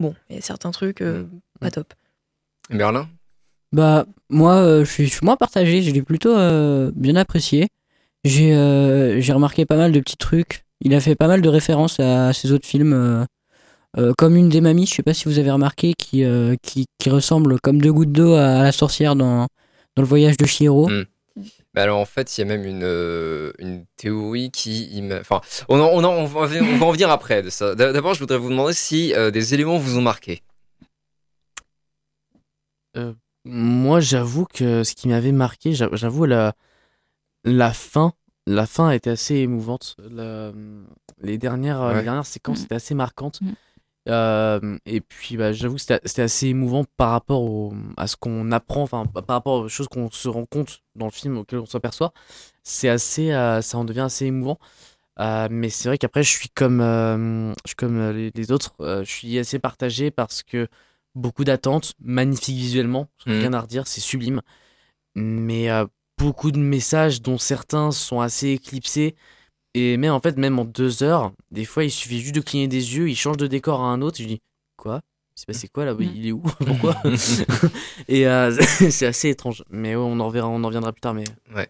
bon, 0.00 0.14
il 0.30 0.36
y 0.36 0.38
a 0.38 0.42
certains 0.42 0.70
trucs 0.70 1.00
euh, 1.02 1.24
pas 1.60 1.70
top. 1.70 1.92
Merlin 2.70 3.08
Bah, 3.72 4.06
moi, 4.30 4.54
euh, 4.54 4.84
je, 4.84 4.90
suis, 4.90 5.06
je 5.06 5.12
suis 5.12 5.24
moins 5.24 5.36
partagé. 5.36 5.82
Je 5.82 5.90
l'ai 5.92 6.02
plutôt 6.02 6.36
euh, 6.36 6.90
bien 6.94 7.16
apprécié. 7.16 7.68
J'ai 8.24 8.54
euh, 8.54 9.20
j'ai 9.20 9.32
remarqué 9.32 9.66
pas 9.66 9.76
mal 9.76 9.92
de 9.92 10.00
petits 10.00 10.16
trucs. 10.16 10.64
Il 10.80 10.94
a 10.94 11.00
fait 11.00 11.14
pas 11.14 11.28
mal 11.28 11.42
de 11.42 11.48
références 11.48 12.00
à 12.00 12.32
ses 12.32 12.52
autres 12.52 12.66
films, 12.66 12.92
euh, 12.92 13.24
euh, 13.98 14.12
comme 14.18 14.36
une 14.36 14.48
des 14.48 14.60
mamies, 14.60 14.86
je 14.86 14.94
sais 14.94 15.02
pas 15.02 15.14
si 15.14 15.24
vous 15.24 15.38
avez 15.38 15.50
remarqué, 15.50 15.94
qui, 15.94 16.22
euh, 16.24 16.54
qui, 16.62 16.86
qui 16.98 17.08
ressemble 17.08 17.58
comme 17.60 17.80
deux 17.80 17.92
gouttes 17.92 18.12
d'eau 18.12 18.34
à, 18.34 18.62
la 18.62 18.72
sorcière 18.72 19.16
dans, 19.16 19.46
dans 19.94 20.02
le 20.02 20.08
voyage 20.08 20.36
de 20.36 20.44
Chihiro. 20.44 20.88
Mm. 20.88 21.04
Bah 21.76 21.82
alors 21.82 21.98
en 22.00 22.06
fait, 22.06 22.36
il 22.36 22.40
y 22.40 22.42
a 22.42 22.46
même 22.46 22.64
une, 22.64 22.82
euh, 22.84 23.52
une 23.58 23.84
théorie 23.96 24.50
qui... 24.50 24.98
Enfin, 25.20 25.42
on, 25.68 25.78
en- 25.78 25.90
on, 25.92 26.02
en- 26.04 26.08
on, 26.14 26.24
va, 26.24 26.40
on 26.40 26.76
va 26.78 26.86
en 26.86 26.90
venir 26.90 27.10
après 27.10 27.42
de 27.42 27.50
ça. 27.50 27.74
D'a- 27.74 27.92
D'abord, 27.92 28.14
je 28.14 28.20
voudrais 28.20 28.38
vous 28.38 28.48
demander 28.48 28.72
si 28.72 29.12
euh, 29.14 29.30
des 29.30 29.52
éléments 29.52 29.76
vous 29.76 29.98
ont 29.98 30.02
marqué. 30.02 30.42
Euh, 32.96 33.12
moi, 33.44 34.00
j'avoue 34.00 34.46
que 34.46 34.84
ce 34.84 34.94
qui 34.94 35.08
m'avait 35.08 35.32
marqué, 35.32 35.74
j'a- 35.74 35.90
j'avoue, 35.92 36.24
la, 36.24 36.54
la 37.44 37.72
fin, 37.74 38.14
la 38.46 38.66
fin 38.66 38.90
était 38.90 39.10
assez 39.10 39.34
émouvante. 39.36 39.96
La- 40.10 40.52
les, 41.20 41.36
dernières, 41.36 41.80
Ouais. 41.82 41.96
les 41.98 42.02
dernières 42.04 42.24
séquences 42.26 42.62
étaient 42.64 42.74
assez 42.74 42.94
marquantes. 42.94 43.40
Euh, 44.08 44.78
et 44.86 45.00
puis, 45.00 45.36
bah, 45.36 45.52
j'avoue 45.52 45.76
que 45.76 45.80
c'était 45.80 46.22
assez 46.22 46.48
émouvant 46.48 46.84
par 46.96 47.10
rapport 47.10 47.42
au, 47.42 47.74
à 47.96 48.06
ce 48.06 48.16
qu'on 48.16 48.52
apprend, 48.52 48.82
enfin, 48.82 49.04
par 49.06 49.24
rapport 49.36 49.54
aux 49.62 49.68
choses 49.68 49.88
qu'on 49.88 50.10
se 50.10 50.28
rend 50.28 50.44
compte 50.46 50.80
dans 50.94 51.06
le 51.06 51.10
film 51.12 51.38
auquel 51.38 51.58
on 51.60 51.66
s'aperçoit. 51.66 52.12
C'est 52.62 52.88
assez, 52.88 53.32
euh, 53.32 53.60
ça 53.62 53.78
en 53.78 53.84
devient 53.84 54.00
assez 54.00 54.26
émouvant. 54.26 54.58
Euh, 55.18 55.48
mais 55.50 55.70
c'est 55.70 55.88
vrai 55.88 55.98
qu'après, 55.98 56.22
je 56.22 56.30
suis 56.30 56.50
comme, 56.50 56.80
je 56.80 57.68
suis 57.70 57.76
comme 57.76 58.10
les, 58.12 58.30
les 58.34 58.52
autres. 58.52 58.74
je 58.80 59.10
suis 59.10 59.38
assez 59.38 59.58
partagé 59.58 60.10
parce 60.10 60.42
que 60.42 60.68
beaucoup 61.14 61.44
d'attentes, 61.44 61.94
magnifique 62.00 62.56
visuellement, 62.56 63.08
Mhm. 63.26 63.40
rien 63.40 63.52
à 63.54 63.60
redire, 63.60 63.86
c'est 63.86 64.02
sublime. 64.02 64.42
Mais 65.14 65.68
beaucoup 66.18 66.50
de 66.50 66.58
messages 66.58 67.22
dont 67.22 67.38
certains 67.38 67.90
sont 67.90 68.20
assez 68.20 68.50
éclipsés. 68.50 69.16
Et 69.78 69.96
même 69.98 70.12
en 70.12 70.20
fait, 70.20 70.38
même 70.38 70.58
en 70.58 70.64
deux 70.64 71.02
heures, 71.02 71.32
des 71.50 71.66
fois, 71.66 71.84
il 71.84 71.90
suffit 71.90 72.20
juste 72.20 72.34
de 72.34 72.40
cligner 72.40 72.66
des 72.66 72.96
yeux, 72.96 73.10
il 73.10 73.14
change 73.14 73.36
de 73.36 73.46
décor 73.46 73.82
à 73.82 73.88
un 73.88 74.00
autre. 74.00 74.16
Je 74.18 74.24
dis 74.24 74.40
quoi? 74.76 75.02
Il 75.36 75.40
s'est 75.40 75.46
passé 75.46 75.68
quoi 75.68 75.84
là? 75.84 75.92
Oui, 75.92 76.10
Il 76.16 76.26
est 76.28 76.32
où? 76.32 76.40
Pourquoi? 76.66 76.96
Et 78.08 78.26
euh, 78.26 78.50
c'est 78.90 79.06
assez 79.06 79.28
étrange. 79.28 79.64
Mais 79.70 79.94
ouais, 79.94 80.02
on 80.02 80.18
en 80.20 80.26
reverra, 80.28 80.48
on 80.48 80.62
en 80.64 80.66
reviendra 80.66 80.92
plus 80.92 81.00
tard. 81.02 81.12
Mais 81.14 81.24
Ouais. 81.54 81.68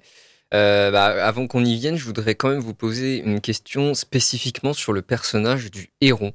Euh, 0.55 0.93
bah, 0.93 1.07
avant 1.27 1.49
qu'on 1.49 1.65
y 1.65 1.75
vienne, 1.75 1.97
je 1.97 2.05
voudrais 2.05 2.37
quand 2.37 2.49
même 2.51 2.61
vous 2.61 2.75
poser 2.75 3.19
une 3.19 3.41
question 3.41 3.95
spécifiquement 3.95 4.73
sur 4.73 4.93
le 4.93 5.03
personnage 5.03 5.71
du 5.73 5.89
héron. 6.01 6.33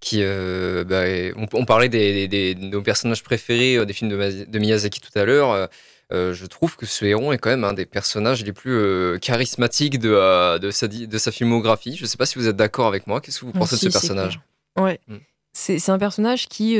Qui, 0.00 0.18
euh, 0.20 0.84
bah, 0.84 1.04
on, 1.40 1.46
on 1.58 1.64
parlait 1.64 1.88
des, 1.88 2.28
des- 2.28 2.54
de 2.54 2.64
nos 2.66 2.82
personnages 2.82 3.22
préférés 3.22 3.86
des 3.86 3.92
films 3.94 4.10
de 4.10 4.58
Miyazaki 4.58 5.00
tout 5.00 5.18
à 5.18 5.24
l'heure. 5.24 5.70
Euh, 6.12 6.32
je 6.34 6.46
trouve 6.46 6.76
que 6.76 6.86
ce 6.86 7.04
héron 7.04 7.32
est 7.32 7.38
quand 7.38 7.50
même 7.50 7.64
un 7.64 7.72
des 7.72 7.86
personnages 7.86 8.44
les 8.44 8.52
plus 8.52 8.72
euh, 8.72 9.18
charismatiques 9.18 9.98
de, 9.98 10.10
euh, 10.10 10.58
de, 10.58 10.70
sa, 10.70 10.86
de 10.88 11.18
sa 11.18 11.30
filmographie. 11.32 11.96
Je 11.96 12.02
ne 12.02 12.06
sais 12.06 12.16
pas 12.16 12.26
si 12.26 12.38
vous 12.38 12.48
êtes 12.48 12.56
d'accord 12.56 12.86
avec 12.86 13.06
moi. 13.06 13.20
Qu'est-ce 13.20 13.40
que 13.40 13.46
vous 13.46 13.52
pensez 13.52 13.76
Si, 13.76 13.86
de 13.86 13.90
ce 13.90 13.98
personnage 13.98 14.40
clair. 14.74 14.84
Ouais. 14.84 15.00
Mm. 15.08 15.16
C'est 15.52 15.78
c'est 15.78 15.92
un 15.92 15.98
personnage 15.98 16.48
qui, 16.48 16.76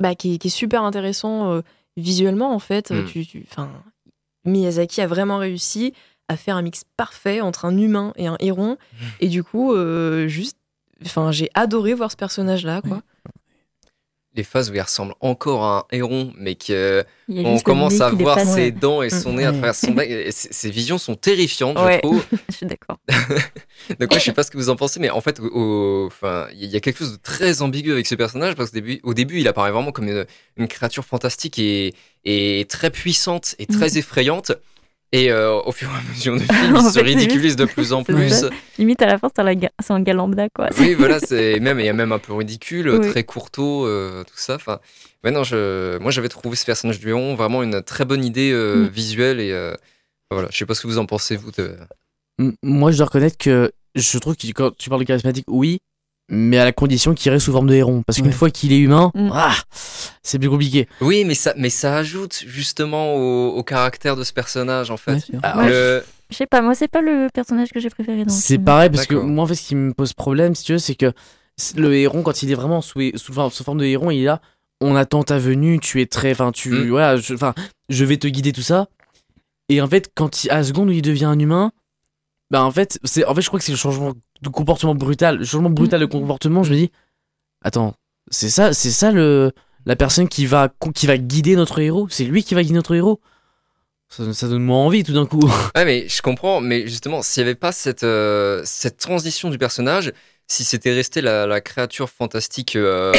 bah, 0.00 0.14
qui, 0.14 0.34
est, 0.34 0.38
qui 0.38 0.46
est 0.48 0.50
super 0.50 0.82
intéressant 0.82 1.62
visuellement, 1.96 2.54
en 2.54 2.58
fait. 2.58 2.90
Mm. 2.90 3.04
Tu, 3.06 3.26
tu- 3.26 3.44
'fin, 3.48 3.70
Miyazaki 4.44 5.00
a 5.00 5.06
vraiment 5.06 5.38
réussi 5.38 5.92
à 6.28 6.36
faire 6.36 6.56
un 6.56 6.62
mix 6.62 6.84
parfait 6.96 7.40
entre 7.40 7.64
un 7.64 7.76
humain 7.76 8.12
et 8.16 8.26
un 8.26 8.36
héron. 8.40 8.72
Mm. 8.72 9.04
Et 9.20 9.28
du 9.28 9.42
coup, 9.44 9.74
euh, 9.74 10.26
juste. 10.28 10.56
Enfin, 11.04 11.30
j'ai 11.30 11.48
adoré 11.54 11.94
voir 11.94 12.10
ce 12.10 12.16
personnage-là, 12.16 12.82
quoi. 12.82 13.02
Les 14.34 14.44
phases 14.44 14.70
où 14.70 14.74
il 14.74 14.80
ressemble 14.80 15.14
encore 15.20 15.64
à 15.64 15.78
un 15.78 15.84
héron, 15.96 16.32
mais 16.36 16.54
que 16.54 17.04
on 17.28 17.58
commence 17.58 18.00
à 18.00 18.10
voir 18.10 18.38
ses 18.38 18.46
Ouais. 18.66 18.70
dents 18.70 19.02
et 19.02 19.10
son 19.10 19.32
nez 19.32 19.44
à 19.44 19.50
Ouais. 19.50 19.56
travers 19.56 19.74
son 19.74 19.92
bec. 19.92 20.08
Et 20.10 20.30
Ces 20.30 20.70
visions 20.70 20.98
sont 20.98 21.14
terrifiantes, 21.16 21.78
Ouais. 21.78 21.94
je 21.96 22.08
trouve. 22.08 22.24
Je 22.48 22.54
suis 22.56 22.66
d'accord. 22.66 22.98
Donc 24.00 24.12
ouais, 24.12 24.18
je 24.18 24.24
sais 24.24 24.32
pas 24.32 24.42
ce 24.42 24.50
que 24.50 24.56
vous 24.58 24.68
en 24.70 24.76
pensez, 24.76 25.00
mais 25.00 25.10
en 25.10 25.20
fait, 25.20 25.40
il 25.40 26.64
y 26.66 26.76
a 26.76 26.80
quelque 26.80 26.98
chose 26.98 27.12
de 27.12 27.16
très 27.22 27.62
ambigu 27.62 27.92
avec 27.92 28.06
ce 28.06 28.14
personnage 28.14 28.54
parce 28.54 28.70
qu'au 28.70 28.74
début, 28.76 29.00
au 29.02 29.14
début, 29.14 29.40
il 29.40 29.48
apparaît 29.48 29.72
vraiment 29.72 29.92
comme 29.92 30.08
une, 30.08 30.26
une 30.56 30.68
créature 30.68 31.04
fantastique 31.04 31.58
et, 31.58 31.94
et 32.24 32.66
très 32.68 32.90
puissante 32.90 33.54
et 33.58 33.66
très 33.66 33.88
Mm. 33.90 33.98
effrayante. 33.98 34.52
Et 35.12 35.30
euh, 35.32 35.54
au 35.62 35.72
fur 35.72 35.88
et 35.88 35.92
à 35.96 36.02
mesure 36.10 36.36
du 36.36 36.44
film, 36.44 36.76
il 36.80 36.90
se 36.92 37.00
ridiculise 37.00 37.56
de 37.56 37.64
plus 37.64 37.92
en 37.94 38.04
plus. 38.04 38.28
ça. 38.28 38.50
Limite, 38.78 39.00
à 39.00 39.06
la 39.06 39.16
fin, 39.18 39.28
c'est 39.34 39.40
un, 39.92 40.00
gars 40.02 40.12
lambda, 40.12 40.48
quoi. 40.54 40.68
Oui, 40.78 40.92
voilà, 40.98 41.18
c'est 41.18 41.58
même 41.60 41.80
il 41.80 41.86
y 41.86 41.88
a 41.88 41.94
même 41.94 42.12
un 42.12 42.18
peu 42.18 42.34
ridicule, 42.34 42.90
Oui. 42.90 43.08
très 43.10 43.24
courteau, 43.24 43.86
euh, 43.86 44.22
tout 44.24 44.36
ça. 44.36 44.56
Enfin, 44.56 44.80
non, 45.24 45.44
je, 45.44 45.96
moi 45.98 46.10
j'avais 46.10 46.28
trouvé 46.28 46.56
ce 46.56 46.64
personnage 46.66 47.00
du 47.00 47.08
héron 47.08 47.34
vraiment 47.34 47.62
une 47.62 47.82
très 47.82 48.04
bonne 48.04 48.24
idée 48.24 48.50
euh, 48.52 48.84
Mm. 48.84 48.88
visuelle 48.88 49.40
et 49.40 49.52
euh, 49.52 49.74
voilà. 50.30 50.48
Je 50.52 50.58
sais 50.58 50.66
pas 50.66 50.74
ce 50.74 50.82
que 50.82 50.86
vous 50.88 50.98
en 50.98 51.06
pensez 51.06 51.36
vous. 51.36 51.52
de- 51.52 51.74
moi, 52.62 52.92
je 52.92 52.98
dois 52.98 53.06
reconnaître 53.06 53.36
que 53.38 53.72
je 53.94 54.18
trouve 54.18 54.36
que 54.36 54.46
quand 54.52 54.76
tu 54.76 54.90
parles 54.90 55.00
de 55.00 55.06
charismatique, 55.06 55.46
oui, 55.48 55.78
mais 56.28 56.58
à 56.58 56.64
la 56.64 56.72
condition 56.72 57.14
qu'il 57.14 57.30
reste 57.32 57.46
sous 57.46 57.52
forme 57.52 57.68
de 57.68 57.74
héron. 57.74 58.02
Parce 58.06 58.18
qu'une 58.18 58.26
Ouais. 58.28 58.32
fois 58.32 58.50
qu'il 58.50 58.72
est 58.72 58.78
humain, 58.78 59.10
Mm. 59.14 59.30
ah, 59.32 59.54
c'est 60.22 60.38
plus 60.38 60.50
compliqué. 60.50 60.88
Oui, 61.00 61.24
mais 61.24 61.34
ça, 61.34 61.54
mais 61.56 61.70
ça 61.70 61.96
ajoute 61.96 62.42
justement 62.46 63.14
au, 63.16 63.48
au 63.56 63.62
caractère 63.62 64.16
de 64.16 64.24
ce 64.24 64.32
personnage 64.32 64.90
en 64.90 64.96
fait. 64.96 65.24
Ah, 65.42 65.58
Ouais, 65.58 65.68
Le- 65.68 66.04
Je 66.30 66.36
sais 66.36 66.46
pas, 66.46 66.60
moi, 66.60 66.74
c'est 66.74 66.88
pas 66.88 67.00
le 67.00 67.28
personnage 67.32 67.70
que 67.70 67.80
j'ai 67.80 67.88
préféré 67.88 68.24
C'est 68.28 68.58
pareil 68.58 68.90
parce 68.90 69.06
que 69.06 69.14
moi 69.14 69.44
en 69.44 69.46
fait 69.46 69.54
ce 69.54 69.66
qui 69.68 69.74
me 69.74 69.94
pose 69.94 70.12
problème 70.12 70.54
si 70.54 70.62
tu 70.64 70.72
veux 70.72 70.78
c'est 70.78 70.94
que 70.94 71.12
le 71.76 71.94
héron 71.94 72.22
quand 72.22 72.42
il 72.42 72.50
est 72.50 72.54
vraiment 72.54 72.82
sous, 72.82 73.00
sous, 73.16 73.32
forme- 73.32 73.50
sous 73.50 73.64
forme 73.64 73.78
de 73.78 73.84
héron 73.86 74.10
il 74.10 74.20
est 74.20 74.24
là 74.26 74.40
on 74.82 74.94
attend 74.94 75.22
ta 75.24 75.38
venue 75.38 75.80
tu 75.80 76.00
es 76.02 76.06
très 76.06 76.32
enfin 76.32 76.52
tu 76.52 76.70
Mm. 76.70 76.88
voilà 76.90 77.16
je, 77.16 77.32
enfin 77.34 77.54
je 77.88 78.04
vais 78.04 78.18
te 78.18 78.28
guider 78.28 78.52
tout 78.52 78.60
ça 78.62 78.88
et 79.70 79.80
en 79.80 79.86
fait 79.88 80.10
quand 80.14 80.44
il, 80.44 80.50
à 80.50 80.56
la 80.58 80.64
seconde 80.64 80.90
où 80.90 80.92
il 80.92 81.00
devient 81.02 81.24
un 81.24 81.38
humain 81.38 81.72
bah 82.50 82.64
en 82.64 82.70
fait 82.70 82.98
c'est 83.04 83.24
en 83.24 83.34
fait 83.34 83.42
je 83.42 83.48
crois 83.48 83.58
que 83.58 83.64
c'est 83.64 83.72
le 83.72 83.78
changement 83.78 84.12
de 84.42 84.48
comportement 84.48 84.94
brutal 84.94 85.38
le 85.38 85.44
changement 85.44 85.70
brutal 85.70 86.00
de 86.00 86.06
comportement 86.06 86.62
je 86.62 86.72
me 86.72 86.76
dis 86.76 86.90
attends 87.62 87.94
c'est 88.30 88.50
ça 88.50 88.72
c'est 88.72 88.90
ça 88.90 89.12
le 89.12 89.52
la 89.88 89.96
personne 89.96 90.28
qui 90.28 90.46
va 90.46 90.70
qui 90.94 91.06
va 91.06 91.16
guider 91.16 91.56
notre 91.56 91.80
héros? 91.80 92.06
C'est 92.10 92.24
lui 92.24 92.44
qui 92.44 92.54
va 92.54 92.62
guider 92.62 92.74
notre 92.74 92.94
héros? 92.94 93.20
Ça, 94.10 94.32
ça 94.32 94.48
donne 94.48 94.62
moins 94.62 94.84
envie 94.84 95.02
tout 95.02 95.14
d'un 95.14 95.26
coup. 95.26 95.40
Ouais, 95.74 95.84
mais 95.84 96.08
je 96.08 96.22
comprends, 96.22 96.60
mais 96.60 96.86
justement, 96.86 97.22
s'il 97.22 97.42
n'y 97.42 97.48
avait 97.48 97.54
pas 97.54 97.72
cette, 97.72 98.04
euh, 98.04 98.62
cette 98.64 98.96
transition 98.96 99.50
du 99.50 99.58
personnage, 99.58 100.12
si 100.50 100.64
c'était 100.64 100.94
resté 100.94 101.20
la, 101.20 101.46
la 101.46 101.60
créature 101.60 102.08
fantastique 102.08 102.74
euh, 102.74 103.12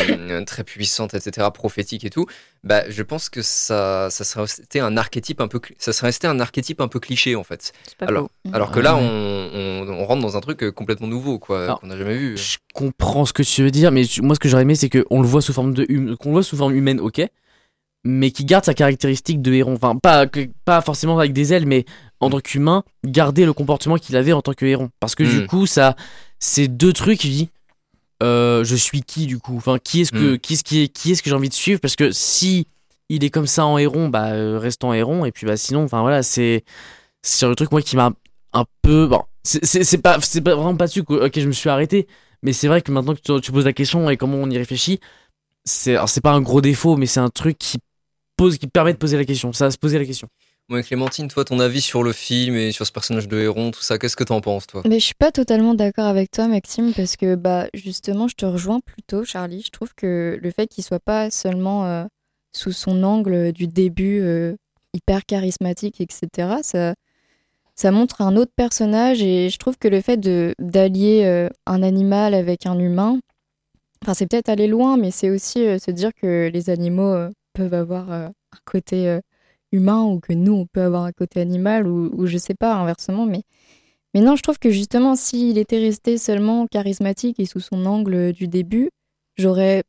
très 0.46 0.64
puissante, 0.64 1.14
etc., 1.14 1.48
prophétique 1.54 2.04
et 2.04 2.10
tout, 2.10 2.26
bah, 2.64 2.90
je 2.90 3.04
pense 3.04 3.30
que 3.30 3.42
ça, 3.44 4.10
ça 4.10 4.24
serait 4.24 4.42
resté 4.42 4.80
un 4.80 4.98
archétype 4.98 5.40
un 5.40 5.48
peu, 5.48 5.62
ça 5.78 5.94
serait 5.94 6.08
resté 6.08 6.26
un 6.28 6.40
archétype 6.40 6.82
un 6.82 6.88
peu 6.88 7.00
cliché 7.00 7.36
en 7.36 7.44
fait. 7.44 7.72
pas 8.00 8.08
Alors, 8.08 8.30
alors 8.52 8.72
que 8.72 8.80
là, 8.80 8.96
on, 8.98 9.02
on, 9.04 9.88
on 9.90 10.06
rentre 10.06 10.22
dans 10.24 10.36
un 10.38 10.42
truc 10.42 10.64
euh, 10.64 10.72
complètement 10.72 11.08
nouveau, 11.08 11.38
quoi, 11.38 11.78
qu'on 11.80 11.88
n'a 11.88 11.98
jamais 11.98 12.18
vu. 12.18 12.36
Je 12.36 12.58
comprends 12.74 13.26
ce 13.26 13.34
que 13.34 13.44
tu 13.44 13.62
veux 13.64 13.72
dire, 13.72 13.92
mais 13.92 14.04
moi 14.24 14.34
ce 14.34 14.40
que 14.40 14.50
j'aurais 14.50 14.64
aimé, 14.64 14.74
c'est 14.76 14.90
qu'on 14.90 15.22
le 15.22 15.28
voit 15.28 15.42
sous 15.44 15.54
forme 15.54 15.74
de 15.76 15.86
hum- 15.90 16.18
qu'on 16.18 16.30
le 16.30 16.34
voit 16.34 16.44
sous 16.44 16.58
forme 16.58 16.76
humaine, 16.76 17.00
ok, 17.00 17.22
mais 18.06 18.32
qui 18.32 18.46
garde 18.46 18.66
sa 18.66 18.74
caractéristique 18.74 19.42
de 19.42 19.54
héron. 19.54 19.74
Enfin, 19.76 19.96
pas 19.98 20.26
que- 20.26 20.50
pas 20.66 20.82
forcément 20.82 21.20
avec 21.20 21.34
des 21.34 21.54
ailes, 21.54 21.66
mais 21.68 21.86
en 22.22 22.30
tant 22.30 22.40
qu'humain, 22.40 22.84
garder 23.06 23.46
le 23.46 23.54
comportement 23.54 23.98
qu'il 23.98 24.16
avait 24.18 24.34
en 24.34 24.42
tant 24.42 24.54
que 24.54 24.66
héron. 24.66 24.90
Parce 25.00 25.16
que 25.16 25.24
du 25.24 25.42
Mm. 25.42 25.48
coup, 25.48 25.66
ça, 25.66 25.96
c'est 26.40 26.68
deux 26.68 26.94
trucs. 26.94 27.24
Il 27.24 27.32
dit, 27.32 27.50
euh, 28.24 28.64
je 28.64 28.76
suis 28.76 29.02
qui 29.02 29.26
du 29.26 29.40
coup? 29.40 29.56
Enfin, 29.58 29.78
qui 29.80 30.02
est-ce 30.02 30.12
que 30.12 30.36
Mm. 30.36 30.40
qui 30.40 30.54
est-ce 30.54 30.64
qui 30.64 30.82
est 30.84 30.88
qui 30.90 31.12
est-ce 31.12 31.24
que 31.24 31.30
j'ai 31.30 31.36
envie 31.36 31.50
de 31.50 31.54
suivre? 31.54 31.80
Parce 31.80 31.96
que 31.96 32.12
si 32.12 32.68
il 33.10 33.24
est 33.24 33.30
comme 33.30 33.48
ça 33.48 33.66
en 33.66 33.78
héron, 33.78 34.10
bah 34.10 34.32
euh, 34.34 34.60
reste 34.60 34.84
en 34.84 34.94
héron. 34.94 35.26
Et 35.26 35.32
puis 35.32 35.46
bah 35.46 35.58
sinon, 35.58 35.84
enfin 35.84 36.02
voilà, 36.02 36.24
c'est 36.24 36.64
c'est 37.22 37.48
le 37.48 37.56
truc 37.56 37.72
moi 37.72 37.82
qui 37.82 37.96
m'a 37.96 38.12
un 38.54 38.66
peu 38.82 39.08
bon. 39.08 39.24
C'est 39.44 39.98
pas 40.02 40.20
c'est 40.22 40.42
pas 40.42 40.56
vraiment 40.56 40.76
pas 40.76 40.88
dessus 40.88 41.04
que 41.04 41.30
je 41.42 41.48
me 41.48 41.52
suis 41.54 41.70
arrêté. 41.70 42.08
Mais 42.44 42.54
c'est 42.54 42.68
vrai 42.68 42.82
que 42.82 42.92
maintenant 42.92 43.16
que 43.16 43.20
tu, 43.20 43.42
tu 43.42 43.52
poses 43.52 43.66
la 43.66 43.74
question 43.74 44.10
et 44.10 44.16
comment 44.16 44.38
on 44.38 44.50
y 44.50 44.58
réfléchit, 44.58 45.00
c'est 45.66 45.98
c'est 46.08 46.22
pas 46.22 46.32
un 46.32 46.42
gros 46.42 46.62
défaut, 46.62 46.96
mais 46.98 47.06
c'est 47.06 47.20
un 47.20 47.30
truc 47.30 47.58
qui 47.58 47.80
pose, 48.38 48.58
qui 48.58 48.68
permet 48.68 48.94
de 48.94 48.98
poser 48.98 49.18
la 49.18 49.26
question. 49.26 49.52
Ça 49.52 49.66
va 49.66 49.72
se 49.72 49.78
poser 49.78 50.00
la 50.00 50.06
question. 50.06 50.30
Ouais, 50.70 50.84
Clémentine, 50.84 51.28
toi, 51.30 51.44
ton 51.44 51.60
avis 51.60 51.82
sur 51.82 52.04
le 52.04 52.14
film 52.14 52.56
et 52.56 52.72
sur 52.72 52.86
ce 52.86 52.92
personnage 52.92 53.28
de 53.28 53.40
héron, 53.40 53.72
tout 53.72 53.82
ça, 53.82 53.98
qu'est-ce 53.98 54.16
que 54.16 54.24
t'en 54.24 54.40
penses, 54.40 54.68
toi? 54.68 54.84
Mais 54.88 55.00
je 55.00 55.06
suis 55.06 55.16
pas 55.16 55.32
totalement 55.32 55.74
d'accord 55.74 56.06
avec 56.06 56.30
toi, 56.30 56.48
Maxime, 56.48 56.94
parce 56.94 57.18
que 57.18 57.34
bah 57.34 57.66
justement, 57.74 58.28
je 58.28 58.36
te 58.36 58.46
rejoins 58.46 58.80
plutôt, 58.80 59.26
Charlie. 59.26 59.64
Je 59.66 59.72
trouve 59.72 59.96
que 59.96 60.38
le 60.40 60.52
fait 60.52 60.68
qu'il 60.68 60.84
soit 60.84 61.00
pas 61.00 61.32
seulement 61.32 61.88
euh, 61.88 62.06
sous 62.56 62.72
son 62.72 63.02
angle 63.02 63.52
du 63.52 63.66
début 63.66 64.20
euh, 64.22 64.56
hyper 64.94 65.26
charismatique, 65.26 66.02
etc., 66.02 66.58
ça, 66.62 66.94
ça 67.74 67.90
montre 67.90 68.22
un 68.22 68.36
autre 68.36 68.52
personnage 68.56 69.24
et 69.24 69.50
je 69.50 69.58
trouve 69.58 69.80
que 69.80 69.88
le 69.88 70.02
fait 70.02 70.18
de 70.18 70.54
d'allier 70.60 71.24
euh, 71.26 71.50
un 71.66 71.82
animal 71.82 72.36
avec 72.36 72.68
un 72.68 72.78
humain, 72.78 73.20
enfin 74.04 74.14
c'est 74.14 74.28
peut-être 74.28 74.50
aller 74.50 74.68
loin, 74.68 74.98
mais 74.98 75.10
c'est 75.10 75.32
aussi 75.32 75.62
se 75.80 75.90
dire 75.90 76.12
que 76.14 76.52
les 76.54 76.70
animaux 76.70 77.16
peuvent 77.54 77.74
avoir 77.74 78.12
un 78.12 78.32
côté 78.66 79.20
humain 79.72 80.04
ou 80.04 80.20
que 80.20 80.34
nous 80.34 80.54
on 80.54 80.66
peut 80.66 80.82
avoir 80.82 81.04
un 81.04 81.12
côté 81.12 81.42
animal 81.42 81.88
ou, 81.88 82.10
ou 82.14 82.26
je 82.26 82.38
sais 82.38 82.56
pas 82.56 82.76
inversement, 82.76 83.26
mais 83.26 83.44
Mais 84.14 84.22
non, 84.22 84.36
je 84.36 84.42
trouve 84.42 84.58
que 84.58 84.72
justement, 84.72 85.16
s'il 85.16 85.58
était 85.58 85.80
resté 85.80 86.18
seulement 86.18 86.68
charismatique 86.68 87.40
et 87.40 87.46
sous 87.46 87.60
son 87.60 87.86
angle 87.86 88.34
du 88.34 88.48
début, 88.48 88.90
j'aurais 89.38 89.84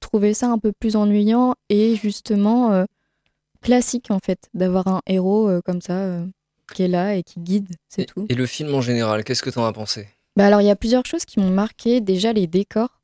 trouvé 0.00 0.34
ça 0.34 0.48
un 0.48 0.58
peu 0.58 0.72
plus 0.72 0.96
ennuyant 0.96 1.54
et 1.68 1.94
justement 1.94 2.72
euh, 2.72 2.84
classique 3.60 4.10
en 4.10 4.18
fait, 4.18 4.48
d'avoir 4.54 4.88
un 4.88 5.00
héros 5.06 5.48
euh, 5.48 5.60
comme 5.62 5.82
ça 5.82 5.98
euh, 5.98 6.26
qui 6.72 6.84
est 6.84 6.88
là 6.88 7.14
et 7.14 7.22
qui 7.22 7.40
guide, 7.40 7.68
c'est 7.88 8.06
tout. 8.06 8.26
Et 8.30 8.34
le 8.34 8.46
film 8.46 8.74
en 8.74 8.80
général, 8.80 9.24
qu'est-ce 9.24 9.42
que 9.42 9.50
tu 9.50 9.58
en 9.58 9.66
as 9.66 9.72
pensé? 9.72 10.08
Bah 10.36 10.46
alors, 10.46 10.62
il 10.62 10.66
y 10.66 10.70
a 10.70 10.76
plusieurs 10.76 11.04
choses 11.04 11.24
qui 11.24 11.40
m'ont 11.40 11.50
marqué. 11.50 12.00
Déjà, 12.00 12.32
les 12.32 12.46
décors. 12.46 13.00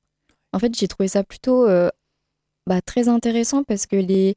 En 0.52 0.58
fait, 0.58 0.74
j'ai 0.78 0.88
trouvé 0.88 1.08
ça 1.08 1.24
plutôt 1.24 1.66
bah, 2.66 2.80
très 2.80 3.08
intéressant 3.08 3.64
parce 3.64 3.86
que 3.86 3.96
les... 3.96 4.36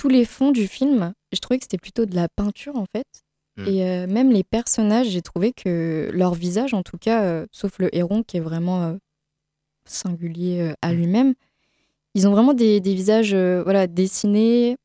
tous 0.00 0.08
les 0.08 0.24
fonds 0.24 0.50
du 0.50 0.66
film, 0.66 1.12
je 1.30 1.40
trouvais 1.40 1.58
que 1.58 1.64
c'était 1.64 1.76
plutôt 1.76 2.06
de 2.06 2.14
la 2.14 2.26
peinture 2.26 2.74
en 2.76 2.86
fait. 2.90 3.04
Hmm. 3.58 3.66
Et 3.66 3.84
euh, 3.84 4.06
même 4.06 4.32
les 4.32 4.42
personnages, 4.42 5.08
j'ai 5.08 5.20
trouvé 5.20 5.52
que 5.52 6.08
leur 6.14 6.32
visage, 6.32 6.72
en 6.72 6.82
tout 6.82 6.96
cas, 6.96 7.22
euh, 7.24 7.46
sauf 7.52 7.78
le 7.78 7.94
héron 7.94 8.22
qui 8.22 8.38
est 8.38 8.40
vraiment 8.40 8.82
euh, 8.82 8.96
singulier 9.84 10.72
à 10.80 10.94
lui-même, 10.94 11.34
ils 12.14 12.26
ont 12.26 12.30
vraiment 12.30 12.54
des, 12.54 12.80
des 12.80 12.94
visages 12.94 13.34
voilà, 13.34 13.86
dessinés 13.86 14.78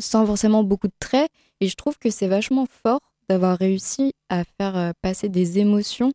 sans 0.00 0.24
forcément 0.24 0.64
beaucoup 0.64 0.88
de 0.88 0.96
traits. 0.98 1.28
Et 1.60 1.68
je 1.68 1.74
trouve 1.76 1.98
que 1.98 2.08
c'est 2.08 2.26
vachement 2.26 2.64
fort 2.64 3.00
d'avoir 3.28 3.58
réussi 3.58 4.14
à 4.30 4.44
faire 4.44 4.94
passer 5.02 5.28
des 5.28 5.58
émotions 5.58 6.14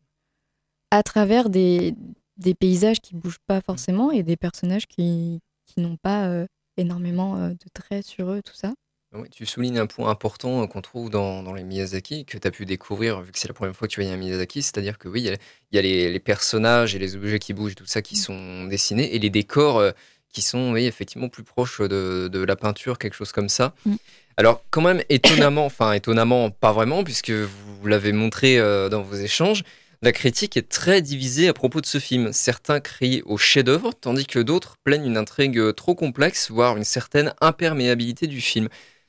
à 0.90 1.04
travers 1.04 1.50
des, 1.50 1.94
des 2.36 2.54
paysages 2.54 3.00
qui 3.00 3.14
bougent 3.14 3.38
pas 3.46 3.60
forcément 3.60 4.10
et 4.10 4.24
des 4.24 4.36
personnages 4.36 4.88
qui, 4.88 5.38
qui 5.66 5.80
n'ont 5.80 5.96
pas 5.96 6.46
énormément 6.76 7.36
euh, 7.36 7.50
de 7.50 7.68
traits 7.72 8.06
sur 8.06 8.30
eux, 8.30 8.42
tout 8.44 8.54
ça. 8.54 8.72
Oui, 9.12 9.28
tu 9.30 9.44
soulignes 9.44 9.78
un 9.78 9.86
point 9.86 10.08
important 10.08 10.62
euh, 10.62 10.66
qu'on 10.66 10.82
trouve 10.82 11.10
dans, 11.10 11.42
dans 11.42 11.52
les 11.52 11.64
Miyazaki, 11.64 12.24
que 12.24 12.38
tu 12.38 12.46
as 12.46 12.50
pu 12.52 12.64
découvrir 12.64 13.20
vu 13.22 13.32
que 13.32 13.38
c'est 13.38 13.48
la 13.48 13.54
première 13.54 13.74
fois 13.74 13.88
que 13.88 13.92
tu 13.92 14.00
voyais 14.00 14.14
un 14.14 14.16
Miyazaki, 14.16 14.62
c'est-à-dire 14.62 14.98
que 14.98 15.08
oui, 15.08 15.22
il 15.22 15.24
y 15.24 15.30
a, 15.30 15.36
il 15.72 15.76
y 15.76 15.78
a 15.78 15.82
les, 15.82 16.12
les 16.12 16.20
personnages 16.20 16.94
et 16.94 16.98
les 17.00 17.16
objets 17.16 17.40
qui 17.40 17.52
bougent, 17.52 17.74
tout 17.74 17.86
ça 17.86 18.02
qui 18.02 18.14
sont 18.14 18.64
dessinés, 18.66 19.14
et 19.14 19.18
les 19.18 19.30
décors 19.30 19.78
euh, 19.78 19.90
qui 20.32 20.42
sont 20.42 20.72
oui, 20.72 20.86
effectivement 20.86 21.28
plus 21.28 21.42
proches 21.42 21.80
de, 21.80 22.28
de 22.28 22.44
la 22.44 22.54
peinture, 22.54 22.98
quelque 22.98 23.14
chose 23.14 23.32
comme 23.32 23.48
ça. 23.48 23.74
Mm. 23.84 23.96
Alors 24.36 24.62
quand 24.70 24.80
même 24.80 25.02
étonnamment, 25.08 25.66
enfin 25.66 25.92
étonnamment 25.92 26.50
pas 26.50 26.72
vraiment, 26.72 27.02
puisque 27.02 27.30
vous 27.30 27.86
l'avez 27.86 28.12
montré 28.12 28.58
euh, 28.58 28.88
dans 28.88 29.02
vos 29.02 29.16
échanges, 29.16 29.64
la 30.02 30.12
critique 30.12 30.56
est 30.56 30.68
très 30.68 31.02
divisée 31.02 31.48
à 31.48 31.52
propos 31.52 31.80
de 31.80 31.86
ce 31.86 31.98
film. 31.98 32.32
Certains 32.32 32.80
crient 32.80 33.22
au 33.26 33.36
chef-d'œuvre, 33.36 33.92
tandis 33.92 34.26
que 34.26 34.38
d'autres 34.38 34.76
plaignent 34.82 35.06
une 35.06 35.16
intrigue 35.18 35.58
euh, 35.58 35.72
trop 35.72 35.94
complexe, 35.94 36.50
voire 36.50 36.76
une 36.76 36.84
certaine 36.84 37.34
imperméabilité 37.40 38.26
du 38.26 38.40
film. 38.40 38.68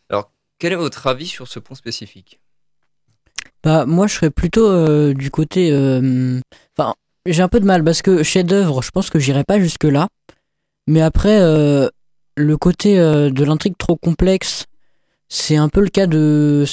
Alors, 0.10 0.32
quel 0.60 0.74
est 0.74 0.78
votre 0.78 1.08
avis 1.08 1.28
sur 1.28 1.48
ce 1.48 1.60
point 1.60 1.78
spécifique? 1.78 2.42
Bah, 3.64 3.86
moi, 3.86 4.08
je 4.08 4.16
serais 4.16 4.32
plutôt 4.32 4.68
euh, 4.68 5.14
du 5.14 5.32
côté. 5.32 5.72
euh, 5.72 6.40
Enfin, 6.78 6.96
j'ai 7.26 7.42
un 7.42 7.48
peu 7.48 7.60
de 7.60 7.66
mal 7.66 7.84
parce 7.84 8.02
que 8.02 8.24
chef-d'œuvre, 8.24 8.82
je 8.82 8.92
pense 8.92 9.10
que 9.10 9.20
j'irai 9.20 9.44
pas 9.44 9.60
jusque-là. 9.60 10.08
Mais 10.88 11.02
après, 11.02 11.40
le 11.40 12.58
côté 12.58 12.96
de 12.98 13.44
l'intrigue 13.44 13.76
trop 13.78 13.96
complexe, 13.96 14.66
c'est 15.30 15.56
un 15.56 15.70
peu 15.70 15.80
le 15.80 15.90
cas 15.90 16.08
de 16.08 16.66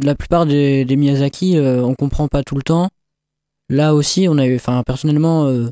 la 0.00 0.16
plupart 0.16 0.44
des, 0.44 0.84
des 0.84 0.96
Miyazaki. 0.96 1.58
on 1.60 1.94
comprend 1.94 2.26
pas 2.26 2.42
tout 2.42 2.56
le 2.56 2.62
temps. 2.62 2.90
Là 3.72 3.94
aussi, 3.94 4.28
on 4.28 4.36
a 4.36 4.44
eu. 4.46 4.56
Enfin, 4.56 4.82
personnellement, 4.84 5.46
euh, 5.46 5.70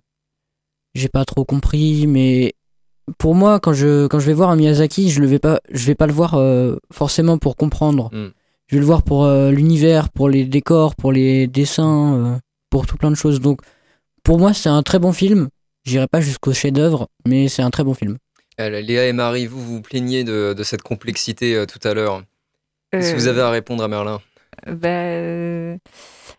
j'ai 0.95 1.11
pas 1.11 1.27
trop 1.27 1.45
compris, 1.45 2.07
mais 2.07 2.55
pour 3.19 3.35
moi, 3.35 3.61
quand 3.61 3.75
je, 3.75 4.07
quand 4.07 4.19
je 4.19 4.27
vais 4.27 4.33
voir 4.33 4.49
un 4.49 4.57
Miyazaki, 4.57 5.11
je 5.11 5.21
ne 5.21 5.27
vais 5.27 5.39
pas, 5.39 5.61
je 5.71 5.85
vais 5.85 5.95
pas 5.95 6.07
le 6.07 6.15
voir 6.15 6.35
euh, 6.35 6.77
forcément 6.91 7.37
pour 7.37 7.57
comprendre. 7.57 8.09
Mm. 8.11 8.33
Je 8.69 8.77
vais 8.77 8.81
le 8.81 8.87
voir 8.87 9.03
pour 9.03 9.25
euh, 9.25 9.51
l'univers, 9.51 10.09
pour 10.09 10.31
les 10.31 10.47
décors, 10.47 10.97
pour 10.97 11.13
les 11.13 11.47
dessins, 11.47 12.15
euh, 12.15 12.39
pour 12.71 12.87
tout 12.87 12.97
plein 12.97 13.11
de 13.11 13.17
choses. 13.17 13.39
Donc, 13.39 13.61
pour 14.23 14.39
moi, 14.39 14.55
c'est 14.55 14.71
un 14.71 14.83
très 14.83 14.99
bon 14.99 15.13
film. 15.13 15.51
J'irai 15.85 16.07
pas 16.07 16.23
jusqu'au 16.23 16.55
chef-d'œuvre, 16.55 17.09
mais 17.29 17.49
c'est 17.49 17.63
un 17.63 17.71
très 17.71 17.85
bon 17.85 17.93
film. 17.93 18.17
Euh, 18.61 18.81
Léa 18.81 19.09
et 19.09 19.13
Marie, 19.13 19.47
vous 19.47 19.63
vous 19.63 19.83
plaignez 19.83 20.25
de, 20.25 20.55
de 20.57 20.63
cette 20.63 20.83
complexité 20.83 21.55
euh, 21.55 21.67
tout 21.67 21.87
à 21.87 21.93
l'heure. 21.93 22.23
Que 22.93 23.15
vous 23.15 23.27
avez 23.27 23.43
à 23.43 23.51
répondre 23.51 23.85
à 23.85 23.89
Merlin? 23.89 24.21
Bah, 24.67 24.89
euh, 24.89 25.79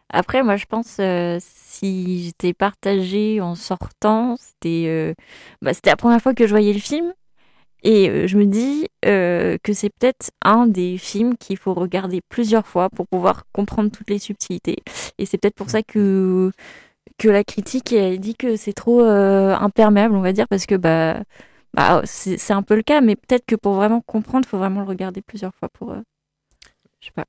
Après, 0.09 0.43
moi, 0.43 0.57
je 0.57 0.65
pense 0.65 0.97
euh, 0.99 1.37
si 1.41 2.25
j'étais 2.25 2.53
partagée 2.53 3.41
en 3.41 3.55
sortant, 3.55 4.37
c'était 4.37 4.85
euh, 4.87 5.13
bah, 5.61 5.71
la 5.85 5.97
première 5.97 6.21
fois 6.21 6.33
que 6.35 6.45
je 6.47 6.51
voyais 6.51 6.73
le 6.73 6.79
film. 6.79 7.13
Et 7.83 8.09
euh, 8.09 8.27
je 8.27 8.37
me 8.37 8.45
dis 8.45 8.87
que 9.03 9.73
c'est 9.73 9.89
peut-être 9.91 10.31
un 10.43 10.67
des 10.67 10.97
films 10.97 11.37
qu'il 11.37 11.57
faut 11.57 11.73
regarder 11.75 12.21
plusieurs 12.29 12.67
fois 12.67 12.89
pour 12.89 13.07
pouvoir 13.07 13.45
comprendre 13.53 13.91
toutes 13.91 14.09
les 14.11 14.19
subtilités. 14.19 14.77
Et 15.19 15.25
c'est 15.27 15.37
peut-être 15.39 15.55
pour 15.55 15.69
ça 15.71 15.83
que, 15.83 16.51
que 17.19 17.29
la 17.29 17.43
critique 17.45 17.95
dit 18.19 18.35
que 18.35 18.55
c'est 18.57 18.73
trop 18.73 19.01
imperméable, 19.03 20.15
on 20.15 20.21
va 20.21 20.33
dire, 20.33 20.47
parce 20.49 20.65
que 20.67 20.75
bah, 20.75 21.23
bah, 21.75 22.01
c'est 22.05 22.53
un 22.53 22.63
peu 22.63 22.75
le 22.75 22.83
cas, 22.83 23.01
mais 23.01 23.15
peut-être 23.17 23.45
que 23.47 23.55
pour 23.55 23.73
vraiment 23.75 24.01
comprendre, 24.01 24.45
il 24.47 24.49
faut 24.49 24.59
vraiment 24.59 24.81
le 24.81 24.87
regarder 24.87 25.21
plusieurs 25.23 25.55
fois 25.55 25.69
pour. 25.69 25.95
je 27.01 27.07
sais 27.07 27.11
pas. 27.13 27.25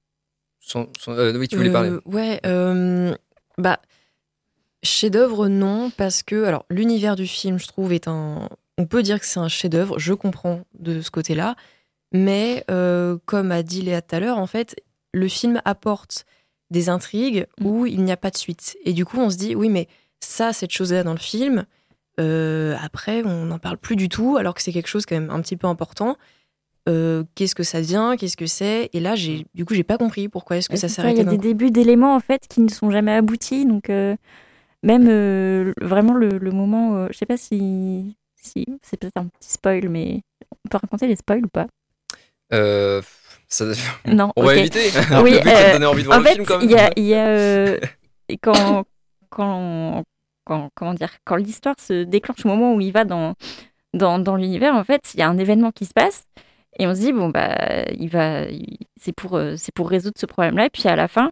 Euh, 1.09 1.39
Oui, 1.39 1.49
tu 1.49 1.57
voulais 1.57 1.71
parler. 1.71 1.91
Euh, 1.91 2.01
Ouais, 2.05 2.41
euh, 2.47 3.15
bah, 3.59 3.81
chef-d'œuvre, 4.83 5.49
non, 5.49 5.91
parce 5.91 6.23
que, 6.23 6.45
alors, 6.45 6.65
l'univers 6.71 7.17
du 7.17 7.27
film, 7.27 7.59
je 7.59 7.67
trouve, 7.67 7.93
est 7.93 8.09
un. 8.09 8.49
On 8.79 8.87
peut 8.87 9.03
dire 9.03 9.21
que 9.21 9.27
c'est 9.27 9.41
un 9.41 9.49
chef-d'œuvre, 9.49 9.99
je 9.99 10.15
comprends 10.15 10.63
de 10.79 11.03
ce 11.03 11.11
côté-là, 11.11 11.57
mais 12.13 12.65
euh, 12.71 13.19
comme 13.27 13.53
a 13.53 13.63
dit 13.63 13.83
Léa 13.83 14.01
tout 14.03 14.17
à 14.17 14.21
l'heure, 14.21 14.39
en 14.39 14.47
fait, 14.47 14.77
le 15.13 15.29
film 15.29 15.61
apporte 15.65 16.25
des 16.71 16.89
intrigues 16.89 17.47
où 17.61 17.85
il 17.85 18.03
n'y 18.03 18.13
a 18.13 18.17
pas 18.17 18.31
de 18.31 18.37
suite. 18.37 18.77
Et 18.85 18.95
du 18.95 19.05
coup, 19.05 19.19
on 19.19 19.29
se 19.29 19.37
dit, 19.37 19.55
oui, 19.55 19.69
mais 19.69 19.89
ça, 20.21 20.55
cette 20.55 20.71
chose-là 20.71 21.03
dans 21.05 21.13
le 21.13 21.19
film, 21.19 21.67
euh, 22.19 22.75
après, 22.83 23.23
on 23.25 23.45
n'en 23.45 23.59
parle 23.59 23.77
plus 23.77 23.97
du 23.97 24.09
tout, 24.09 24.37
alors 24.39 24.55
que 24.55 24.63
c'est 24.63 24.73
quelque 24.73 24.89
chose 24.89 25.05
quand 25.05 25.15
même 25.15 25.31
un 25.31 25.41
petit 25.43 25.57
peu 25.57 25.67
important. 25.67 26.17
Euh, 26.89 27.23
qu'est-ce 27.37 27.55
que 27.55 27.63
ça 27.63 27.81
devient, 27.81 28.17
qu'est-ce 28.19 28.37
que 28.37 28.47
c'est 28.47 28.91
Et 28.93 28.99
là, 29.01 29.15
j'ai, 29.15 29.47
du 29.55 29.65
coup, 29.65 29.75
j'ai 29.75 29.85
pas 29.85 29.99
compris 29.99 30.29
pourquoi 30.29 30.57
est-ce 30.57 30.69
que 30.69 30.77
ça 30.77 30.89
ça, 30.89 31.11
Il 31.11 31.17
y 31.17 31.21
a 31.21 31.25
des 31.25 31.37
coup. 31.37 31.43
débuts 31.43 31.71
d'éléments 31.71 32.17
en 32.17 32.21
fait 32.21 32.47
qui 32.49 32.61
ne 32.61 32.69
sont 32.69 32.91
jamais 32.91 33.13
aboutis. 33.13 33.67
Donc 33.67 33.89
euh, 33.89 34.17
même 34.83 35.07
euh, 35.09 35.73
vraiment 35.81 36.15
le, 36.15 36.29
le 36.39 36.51
moment, 36.51 36.97
euh, 36.97 37.07
je 37.13 37.19
sais 37.19 37.27
pas 37.27 37.37
si, 37.37 38.17
si 38.37 38.67
c'est 38.83 38.97
peut-être 38.97 39.17
un 39.17 39.27
petit 39.27 39.53
spoil, 39.53 39.89
mais 39.89 40.23
on 40.65 40.69
peut 40.69 40.79
raconter 40.79 41.07
les 41.07 41.15
spoils 41.17 41.45
ou 41.45 41.49
pas? 41.49 41.67
Euh, 42.53 43.01
ça- 43.49 43.67
Non. 44.07 44.33
On 44.37 44.43
va 44.45 44.53
ok. 44.55 44.59
éviter. 44.59 44.91
Oui, 45.23 45.39
euh, 45.47 45.87
envie 45.87 46.03
de 46.03 46.07
voir 46.07 46.19
en 46.19 46.21
le 46.21 46.27
fait, 46.27 46.35
film 46.35 46.47
quand 46.47 46.61
il 46.61 46.71
y 46.73 46.77
a, 46.77 46.91
y 46.99 47.15
a, 47.15 47.27
euh, 47.29 47.79
quand 48.43 48.85
quand 49.31 50.03
quand 50.45 50.71
comment 50.75 50.95
dire 50.95 51.13
quand 51.25 51.37
l'histoire 51.37 51.77
se 51.79 52.03
déclenche 52.03 52.45
au 52.45 52.49
moment 52.49 52.75
où 52.75 52.81
il 52.81 52.93
va 52.93 53.05
dans 53.05 53.35
dans, 53.95 54.19
dans 54.19 54.37
l'univers, 54.37 54.75
en 54.75 54.85
fait, 54.85 55.13
il 55.15 55.21
y 55.21 55.23
a 55.23 55.29
un 55.29 55.39
événement 55.39 55.71
qui 55.71 55.85
se 55.85 55.93
passe 55.93 56.25
et 56.79 56.87
on 56.87 56.95
se 56.95 57.01
dit 57.01 57.13
bon 57.13 57.29
bah 57.29 57.57
il 57.99 58.09
va 58.09 58.45
c'est 59.01 59.13
pour 59.15 59.37
euh, 59.37 59.55
c'est 59.57 59.75
pour 59.75 59.89
résoudre 59.91 60.17
ce 60.19 60.27
problème-là 60.27 60.67
et 60.67 60.71
puis 60.71 60.89
à 60.89 60.97
la 60.97 61.09
fin 61.09 61.31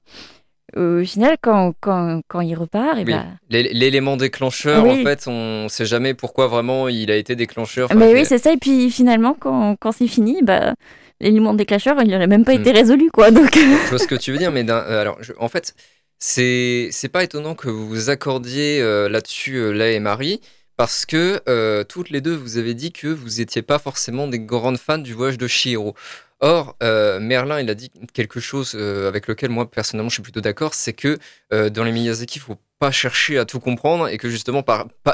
euh, 0.76 1.02
au 1.02 1.04
final 1.04 1.36
quand 1.40 1.72
quand, 1.80 2.20
quand 2.28 2.40
il 2.40 2.54
repart 2.54 2.96
et 2.98 3.04
Oui, 3.04 3.12
bah 3.12 3.24
l'é- 3.48 3.72
L'élément 3.72 4.16
déclencheur, 4.16 4.84
Oui. 4.84 5.00
en 5.00 5.04
fait, 5.04 5.24
on 5.26 5.68
sait 5.68 5.86
jamais 5.86 6.14
pourquoi 6.14 6.46
vraiment 6.46 6.88
il 6.88 7.10
a 7.10 7.16
été 7.16 7.34
déclencheur. 7.36 7.86
Enfin, 7.86 7.98
mais 7.98 8.12
oui 8.12 8.24
c'est- 8.24 8.38
ça 8.38 8.52
et 8.52 8.56
puis 8.56 8.90
finalement 8.90 9.34
quand, 9.38 9.76
quand 9.80 9.92
c'est 9.92 10.06
fini 10.06 10.42
bah 10.42 10.74
l'élément 11.20 11.54
déclencheur 11.54 11.96
il 12.02 12.10
n'a 12.10 12.26
même 12.26 12.44
pas 12.44 12.52
Hmm. 12.54 12.60
été 12.60 12.70
résolu 12.72 13.10
quoi 13.10 13.30
donc 13.38 13.54
Je 13.56 13.88
vois 13.90 13.98
ce 13.98 14.06
que 14.06 14.14
tu 14.14 14.30
veux 14.32 14.38
dire, 14.38 14.52
mais 14.52 14.68
euh, 14.70 15.00
alors, 15.00 15.18
je- 15.22 15.32
en 15.38 15.48
fait, 15.48 15.74
c'est 16.18 16.88
c'est 16.92 17.08
pas 17.08 17.24
étonnant 17.24 17.54
que 17.54 17.68
vous 17.68 17.88
vous 17.88 18.10
accordiez 18.10 18.80
euh, 18.80 19.08
là-dessus, 19.08 19.56
euh, 19.56 19.70
Léa 19.72 19.92
et 19.92 20.00
Marie, 20.00 20.40
parce 20.80 21.04
que 21.04 21.42
euh, 21.46 21.84
toutes 21.84 22.08
les 22.08 22.22
deux, 22.22 22.34
vous 22.34 22.56
avez 22.56 22.72
dit 22.72 22.90
que 22.90 23.06
vous 23.06 23.42
étiez 23.42 23.60
pas 23.60 23.78
forcément 23.78 24.26
des 24.26 24.40
grandes 24.40 24.78
fans 24.78 24.96
du 24.96 25.12
voyage 25.12 25.36
de 25.36 25.46
Chihiro. 25.46 25.94
Or, 26.40 26.74
euh, 26.82 27.20
Merlin, 27.20 27.60
il 27.60 27.68
a 27.68 27.74
dit 27.74 27.90
quelque 28.14 28.40
chose 28.40 28.72
euh, 28.74 29.06
avec 29.06 29.26
lequel 29.26 29.50
moi 29.50 29.70
personnellement 29.70 30.08
je 30.08 30.14
suis 30.14 30.22
plutôt 30.22 30.40
d'accord, 30.40 30.72
c'est 30.72 30.94
que 30.94 31.18
dans 31.50 31.84
les 31.84 31.92
Miyazaki, 31.92 32.38
il 32.38 32.40
faut 32.40 32.56
pas 32.78 32.90
chercher 32.90 33.36
à 33.36 33.44
tout 33.44 33.60
comprendre 33.60 34.08
et 34.08 34.16
que 34.16 34.30
justement 34.30 34.64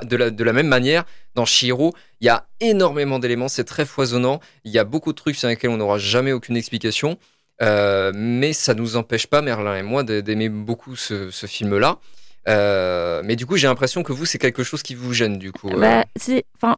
de, 0.05 0.45
la, 0.45 0.53
même 0.53 0.69
manière, 0.69 1.05
dans 1.35 1.45
Chihiro, 1.45 1.97
il 2.21 2.27
y 2.27 2.31
a 2.31 2.47
énormément 2.61 3.19
d'éléments, 3.19 3.49
c'est 3.49 3.65
très 3.65 3.87
foisonnant, 3.87 4.39
il 4.63 4.71
y 4.71 4.79
a 4.79 4.85
beaucoup 4.85 5.11
de 5.11 5.17
trucs 5.17 5.35
sur 5.35 5.49
lesquels 5.49 5.71
on 5.71 5.79
n'aura 5.79 5.99
jamais 5.99 6.31
aucune 6.31 6.57
explication. 6.57 7.19
Mais 7.61 8.53
ça 8.53 8.75
nous 8.75 8.95
empêche 8.95 9.27
pas, 9.27 9.43
Merlin 9.43 9.79
et 9.79 9.83
moi, 9.83 10.05
d'aimer 10.05 10.49
beaucoup 10.49 10.95
ce 10.95 11.47
film-là. 11.49 11.99
Euh, 12.49 13.23
mais 13.25 13.37
du 13.37 13.47
coup, 13.47 13.57
j'ai 13.57 13.67
l'impression 13.67 14.03
que 14.03 14.13
vous, 14.13 14.25
c'est 14.25 14.39
quelque 14.39 14.63
chose 14.63 14.83
qui 14.83 14.95
vous 14.95 15.13
gêne, 15.13 15.39
du 15.39 15.53
coup. 15.53 15.69
euh. 15.69 15.81
Bah, 15.81 16.05
c'est, 16.17 16.45
enfin, 16.57 16.77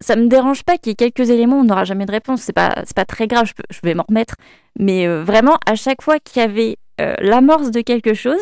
ça 0.00 0.14
me 0.16 0.28
dérange 0.28 0.62
pas 0.62 0.78
qu'il 0.78 0.90
y 0.90 0.92
ait 0.92 0.94
quelques 1.10 1.30
éléments, 1.30 1.58
on 1.60 1.64
n'aura 1.64 1.84
jamais 1.84 2.06
de 2.06 2.12
réponse. 2.12 2.42
C'est 2.42 2.52
pas, 2.52 2.82
c'est 2.84 2.94
pas 2.96 3.04
très 3.04 3.26
grave, 3.26 3.46
je, 3.46 3.54
peux- 3.54 3.64
je 3.70 3.80
vais 3.82 3.94
m'en 3.94 4.04
remettre. 4.08 4.34
Mais 4.78 5.06
euh, 5.06 5.24
vraiment, 5.24 5.58
à 5.66 5.74
chaque 5.74 6.02
fois 6.02 6.18
qu'il 6.20 6.40
y 6.40 6.44
avait 6.44 6.76
euh, 7.00 7.14
l'amorce 7.20 7.70
de 7.72 7.80
quelque 7.80 8.14
chose, 8.14 8.40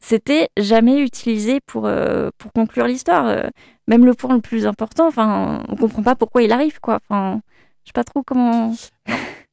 c'était 0.00 0.48
jamais 0.56 1.00
utilisé 1.02 1.60
pour, 1.66 1.86
euh, 1.86 2.30
pour 2.38 2.52
conclure 2.52 2.86
l'histoire. 2.86 3.26
Euh, 3.26 3.48
même 3.86 4.06
le 4.06 4.14
point 4.14 4.34
le 4.34 4.40
plus 4.40 4.66
important, 4.66 5.06
enfin, 5.08 5.62
on 5.68 5.76
comprend 5.76 6.02
pas 6.02 6.14
pourquoi 6.14 6.42
il 6.42 6.52
arrive, 6.52 6.80
quoi. 6.80 7.00
Enfin, 7.08 7.40
je 7.84 7.88
sais 7.88 7.92
pas 7.92 8.04
trop 8.04 8.22
comment. 8.22 8.74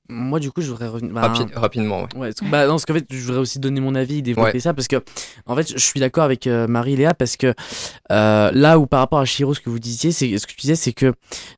Moi, 0.09 0.39
du 0.39 0.51
coup, 0.51 0.61
je 0.61 0.69
voudrais 0.69 0.87
revenir. 0.87 1.13
bah, 1.13 1.21
Rapi- 1.27 1.53
rapidement, 1.53 1.97
ouais. 2.03 2.07
Ouais, 2.15 2.27
parce 2.29 2.39
que- 2.41 2.45
bah, 2.51 2.65
non, 2.65 2.73
parce 2.73 2.85
qu'en 2.85 2.93
fait, 2.93 3.05
je 3.09 3.19
voudrais 3.23 3.39
aussi 3.39 3.59
donner 3.59 3.81
mon 3.81 3.95
avis, 3.95 4.21
développer 4.21 4.53
Ouais. 4.53 4.59
ça, 4.59 4.73
parce 4.73 4.87
que, 4.87 5.03
en 5.45 5.55
fait, 5.55 5.71
je 5.73 5.77
suis 5.77 5.99
d'accord 5.99 6.23
avec 6.23 6.47
euh, 6.47 6.67
Marie-Léa, 6.67 7.13
parce 7.13 7.37
que 7.37 7.53
euh, 8.11 8.51
là 8.53 8.79
où 8.79 8.87
par 8.87 8.99
rapport 8.99 9.19
à 9.19 9.25
Shiro, 9.25 9.53
ce 9.53 9.59
que 9.61 9.69
vous 9.69 9.79
disiez, 9.79 10.11
c'est 10.11 10.37
ce 10.37 10.47
que 10.47 10.51
tu 10.51 10.61
disais, 10.61 10.75
c'est 10.75 10.93
que 10.93 11.13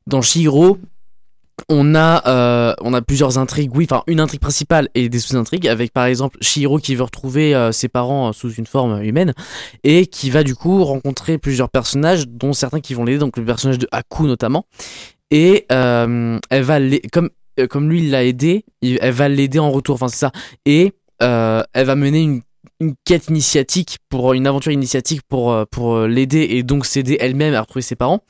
dans 0.06 0.22
Shiro, 0.22 0.78
on 1.68 1.94
a, 1.94 2.26
euh, 2.26 2.74
on 2.80 2.94
a 2.94 3.02
plusieurs 3.02 3.36
intrigues, 3.36 3.70
oui, 3.76 3.86
enfin, 3.90 4.02
une 4.06 4.18
intrigue 4.18 4.40
principale 4.40 4.88
et 4.94 5.10
des 5.10 5.18
sous-intrigues, 5.20 5.68
avec 5.68 5.92
par 5.92 6.06
exemple 6.06 6.38
Shiro 6.40 6.78
qui 6.78 6.94
veut 6.94 7.02
retrouver 7.02 7.54
euh, 7.54 7.70
ses 7.70 7.88
parents 7.88 8.28
euh, 8.28 8.32
sous 8.32 8.50
une 8.54 8.66
forme 8.66 9.02
humaine, 9.02 9.34
et 9.84 10.06
qui 10.06 10.30
va 10.30 10.42
du 10.42 10.54
coup 10.54 10.82
rencontrer 10.84 11.36
plusieurs 11.36 11.68
personnages, 11.68 12.26
dont 12.26 12.54
certains 12.54 12.80
qui 12.80 12.94
vont 12.94 13.04
l'aider, 13.04 13.18
donc 13.18 13.36
le 13.36 13.44
personnage 13.44 13.78
de 13.78 13.86
Haku 13.92 14.26
notamment, 14.26 14.64
et 15.30 15.66
elle 15.70 16.62
va 16.62 16.78
comme 17.12 17.28
euh, 17.58 17.66
comme 17.66 17.88
lui 17.90 18.00
il 18.00 18.10
l'a 18.10 18.24
aidé, 18.24 18.64
elle 18.82 19.12
va 19.12 19.28
l'aider 19.28 19.58
en 19.58 19.70
retour. 19.70 19.94
Enfin 19.96 20.08
c'est 20.08 20.16
ça. 20.18 20.32
Et 20.66 20.92
euh, 21.22 21.62
elle 21.72 21.86
va 21.86 21.96
mener 21.96 22.20
une, 22.22 22.42
une 22.80 22.94
quête 23.04 23.28
initiatique 23.28 23.98
pour 24.08 24.32
une 24.32 24.46
aventure 24.46 24.72
initiatique 24.72 25.22
pour 25.28 25.52
euh, 25.52 25.64
pour 25.70 26.00
l'aider 26.00 26.46
et 26.50 26.62
donc 26.62 26.86
s'aider 26.86 27.16
elle-même 27.20 27.54
à 27.54 27.60
retrouver 27.60 27.82
ses 27.82 27.96
parents. 27.96 28.22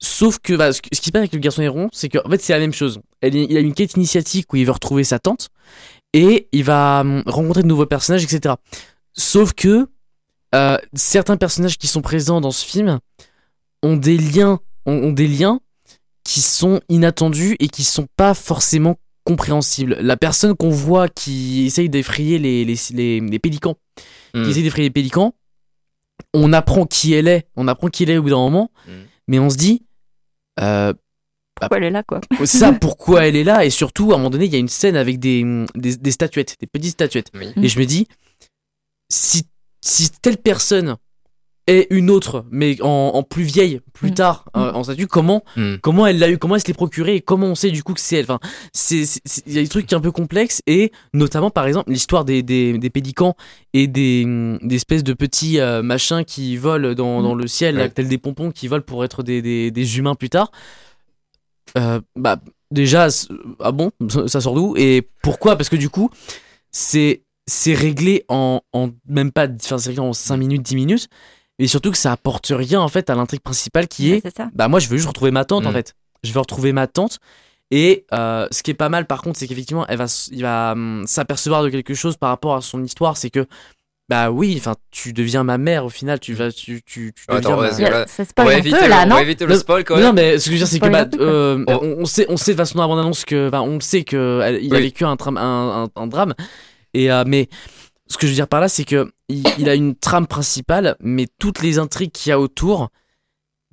Sauf 0.00 0.38
que 0.38 0.54
bah, 0.54 0.72
ce, 0.72 0.80
que- 0.80 0.88
qui 0.90 0.96
se 1.04 1.10
passe 1.10 1.20
avec 1.20 1.32
le 1.32 1.38
garçon 1.40 1.62
héron, 1.62 1.88
c'est 1.92 2.08
qu'en 2.08 2.28
fait 2.30 2.40
c'est 2.40 2.52
la 2.52 2.60
même 2.60 2.72
chose. 2.72 3.00
Il 3.22 3.56
a 3.56 3.60
une 3.60 3.74
quête 3.74 3.94
initiatique 3.94 4.52
où 4.52 4.56
il 4.56 4.64
veut 4.64 4.72
retrouver 4.72 5.02
sa 5.04 5.18
tante 5.18 5.48
et 6.12 6.48
il 6.52 6.64
va 6.64 7.00
hum, 7.00 7.22
rencontrer 7.26 7.62
de 7.62 7.68
nouveaux 7.68 7.86
personnages, 7.86 8.22
etc. 8.24 8.54
Sauf 9.12 9.52
que 9.54 9.88
certains 10.94 11.36
personnages 11.36 11.76
qui 11.78 11.86
sont 11.86 12.00
présents 12.00 12.40
dans 12.40 12.50
ce 12.50 12.64
film 12.64 13.00
ont 13.82 13.96
des 13.96 14.16
liens, 14.16 14.60
ont 14.86 15.12
des 15.12 15.26
liens 15.26 15.60
qui 16.28 16.42
sont 16.42 16.82
inattendus 16.90 17.56
et 17.58 17.68
qui 17.68 17.84
sont 17.84 18.06
pas 18.18 18.34
forcément 18.34 18.96
compréhensibles. 19.24 19.96
La 20.02 20.18
personne 20.18 20.54
qu'on 20.54 20.68
voit 20.68 21.08
qui 21.08 21.64
essaye 21.64 21.88
d'effrayer 21.88 22.38
les, 22.38 22.66
les, 22.66 22.74
les, 22.92 23.20
les 23.20 23.38
pélicans, 23.38 23.76
Hmm. 24.34 24.44
qui 24.44 24.50
essaye 24.50 24.62
d'effrayer 24.62 24.88
les 24.88 24.92
pélicans, 24.92 25.34
on 26.34 26.52
apprend 26.52 26.84
qui 26.84 27.14
elle 27.14 27.28
est, 27.28 27.46
on 27.56 27.66
apprend 27.66 27.88
qui 27.88 28.02
elle 28.02 28.10
est 28.10 28.18
au 28.18 28.22
bout 28.22 28.28
d'un 28.28 28.36
moment, 28.36 28.70
Hmm. 28.86 29.04
mais 29.26 29.38
on 29.38 29.48
se 29.48 29.56
dit, 29.56 29.86
euh, 30.60 30.92
Pourquoi 31.58 31.78
elle 31.78 31.84
est 31.84 31.90
là, 31.90 32.02
quoi? 32.02 32.20
ça, 32.44 32.72
pourquoi 32.78 33.26
elle 33.26 33.34
est 33.36 33.44
là? 33.44 33.64
Et 33.64 33.70
surtout, 33.70 34.12
à 34.12 34.16
un 34.16 34.18
moment 34.18 34.28
donné, 34.28 34.44
il 34.44 34.52
y 34.52 34.56
a 34.56 34.58
une 34.58 34.68
scène 34.68 34.96
avec 34.96 35.18
des, 35.18 35.42
des, 35.74 35.96
des 35.96 36.10
statuettes, 36.10 36.56
des 36.60 36.66
petites 36.66 36.92
statuettes. 36.92 37.30
Oui. 37.32 37.46
Et 37.62 37.68
je 37.68 37.78
me 37.78 37.86
dis, 37.86 38.06
si, 39.10 39.44
si 39.82 40.10
telle 40.10 40.36
personne 40.36 40.96
est 41.68 41.86
une 41.90 42.10
autre, 42.10 42.44
mais 42.50 42.80
en, 42.82 42.88
en 43.14 43.22
plus 43.22 43.44
vieille, 43.44 43.80
plus 43.92 44.12
tard, 44.12 44.46
euh, 44.56 44.72
en 44.72 44.82
statut, 44.84 45.06
comment, 45.06 45.44
Hmm. 45.56 45.76
comment 45.82 46.06
elle 46.06 46.18
l'a 46.18 46.28
eu, 46.30 46.38
comment 46.38 46.54
elle 46.56 46.60
se 46.60 46.66
l'est 46.66 46.72
procurée 46.74 47.16
et 47.16 47.20
comment 47.20 47.46
on 47.46 47.54
sait 47.54 47.70
du 47.70 47.82
coup 47.82 47.94
que 47.94 48.00
c'est 48.00 48.16
elle 48.16 48.24
enfin, 48.24 48.38
c'est- 48.72 49.20
Il 49.46 49.52
y 49.52 49.58
a 49.58 49.62
des 49.62 49.68
trucs 49.68 49.92
un 49.92 50.00
peu 50.00 50.10
complexes 50.10 50.62
et 50.66 50.90
notamment, 51.14 51.50
par 51.50 51.66
exemple, 51.66 51.90
l'histoire 51.90 52.24
des, 52.24 52.42
des, 52.42 52.76
des 52.78 52.90
pélicans 52.90 53.34
et 53.74 53.86
des, 53.86 54.24
des 54.62 54.74
espèces 54.76 55.04
de 55.04 55.12
petits 55.12 55.60
euh, 55.60 55.82
machins 55.82 56.24
qui 56.24 56.56
volent 56.56 56.94
dans, 56.94 57.22
dans 57.22 57.34
le 57.34 57.46
ciel, 57.46 57.76
là, 57.76 57.82
Ouais. 57.84 57.90
tels 57.90 58.08
des 58.08 58.18
pompons 58.18 58.50
qui 58.50 58.66
volent 58.68 58.82
pour 58.86 59.04
être 59.04 59.22
des, 59.22 59.42
des, 59.42 59.70
des 59.70 59.98
humains 59.98 60.14
plus 60.14 60.30
tard. 60.30 60.50
Euh, 61.76 62.00
bah 62.16 62.40
déjà 62.70 63.08
ah 63.60 63.72
bon 63.72 63.90
ça 64.26 64.40
sort 64.40 64.54
d'où 64.54 64.74
et 64.76 65.06
pourquoi? 65.22 65.56
Parce 65.56 65.68
que 65.68 65.76
du 65.76 65.90
coup 65.90 66.08
c'est 66.70 67.22
c'est 67.46 67.74
réglé 67.74 68.24
en, 68.28 68.60
en 68.72 68.90
même 69.06 69.32
pas 69.32 69.46
enfin 69.48 69.76
c'est 69.78 69.90
réglé 69.90 70.00
en 70.02 70.12
5 70.14 70.36
minutes 70.38 70.62
10 70.62 70.76
minutes 70.76 71.08
et 71.58 71.66
surtout 71.66 71.90
que 71.90 71.98
ça 71.98 72.12
apporte 72.12 72.52
rien 72.54 72.80
en 72.80 72.88
fait 72.88 73.10
à 73.10 73.14
l'intrigue 73.14 73.40
principale 73.40 73.88
qui 73.88 74.12
Ouais, 74.12 74.22
est 74.24 74.42
bah 74.54 74.68
moi 74.68 74.80
je 74.80 74.88
veux 74.88 74.96
juste 74.96 75.08
retrouver 75.08 75.30
ma 75.30 75.44
tante 75.44 75.66
en 75.66 75.70
Mm. 75.70 75.74
fait 75.74 75.94
je 76.22 76.32
veux 76.32 76.40
retrouver 76.40 76.72
ma 76.72 76.86
tante 76.86 77.18
et 77.70 78.06
euh, 78.14 78.46
ce 78.50 78.62
qui 78.62 78.70
est 78.70 78.74
pas 78.74 78.88
mal 78.88 79.06
par 79.06 79.22
contre 79.22 79.38
c'est 79.38 79.46
qu'effectivement 79.46 79.86
elle 79.88 79.98
va 79.98 80.06
il 80.30 80.42
va 80.42 80.72
hum, 80.72 81.04
s'apercevoir 81.06 81.62
de 81.62 81.68
quelque 81.70 81.94
chose 81.94 82.16
par 82.16 82.30
rapport 82.30 82.54
à 82.56 82.60
son 82.60 82.82
histoire 82.82 83.16
c'est 83.16 83.30
que 83.30 83.46
bah 84.08 84.30
oui 84.30 84.54
enfin 84.58 84.74
tu 84.90 85.12
deviens 85.12 85.44
ma 85.44 85.58
mère 85.58 85.84
au 85.84 85.90
final 85.90 86.18
tu 86.18 86.32
vas 86.32 86.50
tu 86.50 86.80
tu, 86.82 87.12
tu 87.14 87.24
Attends, 87.28 87.58
deviens 87.60 87.90
ma-. 87.90 88.06
Ça 88.06 88.22
On 88.22 88.24
spoil 88.24 88.46
va 88.46 88.54
un 88.54 88.56
éviter 88.58 88.76
peu, 88.78 88.84
le- 88.84 88.88
là, 88.88 89.02
on 89.04 89.08
non 89.08 89.14
va 89.16 89.22
éviter 89.22 89.44
le 89.44 89.52
Non, 89.52 89.58
spoil 89.60 89.84
quand 89.84 89.96
non, 89.96 90.02
même. 90.02 90.14
mais 90.14 90.38
ce 90.38 90.44
que 90.46 90.50
je 90.52 90.52
veux 90.52 90.58
dire, 90.58 90.66
c'est 90.66 90.80
que 90.80 90.88
bah, 90.88 91.04
euh, 91.20 91.62
Oh. 91.68 91.78
on, 91.82 91.96
on 92.00 92.04
sait, 92.06 92.24
on 92.30 92.38
sait 92.38 92.52
de 92.52 92.56
façon 92.56 92.76
dans 92.78 92.84
la 92.84 92.88
bande-annonce 92.88 93.26
que, 93.26 93.50
bah, 93.50 93.60
on 93.60 93.74
le 93.74 93.80
sait 93.82 94.04
que 94.04 94.40
elle- 94.42 94.64
il 94.64 94.74
a 94.74 94.80
vécu 94.80 95.04
un, 95.04 95.14
un- 95.36 95.88
un 95.94 96.06
drame. 96.06 96.32
Et 96.94 97.12
euh, 97.12 97.24
mais 97.26 97.50
ce 98.08 98.16
que 98.16 98.26
je 98.26 98.32
veux 98.32 98.34
dire 98.36 98.48
par 98.48 98.60
là, 98.60 98.68
c'est 98.68 98.84
que 98.84 99.10
il, 99.28 99.42
il 99.58 99.68
a 99.68 99.74
une 99.74 99.94
trame 99.94 100.26
principale, 100.26 100.96
mais 101.00 101.26
toutes 101.38 101.62
les 101.62 101.78
intrigues 101.78 102.10
qu'il 102.12 102.30
y 102.30 102.32
a 102.32 102.40
autour, 102.40 102.88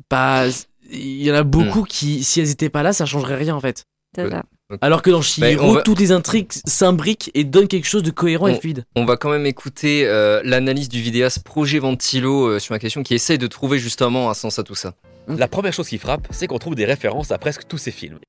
bah, 0.09 0.43
il 0.91 1.23
y 1.23 1.31
en 1.31 1.35
a 1.35 1.43
beaucoup 1.43 1.81
Hmm. 1.83 1.87
qui, 1.87 2.23
si 2.23 2.39
elles 2.41 2.51
étaient 2.51 2.69
pas 2.69 2.83
là, 2.83 2.93
ça 2.93 3.05
changerait 3.05 3.35
rien 3.35 3.55
en 3.55 3.61
fait. 3.61 3.85
Ça. 4.15 4.43
Alors 4.81 5.01
que 5.01 5.09
dans 5.11 5.19
Mais 5.19 5.23
Shihiro, 5.23 5.73
va- 5.75 5.81
toutes 5.83 5.99
les 5.99 6.11
intrigues 6.11 6.51
s'imbriquent 6.65 7.29
et 7.33 7.43
donnent 7.43 7.67
quelque 7.67 7.87
chose 7.87 8.01
de 8.01 8.11
cohérent 8.11 8.47
et 8.47 8.55
fluide. 8.59 8.85
On 8.95 9.05
va 9.05 9.15
quand 9.17 9.29
même 9.29 9.45
écouter 9.45 10.07
euh, 10.07 10.41
l'analyse 10.43 10.89
du 10.89 11.01
vidéaste 11.01 11.43
Projet 11.43 11.79
Ventilo 11.79 12.47
euh, 12.47 12.59
sur 12.59 12.73
la 12.73 12.79
question 12.79 13.03
qui 13.03 13.13
essaye 13.13 13.37
de 13.37 13.47
trouver 13.47 13.77
justement 13.77 14.29
un 14.29 14.33
sens 14.33 14.57
à 14.57 14.63
tout 14.63 14.73
ça. 14.75 14.95
La 15.27 15.47
première 15.47 15.73
chose 15.73 15.87
qui 15.87 15.97
frappe, 15.97 16.27
c'est 16.31 16.47
qu'on 16.47 16.59
trouve 16.59 16.75
des 16.75 16.85
références 16.85 17.31
à 17.31 17.37
presque 17.37 17.67
tous 17.67 17.77
ces 17.77 17.91
films. 17.91 18.19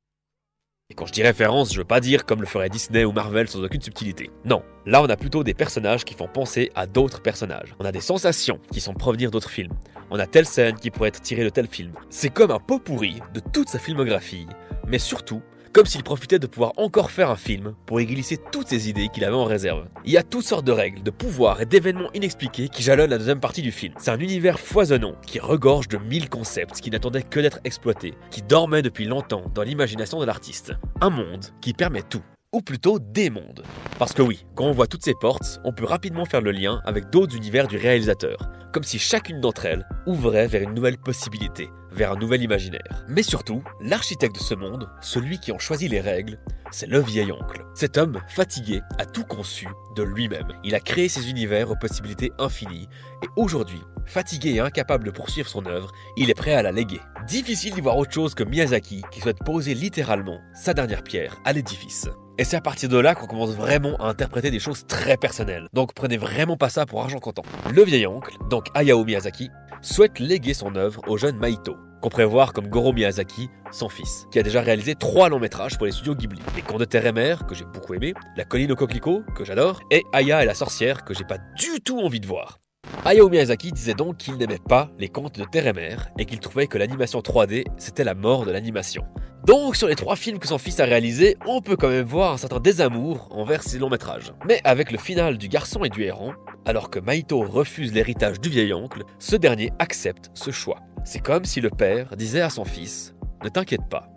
Et 0.89 0.95
quand 0.95 1.07
je 1.07 1.13
dis 1.13 1.25
référence, 1.25 1.73
je 1.73 1.79
veux 1.79 1.85
pas 1.85 1.99
dire 1.99 2.25
comme 2.25 2.41
le 2.41 2.47
ferait 2.47 2.69
Disney 2.69 3.05
ou 3.05 3.11
Marvel 3.11 3.49
sans 3.49 3.61
aucune 3.61 3.81
subtilité. 3.81 4.31
Non, 4.45 4.63
là 4.85 5.03
on 5.03 5.07
a 5.07 5.17
plutôt 5.17 5.43
des 5.43 5.53
personnages 5.53 6.05
qui 6.05 6.15
font 6.15 6.29
penser 6.29 6.71
à 6.77 6.87
d'autres 6.87 7.21
personnages. 7.21 7.75
On 7.81 7.85
a 7.85 7.91
des 7.91 8.01
sensations 8.01 8.61
qui 8.71 8.81
sont 8.81 8.95
provenir 8.95 9.33
d'autres 9.33 9.51
films. 9.51 9.73
On 10.11 10.21
a 10.21 10.29
telle 10.29 10.47
scène 10.47 10.77
qui 10.77 10.93
pourrait 10.93 11.09
être 11.09 11.21
tirée 11.21 11.43
de 11.43 11.49
tel 11.49 11.67
film. 11.67 11.91
C'est 12.09 12.31
comme 12.31 12.53
un 12.53 12.61
pot 12.61 12.79
pourri 12.79 13.21
de 13.35 13.41
toute 13.41 13.69
sa 13.69 13.81
filmographie, 13.81 14.47
mais 14.87 15.01
surtout 15.01 15.43
comme 15.77 15.85
s'il 15.85 16.03
profitait 16.03 16.39
de 16.39 16.47
pouvoir 16.47 16.73
encore 16.79 17.11
faire 17.11 17.29
un 17.29 17.37
film 17.37 17.75
pour 17.85 18.01
y 18.01 18.07
glisser 18.07 18.39
toutes 18.51 18.69
ces 18.69 18.89
idées 18.89 19.09
qu'il 19.13 19.27
avait 19.27 19.37
en 19.37 19.45
réserve. 19.45 19.85
Il 20.07 20.11
y 20.11 20.17
a 20.17 20.23
toutes 20.23 20.47
sortes 20.47 20.65
de 20.65 20.73
règles, 20.73 21.03
de 21.03 21.11
pouvoirs 21.11 21.61
et 21.61 21.67
d'événements 21.67 22.09
inexpliqués 22.15 22.71
qui 22.71 22.83
jalonnent 22.83 23.11
la 23.11 23.19
deuxième 23.19 23.41
partie 23.41 23.61
du 23.61 23.73
film. 23.73 23.93
C'est 23.99 24.11
un 24.11 24.19
univers 24.19 24.59
foisonnant 24.59 25.17
qui 25.27 25.39
regorge 25.39 25.89
de 25.89 25.99
mille 25.99 26.31
concepts 26.31 26.81
qui 26.81 26.91
n'attendaient 26.91 27.23
que 27.23 27.41
d'être 27.41 27.61
exploités, 27.65 28.15
qui 28.31 28.41
dormaient 28.41 28.81
depuis 28.81 29.05
longtemps 29.05 29.51
dans 29.55 29.65
l'imagination 29.65 30.19
de 30.19 30.25
l'artiste. 30.25 30.73
Un 31.03 31.11
monde 31.11 31.45
qui 31.61 31.75
permet 31.75 32.01
tout. 32.01 32.23
Ou 32.55 32.63
plutôt 32.63 32.99
des 32.99 33.29
mondes. 33.29 33.63
Parce 33.99 34.15
que 34.15 34.23
oui, 34.23 34.47
quand 34.55 34.65
on 34.65 34.73
voit 34.73 34.87
toutes 34.87 35.05
ces 35.05 35.13
portes, 35.13 35.61
on 35.63 35.75
peut 35.75 35.85
rapidement 35.85 36.25
faire 36.25 36.41
le 36.41 36.53
lien 36.53 36.81
avec 36.87 37.11
d'autres 37.11 37.37
univers 37.37 37.69
du 37.69 37.77
réalisateur, 37.77 38.39
comme 38.73 38.85
si 38.85 38.99
chacune 38.99 39.43
d'entre 39.43 39.67
elles 39.67 39.87
ouvrait 40.07 40.47
vers 40.47 40.63
une 40.63 40.73
nouvelle 40.73 40.97
possibilité, 40.97 41.69
vers 41.97 42.13
un 42.13 42.17
nouvel 42.17 42.43
imaginaire. 42.43 43.05
Mais 43.09 43.23
surtout, 43.23 43.63
l'architecte 43.81 44.37
de 44.37 44.41
ce 44.41 44.55
monde, 44.55 44.89
celui 45.01 45.41
qui 45.41 45.53
en 45.53 45.59
choisit 45.59 45.91
les 45.91 46.01
règles, 46.01 46.39
c'est 46.71 46.87
le 46.87 47.01
vieil 47.01 47.33
oncle. 47.33 47.65
Cet 47.75 47.97
homme, 47.97 48.21
fatigué, 48.29 48.83
a 48.99 49.07
tout 49.07 49.25
conçu 49.25 49.67
de 49.97 50.03
lui-même. 50.03 50.53
Il 50.65 50.75
a 50.75 50.81
créé 50.81 51.09
ses 51.09 51.31
univers 51.31 51.71
aux 51.71 51.77
possibilités 51.77 52.33
infinies, 52.39 52.89
et 53.23 53.29
aujourd'hui, 53.37 53.81
fatigué 54.05 54.55
et 54.55 54.61
incapable 54.61 55.05
de 55.05 55.11
poursuivre 55.11 55.49
son 55.49 55.67
œuvre, 55.67 55.91
il 56.17 56.31
est 56.31 56.35
prêt 56.35 56.55
à 56.55 56.63
la 56.63 56.73
léguer. 56.73 57.01
Difficile 57.27 57.75
d'y 57.75 57.81
voir 57.81 57.97
autre 57.97 58.13
chose 58.13 58.35
que 58.35 58.45
Miyazaki 58.45 59.03
qui 59.11 59.21
souhaite 59.21 59.43
poser 59.45 59.75
littéralement 59.75 60.41
sa 60.55 60.75
dernière 60.75 61.03
pierre 61.03 61.37
à 61.45 61.53
l'édifice. 61.53 62.09
Et 62.39 62.45
c'est 62.45 62.57
à 62.57 62.61
partir 62.61 62.91
de 62.91 62.99
là 62.99 63.15
qu'on 63.15 63.27
commence 63.27 63.55
vraiment 63.55 63.97
à 63.97 64.09
interpréter 64.09 64.51
des 64.51 64.59
choses 64.59 64.87
très 64.87 65.17
personnelles. 65.17 65.69
Donc 65.73 65.95
prenez 65.95 66.19
vraiment 66.19 66.59
pas 66.59 66.69
ça 66.69 66.85
pour 66.85 67.03
argent 67.03 67.19
comptant. 67.19 67.45
Le 67.75 67.83
vieil 67.83 68.07
oncle, 68.07 68.37
donc 68.51 68.67
Hayao 68.75 69.05
Miyazaki, 69.05 69.51
souhaite 69.83 70.19
léguer 70.19 70.55
son 70.55 70.75
œuvre 70.77 71.01
au 71.07 71.17
jeune 71.17 71.39
Maito, 71.39 71.77
qu'on 72.01 72.27
voir 72.27 72.53
comme 72.53 72.69
Goro 72.69 72.93
Miyazaki, 72.93 73.49
son 73.73 73.89
fils, 73.89 74.27
qui 74.31 74.39
a 74.39 74.43
déjà 74.43 74.61
réalisé 74.61 74.95
trois 74.95 75.29
longs 75.29 75.39
métrages 75.39 75.77
pour 75.77 75.87
les 75.87 75.93
studios 75.93 76.15
Ghibli. 76.15 76.41
Les 76.55 76.63
Contes 76.63 76.81
de 76.81 76.85
Terre 76.85 77.07
et 77.07 77.13
Mer, 77.13 77.47
que 77.47 77.55
j'ai 77.55 77.65
beaucoup 77.65 77.95
aimé, 77.95 78.15
La 78.37 78.45
colline 78.45 78.73
au 78.73 78.77
coquelicot, 78.77 79.23
que 79.35 79.45
j'adore, 79.45 79.81
et 79.91 80.05
Aya 80.13 80.43
et 80.43 80.47
la 80.47 80.55
sorcière, 80.55 81.05
que 81.05 81.15
j'ai 81.15 81.25
pas 81.25 81.39
du 81.57 81.81
tout 81.81 82.01
envie 82.01 82.21
de 82.21 82.27
voir. 82.27 82.59
Hayao 83.05 83.29
Miyazaki 83.29 83.73
disait 83.73 83.95
donc 83.95 84.17
qu'il 84.17 84.37
n'aimait 84.37 84.59
pas 84.59 84.91
les 84.99 85.09
contes 85.09 85.39
de 85.39 85.45
terre 85.45 85.67
et 85.67 85.73
mer 85.73 86.09
et 86.19 86.25
qu'il 86.25 86.41
trouvait 86.41 86.67
que 86.67 86.79
l'animation 86.79 87.21
3D 87.21 87.65
c'était 87.77 88.05
la 88.05 88.15
mort 88.15 88.45
de 88.45 88.51
l'animation. 88.51 89.05
Donc 89.47 89.77
sur 89.77 89.87
les 89.87 89.95
trois 89.95 90.17
films 90.17 90.41
que 90.41 90.49
son 90.49 90.59
fils 90.59 90.81
a 90.81 90.85
réalisés, 90.85 91.37
on 91.47 91.61
peut 91.63 91.77
quand 91.77 91.89
même 91.89 92.07
voir 92.07 92.33
un 92.33 92.37
certain 92.37 92.59
désamour 92.59 93.29
envers 93.31 93.63
ses 93.63 93.79
longs 93.79 93.91
métrages. 93.91 94.33
Mais 94.49 94.61
avec 94.65 94.91
le 94.91 94.99
final 94.99 95.39
du 95.39 95.49
garçon 95.49 95.85
et 95.85 95.89
du 95.89 96.03
héron, 96.03 96.35
alors 96.65 96.91
que 96.91 96.99
Maito 96.99 97.43
refuse 97.43 97.93
l'héritage 97.93 98.41
du 98.41 98.49
vieil 98.49 98.75
oncle, 98.75 99.05
ce 99.21 99.37
dernier 99.37 99.71
accepte 99.79 100.31
ce 100.35 100.51
choix. 100.51 100.81
C'est 101.05 101.21
comme 101.21 101.45
si 101.45 101.61
le 101.61 101.71
père 101.71 102.17
disait 102.17 102.41
à 102.41 102.51
son 102.51 102.65
fils 102.65 103.15
Ne 103.45 103.49
t'inquiète 103.49 103.89
pas, 103.89 104.09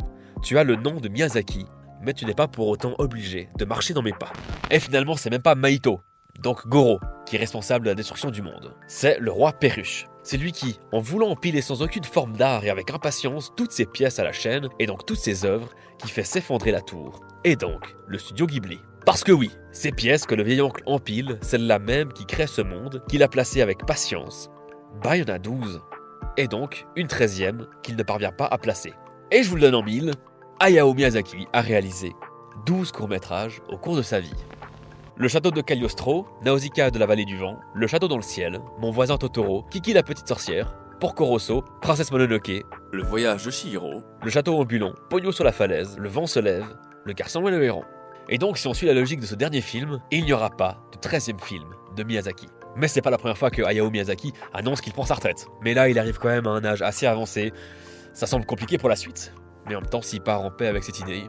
tu 0.41 0.57
as 0.57 0.63
le 0.63 0.75
nom 0.75 0.99
de 0.99 1.09
Miyazaki, 1.09 1.65
mais 2.01 2.13
tu 2.13 2.25
n'es 2.25 2.33
pas 2.33 2.47
pour 2.47 2.67
autant 2.67 2.95
obligé 2.97 3.49
de 3.57 3.65
marcher 3.65 3.93
dans 3.93 4.01
mes 4.01 4.13
pas. 4.13 4.33
Et 4.71 4.79
finalement, 4.79 5.15
c'est 5.15 5.29
même 5.29 5.43
pas 5.43 5.53
Maito, 5.53 6.01
donc 6.41 6.67
Goro, 6.67 6.99
qui 7.25 7.35
est 7.35 7.39
responsable 7.39 7.85
de 7.85 7.91
la 7.91 7.95
destruction 7.95 8.31
du 8.31 8.41
monde. 8.41 8.73
C'est 8.87 9.19
le 9.19 9.31
roi 9.31 9.53
Perruche. 9.53 10.07
C'est 10.23 10.37
lui 10.37 10.51
qui, 10.51 10.79
en 10.91 10.99
voulant 10.99 11.29
empiler 11.29 11.61
sans 11.61 11.81
aucune 11.81 12.03
forme 12.03 12.35
d'art 12.35 12.63
et 12.63 12.69
avec 12.69 12.91
impatience 12.91 13.51
toutes 13.55 13.71
ses 13.71 13.85
pièces 13.85 14.19
à 14.19 14.23
la 14.23 14.33
chaîne 14.33 14.69
et 14.79 14.85
donc 14.85 15.05
toutes 15.05 15.19
ses 15.19 15.45
œuvres, 15.45 15.69
qui 15.97 16.09
fait 16.09 16.23
s'effondrer 16.23 16.71
la 16.71 16.81
tour. 16.81 17.21
Et 17.43 17.55
donc, 17.55 17.95
le 18.07 18.17
studio 18.17 18.47
Ghibli. 18.47 18.79
Parce 19.05 19.23
que 19.23 19.31
oui, 19.31 19.51
ces 19.71 19.91
pièces 19.91 20.25
que 20.25 20.35
le 20.35 20.43
vieil 20.43 20.61
oncle 20.61 20.83
empile, 20.85 21.39
celles-là 21.41 21.79
même 21.79 22.13
qui 22.13 22.25
créent 22.25 22.47
ce 22.47 22.61
monde, 22.61 23.03
qu'il 23.09 23.23
a 23.23 23.27
placé 23.27 23.61
avec 23.61 23.85
patience, 23.85 24.49
bah 25.03 25.17
il 25.17 25.27
y 25.27 25.31
en 25.31 25.33
a 25.33 25.39
12. 25.39 25.81
Et 26.37 26.47
donc, 26.47 26.85
une 26.95 27.07
treizième 27.07 27.67
qu'il 27.81 27.95
ne 27.95 28.03
parvient 28.03 28.31
pas 28.31 28.45
à 28.45 28.57
placer. 28.57 28.93
Et 29.31 29.43
je 29.43 29.49
vous 29.49 29.55
le 29.55 29.61
donne 29.61 29.75
en 29.75 29.83
mille, 29.83 30.11
Hayao 30.59 30.93
Miyazaki 30.93 31.47
a 31.53 31.61
réalisé 31.61 32.13
12 32.65 32.91
courts-métrages 32.91 33.61
au 33.69 33.77
cours 33.77 33.95
de 33.95 34.01
sa 34.01 34.19
vie. 34.19 34.35
Le 35.21 35.27
château 35.27 35.51
de 35.51 35.59
Cagliostro, 35.59 36.25
Nausicaa 36.45 36.91
de 36.91 36.97
la 36.97 37.05
vallée 37.05 37.25
du 37.25 37.35
vent, 37.37 37.59
Le 37.75 37.87
château 37.87 38.07
dans 38.07 38.15
le 38.15 38.21
ciel, 38.21 38.61
Mon 38.79 38.89
voisin 38.89 39.17
Totoro, 39.17 39.63
Kiki 39.69 39.91
la 39.91 40.01
petite 40.01 40.29
sorcière, 40.29 40.73
Porco 41.01 41.25
Rosso, 41.25 41.61
Princesse 41.81 42.09
Mononoke, 42.13 42.63
Le 42.93 43.03
voyage 43.03 43.43
de 43.43 43.51
Chihiro, 43.51 44.01
Le 44.23 44.29
château 44.29 44.57
ambulant, 44.57 44.93
Pogno 45.09 45.33
sur 45.33 45.43
la 45.43 45.51
falaise, 45.51 45.97
Le 45.99 46.07
vent 46.07 46.25
se 46.25 46.39
lève, 46.39 46.73
Le 47.03 47.11
garçon 47.11 47.45
et 47.49 47.51
le 47.51 47.61
héron. 47.61 47.83
Et 48.29 48.37
donc, 48.37 48.57
si 48.57 48.69
on 48.69 48.73
suit 48.73 48.87
la 48.87 48.93
logique 48.93 49.19
de 49.19 49.25
ce 49.25 49.35
dernier 49.35 49.59
film, 49.59 49.99
il 50.09 50.23
n'y 50.23 50.31
aura 50.31 50.51
pas 50.51 50.77
de 50.93 50.97
13e 51.05 51.37
film 51.43 51.67
de 51.97 52.03
Miyazaki. 52.03 52.47
Mais 52.77 52.87
c'est 52.87 53.01
pas 53.01 53.09
la 53.09 53.17
première 53.17 53.37
fois 53.37 53.51
que 53.51 53.61
Hayao 53.61 53.89
Miyazaki 53.89 54.31
annonce 54.53 54.79
qu'il 54.79 54.93
prend 54.93 55.03
sa 55.03 55.15
retraite. 55.15 55.47
Mais 55.65 55.73
là, 55.73 55.89
il 55.89 55.99
arrive 55.99 56.17
quand 56.17 56.29
même 56.29 56.47
à 56.47 56.51
un 56.51 56.63
âge 56.63 56.81
assez 56.81 57.05
avancé. 57.05 57.51
Ça 58.13 58.25
semble 58.25 58.45
compliqué 58.45 58.77
pour 58.77 58.87
la 58.87 58.95
suite. 58.95 59.33
Mais 59.67 59.75
en 59.75 59.81
même 59.81 59.89
temps, 59.89 60.01
s'il 60.01 60.21
part 60.21 60.45
en 60.45 60.49
paix 60.49 60.67
avec 60.67 60.85
cette 60.85 61.01
idée, 61.01 61.25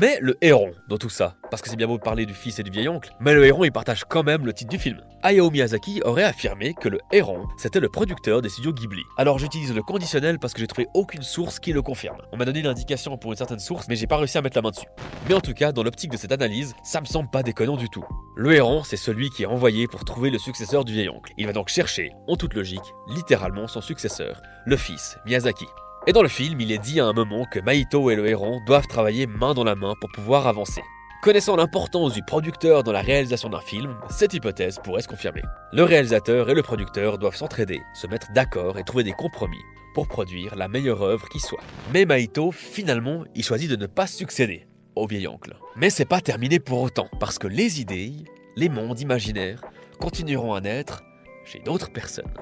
Mais 0.00 0.18
le 0.20 0.36
héron 0.40 0.70
dans 0.88 0.96
tout 0.96 1.08
ça, 1.08 1.36
parce 1.50 1.60
que 1.60 1.68
c'est 1.68 1.76
bien 1.76 1.86
beau 1.86 1.98
de 1.98 2.02
parler 2.02 2.24
du 2.24 2.34
fils 2.34 2.58
et 2.58 2.62
du 2.62 2.70
vieil 2.70 2.88
oncle, 2.88 3.10
mais 3.20 3.34
le 3.34 3.44
héron 3.44 3.64
il 3.64 3.72
partage 3.72 4.04
quand 4.04 4.22
même 4.22 4.46
le 4.46 4.52
titre 4.52 4.70
du 4.70 4.78
film. 4.78 5.00
Hayao 5.24 5.50
Miyazaki 5.50 6.00
aurait 6.04 6.22
affirmé 6.22 6.74
que 6.74 6.88
le 6.88 7.00
héron 7.10 7.48
c'était 7.56 7.80
le 7.80 7.88
producteur 7.88 8.40
des 8.40 8.48
studios 8.48 8.72
Ghibli. 8.72 9.02
Alors 9.16 9.38
j'utilise 9.38 9.74
le 9.74 9.82
conditionnel 9.82 10.38
parce 10.38 10.54
que 10.54 10.60
j'ai 10.60 10.68
trouvé 10.68 10.86
aucune 10.94 11.22
source 11.22 11.58
qui 11.58 11.72
le 11.72 11.82
confirme. 11.82 12.18
On 12.32 12.36
m'a 12.36 12.44
donné 12.44 12.62
l'indication 12.62 13.16
pour 13.18 13.32
une 13.32 13.36
certaine 13.36 13.58
source, 13.58 13.86
mais 13.88 13.96
j'ai 13.96 14.06
pas 14.06 14.18
réussi 14.18 14.38
à 14.38 14.42
mettre 14.42 14.56
la 14.56 14.62
main 14.62 14.70
dessus. 14.70 14.86
Mais 15.28 15.34
en 15.34 15.40
tout 15.40 15.54
cas, 15.54 15.72
dans 15.72 15.82
l'optique 15.82 16.12
de 16.12 16.16
cette 16.16 16.32
analyse, 16.32 16.74
ça 16.84 17.00
me 17.00 17.06
semble 17.06 17.30
pas 17.30 17.42
déconnant 17.42 17.76
du 17.76 17.88
tout. 17.88 18.04
Le 18.36 18.52
héron, 18.54 18.84
c'est 18.84 18.96
celui 18.96 19.30
qui 19.30 19.42
est 19.42 19.46
envoyé 19.46 19.88
pour 19.88 20.04
trouver 20.04 20.30
le 20.30 20.38
successeur 20.38 20.84
du 20.84 20.92
vieil 20.92 21.08
oncle. 21.08 21.32
Il 21.36 21.46
va 21.46 21.52
donc 21.52 21.68
chercher, 21.68 22.12
en 22.28 22.36
toute 22.36 22.54
logique, 22.54 22.94
littéralement 23.08 23.66
son 23.66 23.80
successeur, 23.80 24.40
le 24.64 24.76
fils, 24.76 25.18
Miyazaki. 25.26 25.66
Et 26.06 26.12
dans 26.12 26.22
le 26.22 26.28
film, 26.28 26.60
il 26.60 26.72
est 26.72 26.78
dit 26.78 27.00
à 27.00 27.06
un 27.06 27.12
moment 27.12 27.44
que 27.44 27.60
Maito 27.60 28.10
et 28.10 28.16
le 28.16 28.26
héron 28.26 28.60
doivent 28.66 28.86
travailler 28.86 29.26
main 29.26 29.52
dans 29.52 29.64
la 29.64 29.74
main 29.74 29.94
pour 30.00 30.10
pouvoir 30.10 30.46
avancer. 30.46 30.82
Connaissant 31.20 31.56
l'importance 31.56 32.14
du 32.14 32.22
producteur 32.22 32.84
dans 32.84 32.92
la 32.92 33.02
réalisation 33.02 33.48
d'un 33.48 33.60
film, 33.60 33.96
cette 34.08 34.34
hypothèse 34.34 34.78
pourrait 34.82 35.02
se 35.02 35.08
confirmer. 35.08 35.42
Le 35.72 35.82
réalisateur 35.82 36.48
et 36.48 36.54
le 36.54 36.62
producteur 36.62 37.18
doivent 37.18 37.36
s'entraider, 37.36 37.82
se 37.92 38.06
mettre 38.06 38.32
d'accord 38.32 38.78
et 38.78 38.84
trouver 38.84 39.02
des 39.02 39.12
compromis 39.12 39.60
pour 39.94 40.06
produire 40.06 40.54
la 40.54 40.68
meilleure 40.68 41.02
œuvre 41.02 41.28
qui 41.28 41.40
soit. 41.40 41.62
Mais 41.92 42.04
Maito, 42.04 42.52
finalement, 42.52 43.24
il 43.34 43.42
choisit 43.42 43.68
de 43.68 43.76
ne 43.76 43.86
pas 43.86 44.06
succéder 44.06 44.68
au 44.94 45.06
vieil 45.08 45.26
oncle. 45.26 45.56
Mais 45.76 45.90
c'est 45.90 46.04
pas 46.04 46.20
terminé 46.20 46.60
pour 46.60 46.80
autant, 46.80 47.08
parce 47.18 47.38
que 47.38 47.48
les 47.48 47.80
idées, 47.80 48.12
les 48.56 48.68
mondes 48.68 49.00
imaginaires, 49.00 49.62
continueront 49.98 50.54
à 50.54 50.60
naître 50.60 51.02
chez 51.44 51.58
d'autres 51.58 51.90
personnes. 51.90 52.32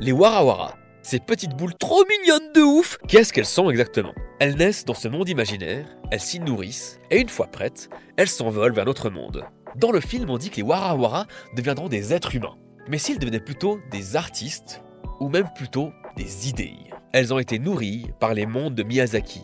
Les 0.00 0.12
Warawara, 0.12 0.77
ces 1.02 1.20
petites 1.20 1.56
boules 1.56 1.74
trop 1.74 2.04
mignonnes 2.04 2.52
de 2.52 2.60
ouf 2.60 2.98
Qu'est-ce 3.08 3.32
qu'elles 3.32 3.46
sont 3.46 3.70
exactement? 3.70 4.14
Elles 4.40 4.56
naissent 4.56 4.84
dans 4.84 4.94
ce 4.94 5.08
monde 5.08 5.28
imaginaire, 5.28 5.86
elles 6.10 6.20
s'y 6.20 6.40
nourrissent, 6.40 7.00
et 7.10 7.20
une 7.20 7.28
fois 7.28 7.46
prêtes, 7.46 7.88
elles 8.16 8.28
s'envolent 8.28 8.74
vers 8.74 8.84
notre 8.84 9.10
monde. 9.10 9.44
Dans 9.76 9.90
le 9.90 10.00
film, 10.00 10.30
on 10.30 10.38
dit 10.38 10.50
que 10.50 10.56
les 10.56 10.62
Warawara 10.62 11.26
deviendront 11.56 11.88
des 11.88 12.12
êtres 12.12 12.34
humains. 12.34 12.56
Mais 12.88 12.98
s'ils 12.98 13.18
devenaient 13.18 13.40
plutôt 13.40 13.80
des 13.90 14.16
artistes, 14.16 14.82
ou 15.20 15.28
même 15.28 15.48
plutôt 15.54 15.92
des 16.16 16.48
idées 16.48 16.76
Elles 17.12 17.34
ont 17.34 17.38
été 17.38 17.58
nourries 17.58 18.06
par 18.18 18.34
les 18.34 18.46
mondes 18.46 18.74
de 18.74 18.82
Miyazaki, 18.82 19.42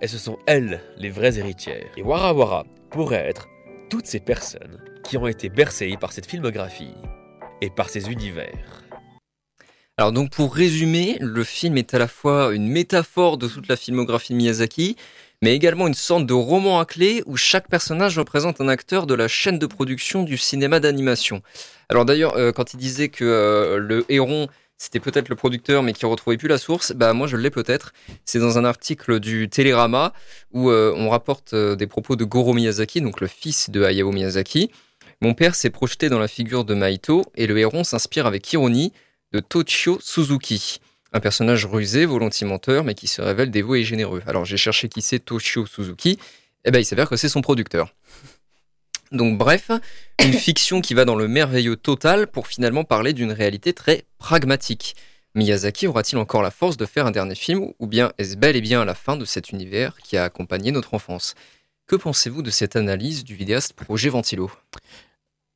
et 0.00 0.06
ce 0.06 0.18
sont 0.18 0.38
elles 0.46 0.80
les 0.96 1.10
vraies 1.10 1.38
héritières. 1.38 1.90
Et 1.96 2.02
Warawara 2.02 2.64
pourraient 2.90 3.28
être 3.28 3.48
toutes 3.90 4.06
ces 4.06 4.20
personnes 4.20 4.80
qui 5.04 5.16
ont 5.16 5.26
été 5.26 5.48
bercées 5.48 5.96
par 6.00 6.12
cette 6.12 6.26
filmographie 6.26 6.94
et 7.60 7.70
par 7.70 7.88
ces 7.88 8.10
univers. 8.10 8.82
Alors 9.98 10.12
donc 10.12 10.30
pour 10.30 10.54
résumer, 10.54 11.16
le 11.20 11.42
film 11.42 11.76
est 11.76 11.92
à 11.92 11.98
la 11.98 12.06
fois 12.06 12.54
une 12.54 12.68
métaphore 12.68 13.36
de 13.36 13.48
toute 13.48 13.66
la 13.66 13.74
filmographie 13.74 14.32
de 14.32 14.38
Miyazaki, 14.38 14.94
mais 15.42 15.56
également 15.56 15.88
une 15.88 15.94
sorte 15.94 16.24
de 16.24 16.34
roman 16.34 16.78
à 16.78 16.84
clé 16.84 17.24
où 17.26 17.36
chaque 17.36 17.68
personnage 17.68 18.16
représente 18.16 18.60
un 18.60 18.68
acteur 18.68 19.08
de 19.08 19.14
la 19.14 19.26
chaîne 19.26 19.58
de 19.58 19.66
production 19.66 20.22
du 20.22 20.38
cinéma 20.38 20.78
d'animation. 20.78 21.42
Alors 21.88 22.04
d'ailleurs, 22.04 22.36
euh, 22.36 22.52
quand 22.52 22.74
il 22.74 22.76
disait 22.76 23.08
que 23.08 23.24
euh, 23.24 23.78
le 23.78 24.04
héron 24.08 24.46
c'était 24.76 25.00
peut-être 25.00 25.28
le 25.28 25.34
producteur 25.34 25.82
mais 25.82 25.92
qui 25.92 26.06
retrouvait 26.06 26.36
plus 26.36 26.46
la 26.46 26.58
source, 26.58 26.92
bah 26.92 27.12
moi 27.12 27.26
je 27.26 27.36
l'ai 27.36 27.50
peut-être. 27.50 27.92
C'est 28.24 28.38
dans 28.38 28.56
un 28.56 28.64
article 28.64 29.18
du 29.18 29.48
Télérama 29.48 30.12
où 30.52 30.70
euh, 30.70 30.94
on 30.96 31.08
rapporte 31.08 31.56
des 31.56 31.86
propos 31.88 32.14
de 32.14 32.22
Goro 32.22 32.54
Miyazaki, 32.54 33.00
donc 33.00 33.20
le 33.20 33.26
fils 33.26 33.68
de 33.68 33.82
Hayao 33.82 34.12
Miyazaki. 34.12 34.70
Mon 35.22 35.34
père 35.34 35.56
s'est 35.56 35.70
projeté 35.70 36.08
dans 36.08 36.20
la 36.20 36.28
figure 36.28 36.64
de 36.64 36.74
Maito 36.74 37.24
et 37.34 37.48
le 37.48 37.58
héron 37.58 37.82
s'inspire 37.82 38.26
avec 38.26 38.52
ironie 38.52 38.92
de 39.32 39.40
Toshio 39.40 39.98
Suzuki, 40.00 40.80
un 41.12 41.20
personnage 41.20 41.66
rusé, 41.66 42.06
volontiers 42.06 42.46
menteur, 42.46 42.84
mais 42.84 42.94
qui 42.94 43.06
se 43.06 43.20
révèle 43.22 43.50
dévoué 43.50 43.80
et 43.80 43.84
généreux. 43.84 44.22
Alors 44.26 44.44
j'ai 44.44 44.56
cherché 44.56 44.88
qui 44.88 45.02
c'est 45.02 45.18
Toshio 45.18 45.66
Suzuki, 45.66 46.10
et 46.10 46.18
eh 46.66 46.70
ben 46.70 46.78
il 46.80 46.84
s'avère 46.84 47.08
que 47.08 47.16
c'est 47.16 47.28
son 47.28 47.40
producteur. 47.40 47.94
Donc 49.12 49.38
bref, 49.38 49.70
une 50.22 50.32
fiction 50.34 50.80
qui 50.80 50.94
va 50.94 51.04
dans 51.04 51.16
le 51.16 51.28
merveilleux 51.28 51.76
total 51.76 52.26
pour 52.26 52.46
finalement 52.46 52.84
parler 52.84 53.12
d'une 53.12 53.32
réalité 53.32 53.72
très 53.72 54.04
pragmatique. 54.18 54.96
Miyazaki 55.34 55.86
aura-t-il 55.86 56.18
encore 56.18 56.42
la 56.42 56.50
force 56.50 56.76
de 56.76 56.86
faire 56.86 57.06
un 57.06 57.10
dernier 57.10 57.34
film 57.34 57.72
ou 57.78 57.86
bien 57.86 58.12
est-ce 58.18 58.36
bel 58.36 58.56
et 58.56 58.60
bien 58.60 58.84
la 58.84 58.94
fin 58.94 59.16
de 59.16 59.24
cet 59.24 59.50
univers 59.50 59.96
qui 60.02 60.16
a 60.16 60.24
accompagné 60.24 60.72
notre 60.72 60.94
enfance? 60.94 61.34
Que 61.86 61.96
pensez-vous 61.96 62.42
de 62.42 62.50
cette 62.50 62.76
analyse 62.76 63.24
du 63.24 63.34
vidéaste 63.34 63.72
Projet 63.72 64.08
Ventilo? 64.08 64.50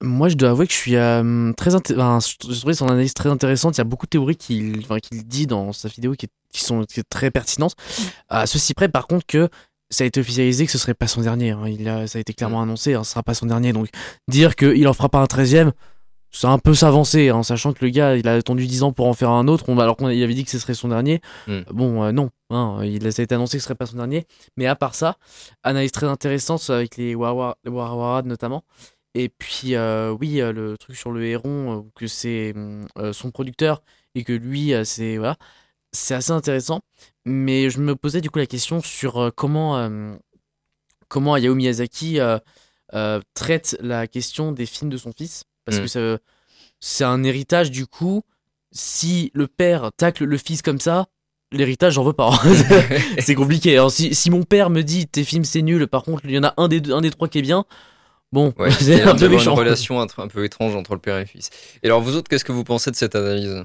Moi, 0.03 0.29
je 0.29 0.35
dois 0.35 0.51
avouer 0.51 0.67
que 0.67 0.73
je 0.73 0.79
suis 0.79 0.97
euh, 0.97 1.53
très 1.55 1.75
enfin, 1.75 2.19
je 2.21 2.59
trouvais 2.59 2.75
son 2.75 2.89
analyse 2.89 3.15
très 3.15 3.29
intéressante. 3.29 3.77
Il 3.77 3.79
y 3.79 3.81
a 3.81 3.85
beaucoup 3.85 4.07
de 4.07 4.11
théories 4.11 4.37
qu'il 4.37 4.81
enfin, 4.81 4.99
qu'il 4.99 5.27
dit 5.27 5.47
dans 5.47 5.73
sa 5.73 5.89
vidéo 5.89 6.13
qui, 6.13 6.29
qui 6.53 6.63
sont 6.63 6.85
très 7.09 7.31
pertinentes. 7.31 7.75
À 8.29 8.47
ceci 8.47 8.75
près, 8.75 8.89
par 8.89 9.07
contre, 9.07 9.27
que 9.27 9.49
ça 9.91 10.05
a 10.05 10.07
été 10.07 10.21
officialisé 10.21 10.67
que 10.67 10.73
ce 10.73 10.79
serait 10.79 10.95
pas 10.95 11.07
son 11.07 11.21
dernier. 11.21 11.51
Hein. 11.51 11.69
Il 11.69 11.89
a, 11.89 12.07
ça 12.07 12.19
a 12.19 12.21
été 12.21 12.33
clairement 12.33 12.63
annoncé, 12.63 12.95
hein, 12.95 13.05
ce 13.05 13.13
sera 13.13 13.23
pas 13.23 13.35
son 13.35 13.47
dernier. 13.47 13.73
Donc, 13.73 13.89
dire 14.29 14.57
qu'il 14.57 14.87
en 14.89 14.93
fera 14.93 15.09
pas 15.09 15.21
un 15.21 15.27
13 15.27 15.73
c'est 16.35 16.47
un 16.47 16.59
peu 16.59 16.73
s'avancer, 16.73 17.31
en 17.31 17.41
hein, 17.41 17.43
sachant 17.43 17.75
que 17.75 17.85
le 17.85 17.91
gars, 17.91 18.17
il 18.17 18.27
a 18.27 18.33
attendu 18.33 18.67
10 18.67 18.85
ans 18.85 18.93
pour 18.93 19.07
en 19.07 19.13
faire 19.13 19.29
un 19.29 19.49
autre, 19.49 19.71
alors 19.79 19.99
qu'on 19.99 20.07
avait 20.07 20.27
dit 20.29 20.45
que 20.45 20.51
ce 20.51 20.59
serait 20.59 20.73
son 20.73 20.89
dernier. 20.89 21.21
Mm. 21.47 21.61
Bon, 21.71 22.03
euh, 22.03 22.11
non, 22.11 22.31
il, 22.81 23.13
ça 23.13 23.21
a 23.21 23.25
été 23.25 23.35
annoncé 23.35 23.59
que 23.59 23.61
ce 23.61 23.67
serait 23.67 23.75
pas 23.75 23.85
son 23.85 23.99
dernier. 23.99 24.27
Mais 24.57 24.67
à 24.67 24.75
part 24.75 24.95
ça, 24.95 25.17
analyse 25.63 25.93
très 25.93 26.07
intéressante 26.07 26.69
avec 26.71 26.97
les 26.97 27.15
Warawara 27.15 28.23
notamment. 28.23 28.65
Et 29.15 29.29
puis, 29.29 29.75
euh, 29.75 30.11
oui, 30.19 30.41
euh, 30.41 30.53
le 30.53 30.79
truc 30.79 30.97
sur 30.97 31.13
le 31.13 31.25
héron, 31.25 31.79
euh, 31.79 31.83
que 31.95 32.07
c'est 32.07 32.55
son 33.13 33.31
producteur 33.31 33.83
et 34.15 34.25
que 34.25 34.33
lui, 34.33 34.73
c'est 34.85 35.17
voilà, 35.19 35.37
c'est 35.93 36.15
assez 36.15 36.33
intéressant. 36.33 36.81
Mais 37.25 37.71
je 37.71 37.79
me 37.81 37.95
posais 37.97 38.21
du 38.21 38.31
coup 38.31 38.39
la 38.39 38.47
question 38.47 38.81
sur 38.81 39.31
comment, 39.37 39.89
comment 41.09 41.35
Hayao 41.35 41.55
Miyazaki 41.55 42.19
traite 43.35 43.77
la 43.81 44.07
question 44.07 44.53
des 44.53 44.67
films 44.67 44.91
de 44.91 44.97
son 44.97 45.13
fils. 45.13 45.45
Parce 45.65 45.79
Mm. 45.79 45.87
que 45.87 46.19
c'est 46.81 47.05
un 47.05 47.23
héritage, 47.23 47.71
du 47.71 47.87
coup, 47.87 48.23
si 48.73 49.31
le 49.35 49.47
père 49.47 49.91
tacle 49.97 50.25
le 50.25 50.37
fils 50.39 50.63
comme 50.63 50.81
ça, 50.81 51.07
l'héritage, 51.53 51.95
j'en 51.95 52.03
veux 52.03 52.13
pas. 52.13 52.33
c'est 53.21 53.35
compliqué. 53.35 53.75
Alors, 53.75 53.91
si, 53.93 54.15
si 54.15 54.31
mon 54.31 54.43
père 54.43 54.71
me 54.71 54.83
dit 54.83 55.07
tes 55.07 55.23
films 55.25 55.45
c'est 55.45 55.63
nul, 55.63 55.87
par 55.87 56.03
contre, 56.03 56.23
il 56.25 56.33
y 56.33 56.39
en 56.39 56.45
a 56.45 56.55
un 56.57 56.69
des, 56.69 56.81
deux- 56.81 56.93
un 56.95 57.01
des 57.03 57.11
trois 57.11 57.29
qui 57.29 57.39
est 57.39 57.43
bien, 57.43 57.65
bon, 58.33 58.53
Ouais, 58.59 58.71
c'est 58.71 58.85
il 58.85 58.99
y 58.99 59.01
a 59.03 59.11
un 59.11 59.15
peu 59.15 59.27
une 59.33 59.49
relation 59.49 60.01
un, 60.01 60.07
un 60.19 60.29
peu 60.29 60.45
étrange 60.45 60.75
entre 60.75 60.95
le 60.95 61.01
père 61.01 61.17
et 61.17 61.21
le 61.21 61.27
fils. 61.27 61.51
Et 61.83 61.87
alors 61.87 62.01
vous 62.01 62.17
autres, 62.17 62.29
qu'est-ce 62.29 62.45
que 62.45 62.53
vous 62.53 62.65
pensez 62.65 62.91
de 62.91 62.97
cette 62.97 63.15
analyse? 63.15 63.65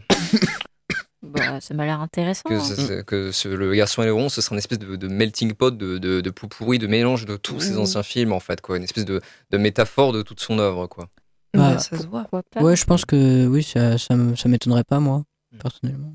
Bah, 1.24 1.60
ça 1.60 1.74
m'a 1.74 1.86
l'air 1.86 2.00
intéressant. 2.00 2.44
Que, 2.48 2.54
hein. 3.00 3.04
que 3.06 3.32
ce- 3.32 3.48
le 3.50 3.74
garçon 3.74 4.04
et 4.04 4.06
le 4.06 4.14
rond, 4.14 4.30
ce 4.30 4.40
sera 4.40 4.56
une 4.56 4.60
espèce 4.60 4.80
de, 4.80 4.96
de 4.96 5.08
melting 5.08 5.54
pot, 5.54 5.76
de, 5.76 5.98
de, 5.98 6.22
de 6.22 6.30
pourri, 6.30 6.78
de 6.78 6.88
mélange 6.88 7.26
de 7.26 7.36
tous 7.38 7.60
ces 7.60 7.74
Mmh. 7.74 7.80
anciens 7.80 8.04
films 8.04 8.32
en 8.34 8.40
fait, 8.40 8.62
quoi. 8.62 8.78
Une 8.78 8.84
espèce 8.84 9.04
de, 9.06 9.20
de 9.50 9.58
métaphore 9.58 10.14
de 10.14 10.22
toute 10.22 10.40
son 10.40 10.60
œuvre, 10.60 10.86
quoi. 10.88 11.10
Bah, 11.56 11.80
ça 11.80 11.98
se 11.98 12.06
voit. 12.06 12.28
Ouais, 12.62 12.76
je 12.76 12.86
pense 12.86 13.04
que 13.04 13.48
oui, 13.48 13.64
ça, 13.64 13.98
ça, 13.98 14.16
m'étonnerait 14.46 14.84
pas, 14.84 15.00
moi, 15.00 15.24
personnellement. 15.60 16.14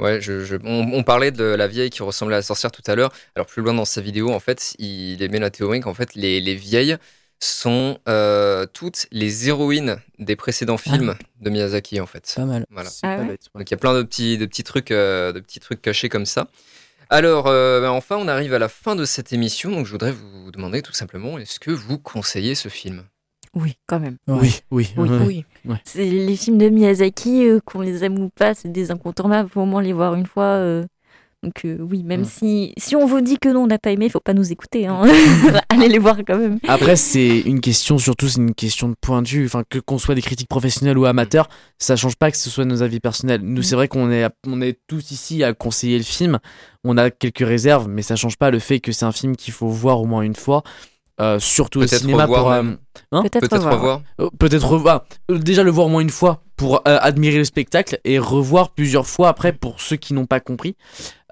Ouais, 0.00 0.20
je, 0.22 0.44
je- 0.44 0.56
on, 0.64 0.92
on 0.94 1.02
parlait 1.02 1.30
de 1.30 1.44
la 1.44 1.66
vieille 1.68 1.90
qui 1.90 2.02
ressemblait 2.02 2.36
à 2.36 2.38
la 2.38 2.42
sorcière 2.42 2.72
tout 2.72 2.82
à 2.86 2.94
l'heure. 2.94 3.12
Alors 3.36 3.46
plus 3.46 3.62
loin 3.62 3.74
dans 3.74 3.84
sa 3.84 4.00
vidéo, 4.00 4.30
en 4.32 4.40
fait, 4.40 4.74
il 4.78 5.20
émet 5.22 5.38
la 5.38 5.50
théorie 5.50 5.80
qu'en 5.80 5.94
fait 5.94 6.14
les, 6.14 6.40
les 6.40 6.54
vieilles 6.54 6.96
sont 7.40 7.98
euh, 8.08 8.66
toutes 8.72 9.06
les 9.12 9.48
héroïnes 9.48 9.96
des 10.18 10.36
précédents 10.36 10.76
films 10.76 11.14
de 11.40 11.50
Miyazaki, 11.50 12.00
en 12.00 12.06
fait. 12.06 12.32
Pas 12.34 12.44
mal. 12.44 12.66
Voilà. 12.70 12.90
Ah 13.02 13.18
ouais 13.18 13.38
Donc 13.54 13.70
il 13.70 13.70
y 13.70 13.74
a 13.74 13.78
plein 13.78 13.94
de 13.94 14.02
petits, 14.02 14.38
de 14.38 14.46
petits 14.46 14.64
trucs, 14.64 14.90
euh, 14.90 15.32
de 15.32 15.40
petits 15.40 15.60
trucs 15.60 15.80
cachés 15.80 16.08
comme 16.08 16.26
ça. 16.26 16.48
Alors, 17.10 17.46
euh, 17.46 17.80
ben, 17.80 17.90
enfin, 17.90 18.16
on 18.18 18.28
arrive 18.28 18.52
à 18.52 18.58
la 18.58 18.68
fin 18.68 18.94
de 18.94 19.04
cette 19.04 19.32
émission, 19.32 19.70
donc 19.70 19.86
je 19.86 19.92
voudrais 19.92 20.12
vous 20.12 20.50
demander 20.50 20.82
tout 20.82 20.92
simplement, 20.92 21.38
est-ce 21.38 21.58
que 21.58 21.70
vous 21.70 21.98
conseillez 21.98 22.54
ce 22.54 22.68
film? 22.68 23.04
Oui, 23.54 23.78
quand 23.86 23.98
même. 23.98 24.18
Oui, 24.26 24.60
oui, 24.70 24.92
Oui, 24.96 25.08
ouais. 25.08 25.18
Oui. 25.24 25.44
Ouais. 25.64 25.80
C'est 25.84 26.04
les 26.04 26.36
films 26.36 26.58
de 26.58 26.68
Miyazaki, 26.68 27.46
euh, 27.46 27.60
qu'on 27.64 27.80
les 27.80 28.04
aime 28.04 28.18
ou 28.18 28.28
pas, 28.28 28.54
c'est 28.54 28.70
des 28.70 28.90
incontournables. 28.90 29.48
Faut 29.48 29.62
au 29.62 29.66
moins 29.66 29.82
les 29.82 29.94
voir 29.94 30.14
une 30.14 30.26
fois. 30.26 30.84
Donc 31.44 31.64
euh, 31.64 31.78
oui, 31.80 32.02
même 32.02 32.22
Mm. 32.22 32.24
si, 32.24 32.74
si 32.78 32.96
on 32.96 33.06
vous 33.06 33.20
dit 33.20 33.38
que 33.38 33.48
non, 33.48 33.62
on 33.62 33.66
n'a 33.68 33.78
pas 33.78 33.90
aimé, 33.92 34.08
faut 34.08 34.18
pas 34.18 34.34
nous 34.34 34.50
écouter. 34.50 34.86
Hein. 34.88 35.02
Allez 35.68 35.88
les 35.88 35.98
voir 35.98 36.16
quand 36.26 36.36
même. 36.36 36.58
Après, 36.66 36.96
c'est 36.96 37.40
une 37.40 37.60
question, 37.60 37.96
surtout, 37.98 38.26
c'est 38.28 38.40
une 38.40 38.54
question 38.54 38.88
de 38.88 38.94
point 39.00 39.22
de 39.22 39.28
vue. 39.28 39.46
Enfin, 39.46 39.62
que 39.68 39.78
qu'on 39.78 39.98
soit 39.98 40.16
des 40.16 40.22
critiques 40.22 40.48
professionnels 40.48 40.98
ou 40.98 41.04
amateurs, 41.06 41.48
ça 41.78 41.94
change 41.94 42.16
pas 42.16 42.30
que 42.32 42.36
ce 42.36 42.50
soit 42.50 42.64
nos 42.64 42.82
avis 42.82 42.98
personnels. 42.98 43.40
Nous, 43.42 43.62
c'est 43.62 43.76
vrai 43.76 43.86
qu'on 43.86 44.10
est, 44.10 44.26
on 44.46 44.60
est 44.60 44.80
tous 44.88 45.12
ici 45.12 45.44
à 45.44 45.52
conseiller 45.54 45.98
le 45.98 46.04
film. 46.04 46.38
On 46.84 46.96
a 46.96 47.10
quelques 47.10 47.46
réserves, 47.46 47.86
mais 47.88 48.02
ça 48.02 48.16
change 48.16 48.36
pas 48.36 48.50
le 48.50 48.58
fait 48.58 48.80
que 48.80 48.90
c'est 48.90 49.04
un 49.04 49.12
film 49.12 49.36
qu'il 49.36 49.54
faut 49.54 49.68
voir 49.68 50.00
au 50.00 50.06
moins 50.06 50.22
une 50.22 50.34
fois. 50.36 50.62
euh, 51.20 51.38
surtout 51.38 51.78
au 51.80 51.82
Peut-être 51.82 52.00
cinéma 52.00 52.24
revoir 52.24 52.40
pour 52.42 52.52
euh, 52.52 52.62
hein 53.12 53.22
Peut-être 53.22 53.48
Peut-être 53.48 53.68
revoir. 53.70 54.02
Euh, 54.20 54.28
peut-être 54.38 54.68
revoir 54.68 55.04
euh, 55.30 55.38
déjà 55.38 55.62
le 55.64 55.70
voir 55.70 55.86
au 55.86 55.90
moins 55.90 56.00
une 56.00 56.10
fois 56.10 56.42
pour 56.58 56.82
euh, 56.86 56.98
admirer 57.00 57.38
le 57.38 57.44
spectacle 57.44 57.98
et 58.04 58.18
revoir 58.18 58.72
plusieurs 58.72 59.06
fois 59.06 59.28
après 59.30 59.52
pour 59.54 59.80
ceux 59.80 59.96
qui 59.96 60.12
n'ont 60.12 60.26
pas 60.26 60.40
compris. 60.40 60.76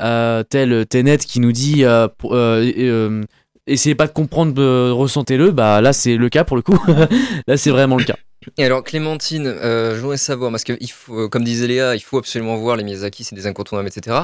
Euh, 0.01 0.43
tel 0.43 0.87
Tenet 0.87 1.19
qui 1.19 1.41
nous 1.41 1.53
dit 1.53 1.85
euh, 1.85 2.09
pour- 2.09 2.35
euh, 2.35 2.65
euh, 2.79 3.23
essayez 3.67 3.95
pas 3.95 4.07
de 4.07 4.13
comprendre 4.13 4.55
euh, 4.59 4.93
ressentez-le. 4.95 5.51
Bah 5.51 5.81
là 5.83 5.93
c'est 5.93 6.17
le 6.17 6.29
cas 6.31 6.45
pour 6.45 6.57
le 6.57 6.63
coup. 6.63 6.79
Là 7.47 7.57
c'est 7.59 7.71
vraiment 7.71 7.97
le 7.97 8.05
cas. 8.05 8.17
Et 8.59 8.65
alors 8.65 8.85
Clémentine, 8.85 9.47
euh, 9.47 9.97
je 9.97 10.01
voudrais 10.01 10.19
savoir, 10.19 10.53
parce 10.53 10.63
que 10.63 10.75
il 10.81 10.91
faut, 10.91 11.23
euh, 11.25 11.29
comme 11.29 11.43
disait 11.43 11.67
Léa, 11.67 11.97
il 11.97 12.01
faut 12.01 12.19
absolument 12.19 12.57
voir 12.57 12.77
les 12.77 12.85
Miyazaki, 12.85 13.25
c'est 13.25 13.35
des 13.35 13.49
incontournables, 13.49 13.89
etc. 13.89 14.19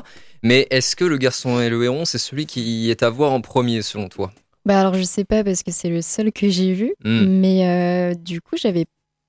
Mais 0.44 0.68
est-ce 0.70 0.94
que 0.94 1.04
Le 1.04 1.16
Garçon 1.16 1.60
et 1.60 1.68
le 1.68 1.82
Héron, 1.82 2.04
c'est 2.04 2.18
celui 2.18 2.46
qui 2.46 2.88
est 2.90 3.02
à 3.02 3.10
voir 3.10 3.32
en 3.32 3.40
premier 3.40 3.82
selon 3.82 4.08
toi? 4.08 4.30
Bah 4.64 4.78
alors 4.78 4.94
je 4.94 5.02
sais 5.02 5.24
pas 5.24 5.42
parce 5.42 5.64
que 5.64 5.72
c'est 5.72 5.88
le 5.88 6.02
seul 6.02 6.30
que 6.30 6.48
j'ai 6.48 6.72
vu, 6.72 6.94
Hmm. 7.04 7.24
mais 7.40 7.66
euh, 7.66 8.14
du 8.14 8.40
coup 8.40 8.54
j'avais 8.56 8.84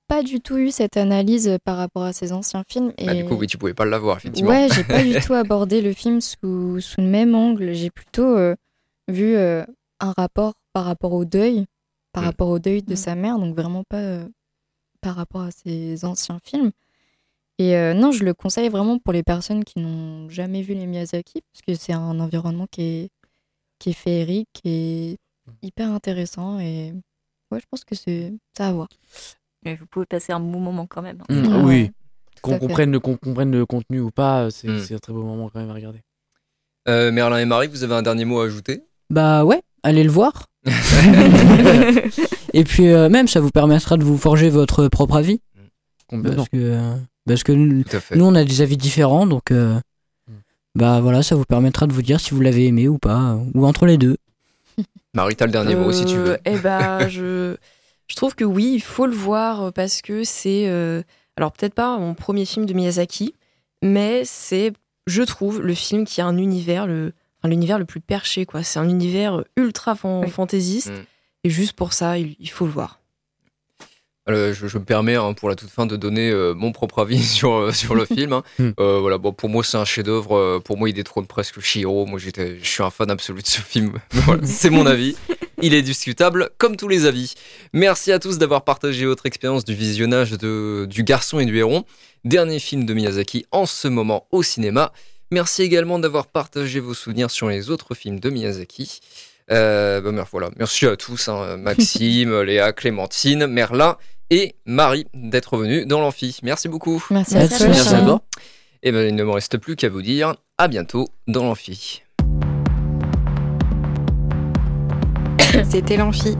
pas 0.06 0.22
du 0.22 0.40
tout 0.40 0.56
eu 0.58 0.70
cette 0.70 0.96
analyse 0.96 1.56
par 1.64 1.76
rapport 1.76 2.02
à 2.04 2.12
ces 2.12 2.32
anciens 2.32 2.62
films. 2.68 2.92
Et... 2.98 3.06
Bah, 3.06 3.14
Du 3.14 3.24
coup, 3.24 3.34
oui, 3.36 3.46
tu 3.46 3.58
pouvais 3.58 3.74
pas 3.74 3.84
l'avoir, 3.84 4.18
effectivement. 4.18 4.50
Ouais, 4.50 4.68
j'ai 4.74 4.84
pas 4.84 5.02
du 5.02 5.14
tout 5.26 5.34
abordé 5.34 5.80
le 5.80 5.92
film 5.92 6.20
sous, 6.20 6.80
sous 6.80 7.00
le 7.00 7.06
même 7.06 7.34
angle. 7.34 7.72
J'ai 7.72 7.90
plutôt 7.90 8.36
euh, 8.36 8.54
vu 9.08 9.34
euh, 9.36 9.64
un 10.00 10.12
rapport 10.16 10.54
par 10.72 10.84
rapport 10.84 11.12
au 11.12 11.24
deuil, 11.24 11.64
par 12.12 12.22
Mm. 12.22 12.26
rapport 12.26 12.48
au 12.48 12.58
deuil 12.58 12.82
de 12.82 12.94
sa 12.94 13.14
mère, 13.14 13.38
donc 13.38 13.56
vraiment 13.56 13.82
pas 13.88 13.98
euh, 13.98 14.28
par 15.00 15.16
rapport 15.16 15.40
à 15.42 15.50
ces 15.50 16.04
anciens 16.04 16.38
films. 16.44 16.70
Et 17.58 17.76
euh, 17.76 17.94
non, 17.94 18.10
je 18.12 18.24
le 18.24 18.34
conseille 18.34 18.68
vraiment 18.68 18.98
pour 18.98 19.12
les 19.12 19.22
personnes 19.22 19.62
qui 19.64 19.78
n'ont 19.78 20.28
jamais 20.28 20.62
vu 20.62 20.74
les 20.74 20.86
Miyazaki, 20.86 21.40
parce 21.52 21.62
que 21.66 21.74
c'est 21.74 21.92
un 21.92 22.18
environnement 22.20 22.66
qui 22.70 22.82
est, 22.82 23.08
qui 23.78 23.90
est 23.90 23.94
féerique, 23.94 24.48
qui 24.52 24.68
est 24.68 25.18
hyper 25.62 25.90
intéressant, 25.92 26.58
et 26.58 26.92
ouais, 27.52 27.60
je 27.60 27.66
pense 27.70 27.84
que 27.84 27.94
c'est 27.94 28.32
ça 28.56 28.68
à 28.68 28.72
voir. 28.72 28.88
Mais 29.64 29.74
vous 29.76 29.86
pouvez 29.86 30.06
passer 30.06 30.32
un 30.32 30.40
bon 30.40 30.60
moment 30.60 30.86
quand 30.86 31.02
même. 31.02 31.22
hein. 31.28 31.34
Mm, 31.34 31.64
oui 31.64 31.90
qu'on 32.42 32.58
comprenne, 32.58 32.90
le- 32.92 33.00
qu'on 33.00 33.16
comprenne 33.16 33.50
le 33.52 33.64
contenu 33.64 34.00
ou 34.00 34.10
pas 34.10 34.50
c'est 34.50 34.68
Mm. 34.68 34.78
c'est 34.80 34.94
un 34.94 34.98
très 34.98 35.12
beau 35.14 35.22
moment 35.22 35.48
quand 35.48 35.60
même 35.60 35.70
à 35.70 35.74
regarder 35.74 36.00
Euh, 36.88 37.10
Merlin 37.10 37.38
et 37.38 37.46
Marie, 37.46 37.68
vous 37.68 37.82
avez 37.84 37.94
un 37.94 38.02
dernier 38.02 38.26
mot 38.26 38.40
à 38.40 38.44
ajouter? 38.44 38.82
Bah 39.08 39.44
ouais, 39.46 39.62
allez 39.82 40.04
le 40.04 40.10
voir. 40.10 40.46
Et 42.52 42.64
puis 42.64 42.88
euh, 42.88 43.08
même, 43.08 43.26
ça 43.28 43.40
vous 43.40 43.50
permettra 43.50 43.96
de 43.96 44.04
vous 44.04 44.18
forger 44.18 44.50
votre 44.50 44.88
propre 44.88 45.16
avis. 45.16 45.40
Complètement. 46.06 46.36
Parce 46.36 46.48
que, 46.50 46.56
euh, 46.58 46.94
parce 47.26 47.42
que 47.42 47.52
nous, 47.52 48.24
on 48.24 48.34
a 48.34 48.44
des 48.44 48.60
avis 48.60 48.76
différents, 48.76 49.26
donc 49.26 49.50
euh, 49.50 49.78
bah 50.74 51.00
voilà, 51.00 51.22
ça 51.22 51.34
vous 51.34 51.44
permettra 51.44 51.86
de 51.86 51.92
vous 51.92 52.02
dire 52.02 52.20
si 52.20 52.32
vous 52.34 52.40
l'avez 52.40 52.66
aimé 52.66 52.88
ou 52.88 52.98
pas, 52.98 53.38
ou 53.54 53.66
entre 53.66 53.86
les 53.86 53.96
deux. 53.96 54.16
Marie, 55.14 55.36
t'as 55.36 55.46
le 55.46 55.52
dernier 55.52 55.74
mot 55.76 55.90
si 55.92 56.04
tu 56.04 56.16
veux. 56.16 56.32
Euh, 56.32 56.38
Eh 56.44 56.58
ben, 56.58 57.08
je, 57.08 57.56
je 58.08 58.16
trouve 58.16 58.34
que 58.34 58.44
oui, 58.44 58.72
il 58.74 58.82
faut 58.82 59.06
le 59.06 59.14
voir 59.14 59.72
parce 59.72 60.02
que 60.02 60.24
c'est, 60.24 60.68
euh, 60.68 61.02
alors 61.36 61.52
peut-être 61.52 61.74
pas 61.74 61.98
mon 61.98 62.14
premier 62.14 62.44
film 62.44 62.66
de 62.66 62.72
Miyazaki, 62.74 63.34
mais 63.82 64.24
c'est, 64.24 64.72
je 65.06 65.22
trouve, 65.22 65.60
le 65.62 65.74
film 65.74 66.04
qui 66.04 66.20
a 66.20 66.26
un 66.26 66.36
univers, 66.36 66.86
le, 66.86 67.12
enfin, 67.38 67.48
l'univers 67.48 67.78
le 67.78 67.84
plus 67.84 68.00
perché, 68.00 68.46
quoi. 68.46 68.62
C'est 68.62 68.78
un 68.78 68.88
univers 68.88 69.42
ultra 69.56 69.94
fan- 69.94 70.26
fantaisiste, 70.28 70.90
Mm. 70.90 71.04
et 71.44 71.50
juste 71.50 71.72
pour 71.74 71.92
ça, 71.92 72.18
il, 72.18 72.36
il 72.40 72.50
faut 72.50 72.66
le 72.66 72.72
voir. 72.72 73.00
Euh, 74.30 74.54
je, 74.54 74.66
je 74.68 74.78
me 74.78 74.84
permets 74.84 75.16
hein, 75.16 75.34
pour 75.34 75.50
la 75.50 75.54
toute 75.54 75.68
fin 75.68 75.84
de 75.84 75.96
donner 75.96 76.30
euh, 76.30 76.54
mon 76.54 76.72
propre 76.72 77.00
avis 77.00 77.22
sur, 77.22 77.52
euh, 77.52 77.72
sur 77.72 77.94
le 77.94 78.04
film. 78.06 78.32
hein. 78.32 78.42
Hmm. 78.58 78.70
Euh, 78.80 78.98
voilà, 79.00 79.18
bon, 79.18 79.32
pour 79.32 79.50
moi 79.50 79.62
c'est 79.62 79.76
un 79.76 79.84
chef-d'œuvre. 79.84 80.60
pour 80.64 80.78
moi 80.78 80.88
il 80.88 80.94
détrône 80.94 81.26
presque 81.26 81.60
Shiro. 81.60 82.06
Moi 82.06 82.18
je 82.18 82.30
suis 82.62 82.82
un 82.82 82.90
fan 82.90 83.10
absolu 83.10 83.42
de 83.42 83.46
ce 83.46 83.60
film. 83.60 83.92
Voilà, 84.10 84.46
c'est 84.46 84.70
mon 84.70 84.86
avis. 84.86 85.16
Il 85.60 85.74
est 85.74 85.82
discutable 85.82 86.50
comme 86.58 86.76
tous 86.76 86.88
les 86.88 87.04
avis. 87.04 87.34
Merci 87.74 88.12
à 88.12 88.18
tous 88.18 88.38
d'avoir 88.38 88.64
partagé 88.64 89.04
votre 89.06 89.26
expérience 89.26 89.64
du 89.64 89.74
visionnage 89.74 90.32
de, 90.32 90.86
du 90.88 91.04
Garçon 91.04 91.38
et 91.38 91.44
du 91.44 91.58
Héron, 91.58 91.84
dernier 92.24 92.58
film 92.58 92.86
de 92.86 92.94
Miyazaki 92.94 93.44
en 93.52 93.66
ce 93.66 93.88
moment 93.88 94.26
au 94.30 94.42
cinéma. 94.42 94.92
Merci 95.30 95.62
également 95.62 95.98
d'avoir 95.98 96.26
partagé 96.28 96.80
vos 96.80 96.94
souvenirs 96.94 97.30
sur 97.30 97.48
les 97.48 97.70
autres 97.70 97.94
films 97.94 98.20
de 98.20 98.30
Miyazaki. 98.30 99.00
Bah, 99.48 100.00
voilà. 100.30 100.50
Merci 100.58 100.86
à 100.86 100.96
tous, 100.96 101.28
hein, 101.28 101.56
Maxime, 101.58 102.40
Léa, 102.40 102.72
Clémentine, 102.72 103.46
Merlin 103.46 103.96
et 104.30 104.54
Marie 104.66 105.06
d'être 105.14 105.56
venus 105.56 105.86
dans 105.86 106.00
l'amphi. 106.00 106.38
Merci 106.42 106.68
beaucoup. 106.68 107.04
Merci, 107.10 107.34
Merci 107.34 107.54
à 107.54 107.58
toi. 107.58 107.66
Merci 107.68 107.94
à. 107.94 108.20
Et 108.82 108.92
ben, 108.92 109.08
il 109.08 109.14
ne 109.14 109.24
me 109.24 109.30
reste 109.30 109.58
plus 109.58 109.76
qu'à 109.76 109.88
vous 109.88 110.02
dire 110.02 110.34
à 110.58 110.68
bientôt 110.68 111.08
dans 111.26 111.44
l'amphi. 111.44 112.02
C'était 115.70 115.96
l'Amphi. 115.96 116.36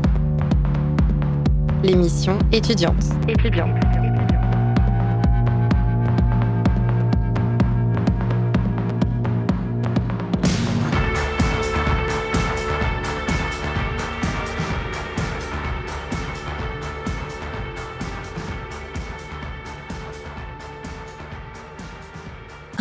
L'émission 1.82 2.39
étudiante. 2.53 3.05
Étudiante. 3.28 4.03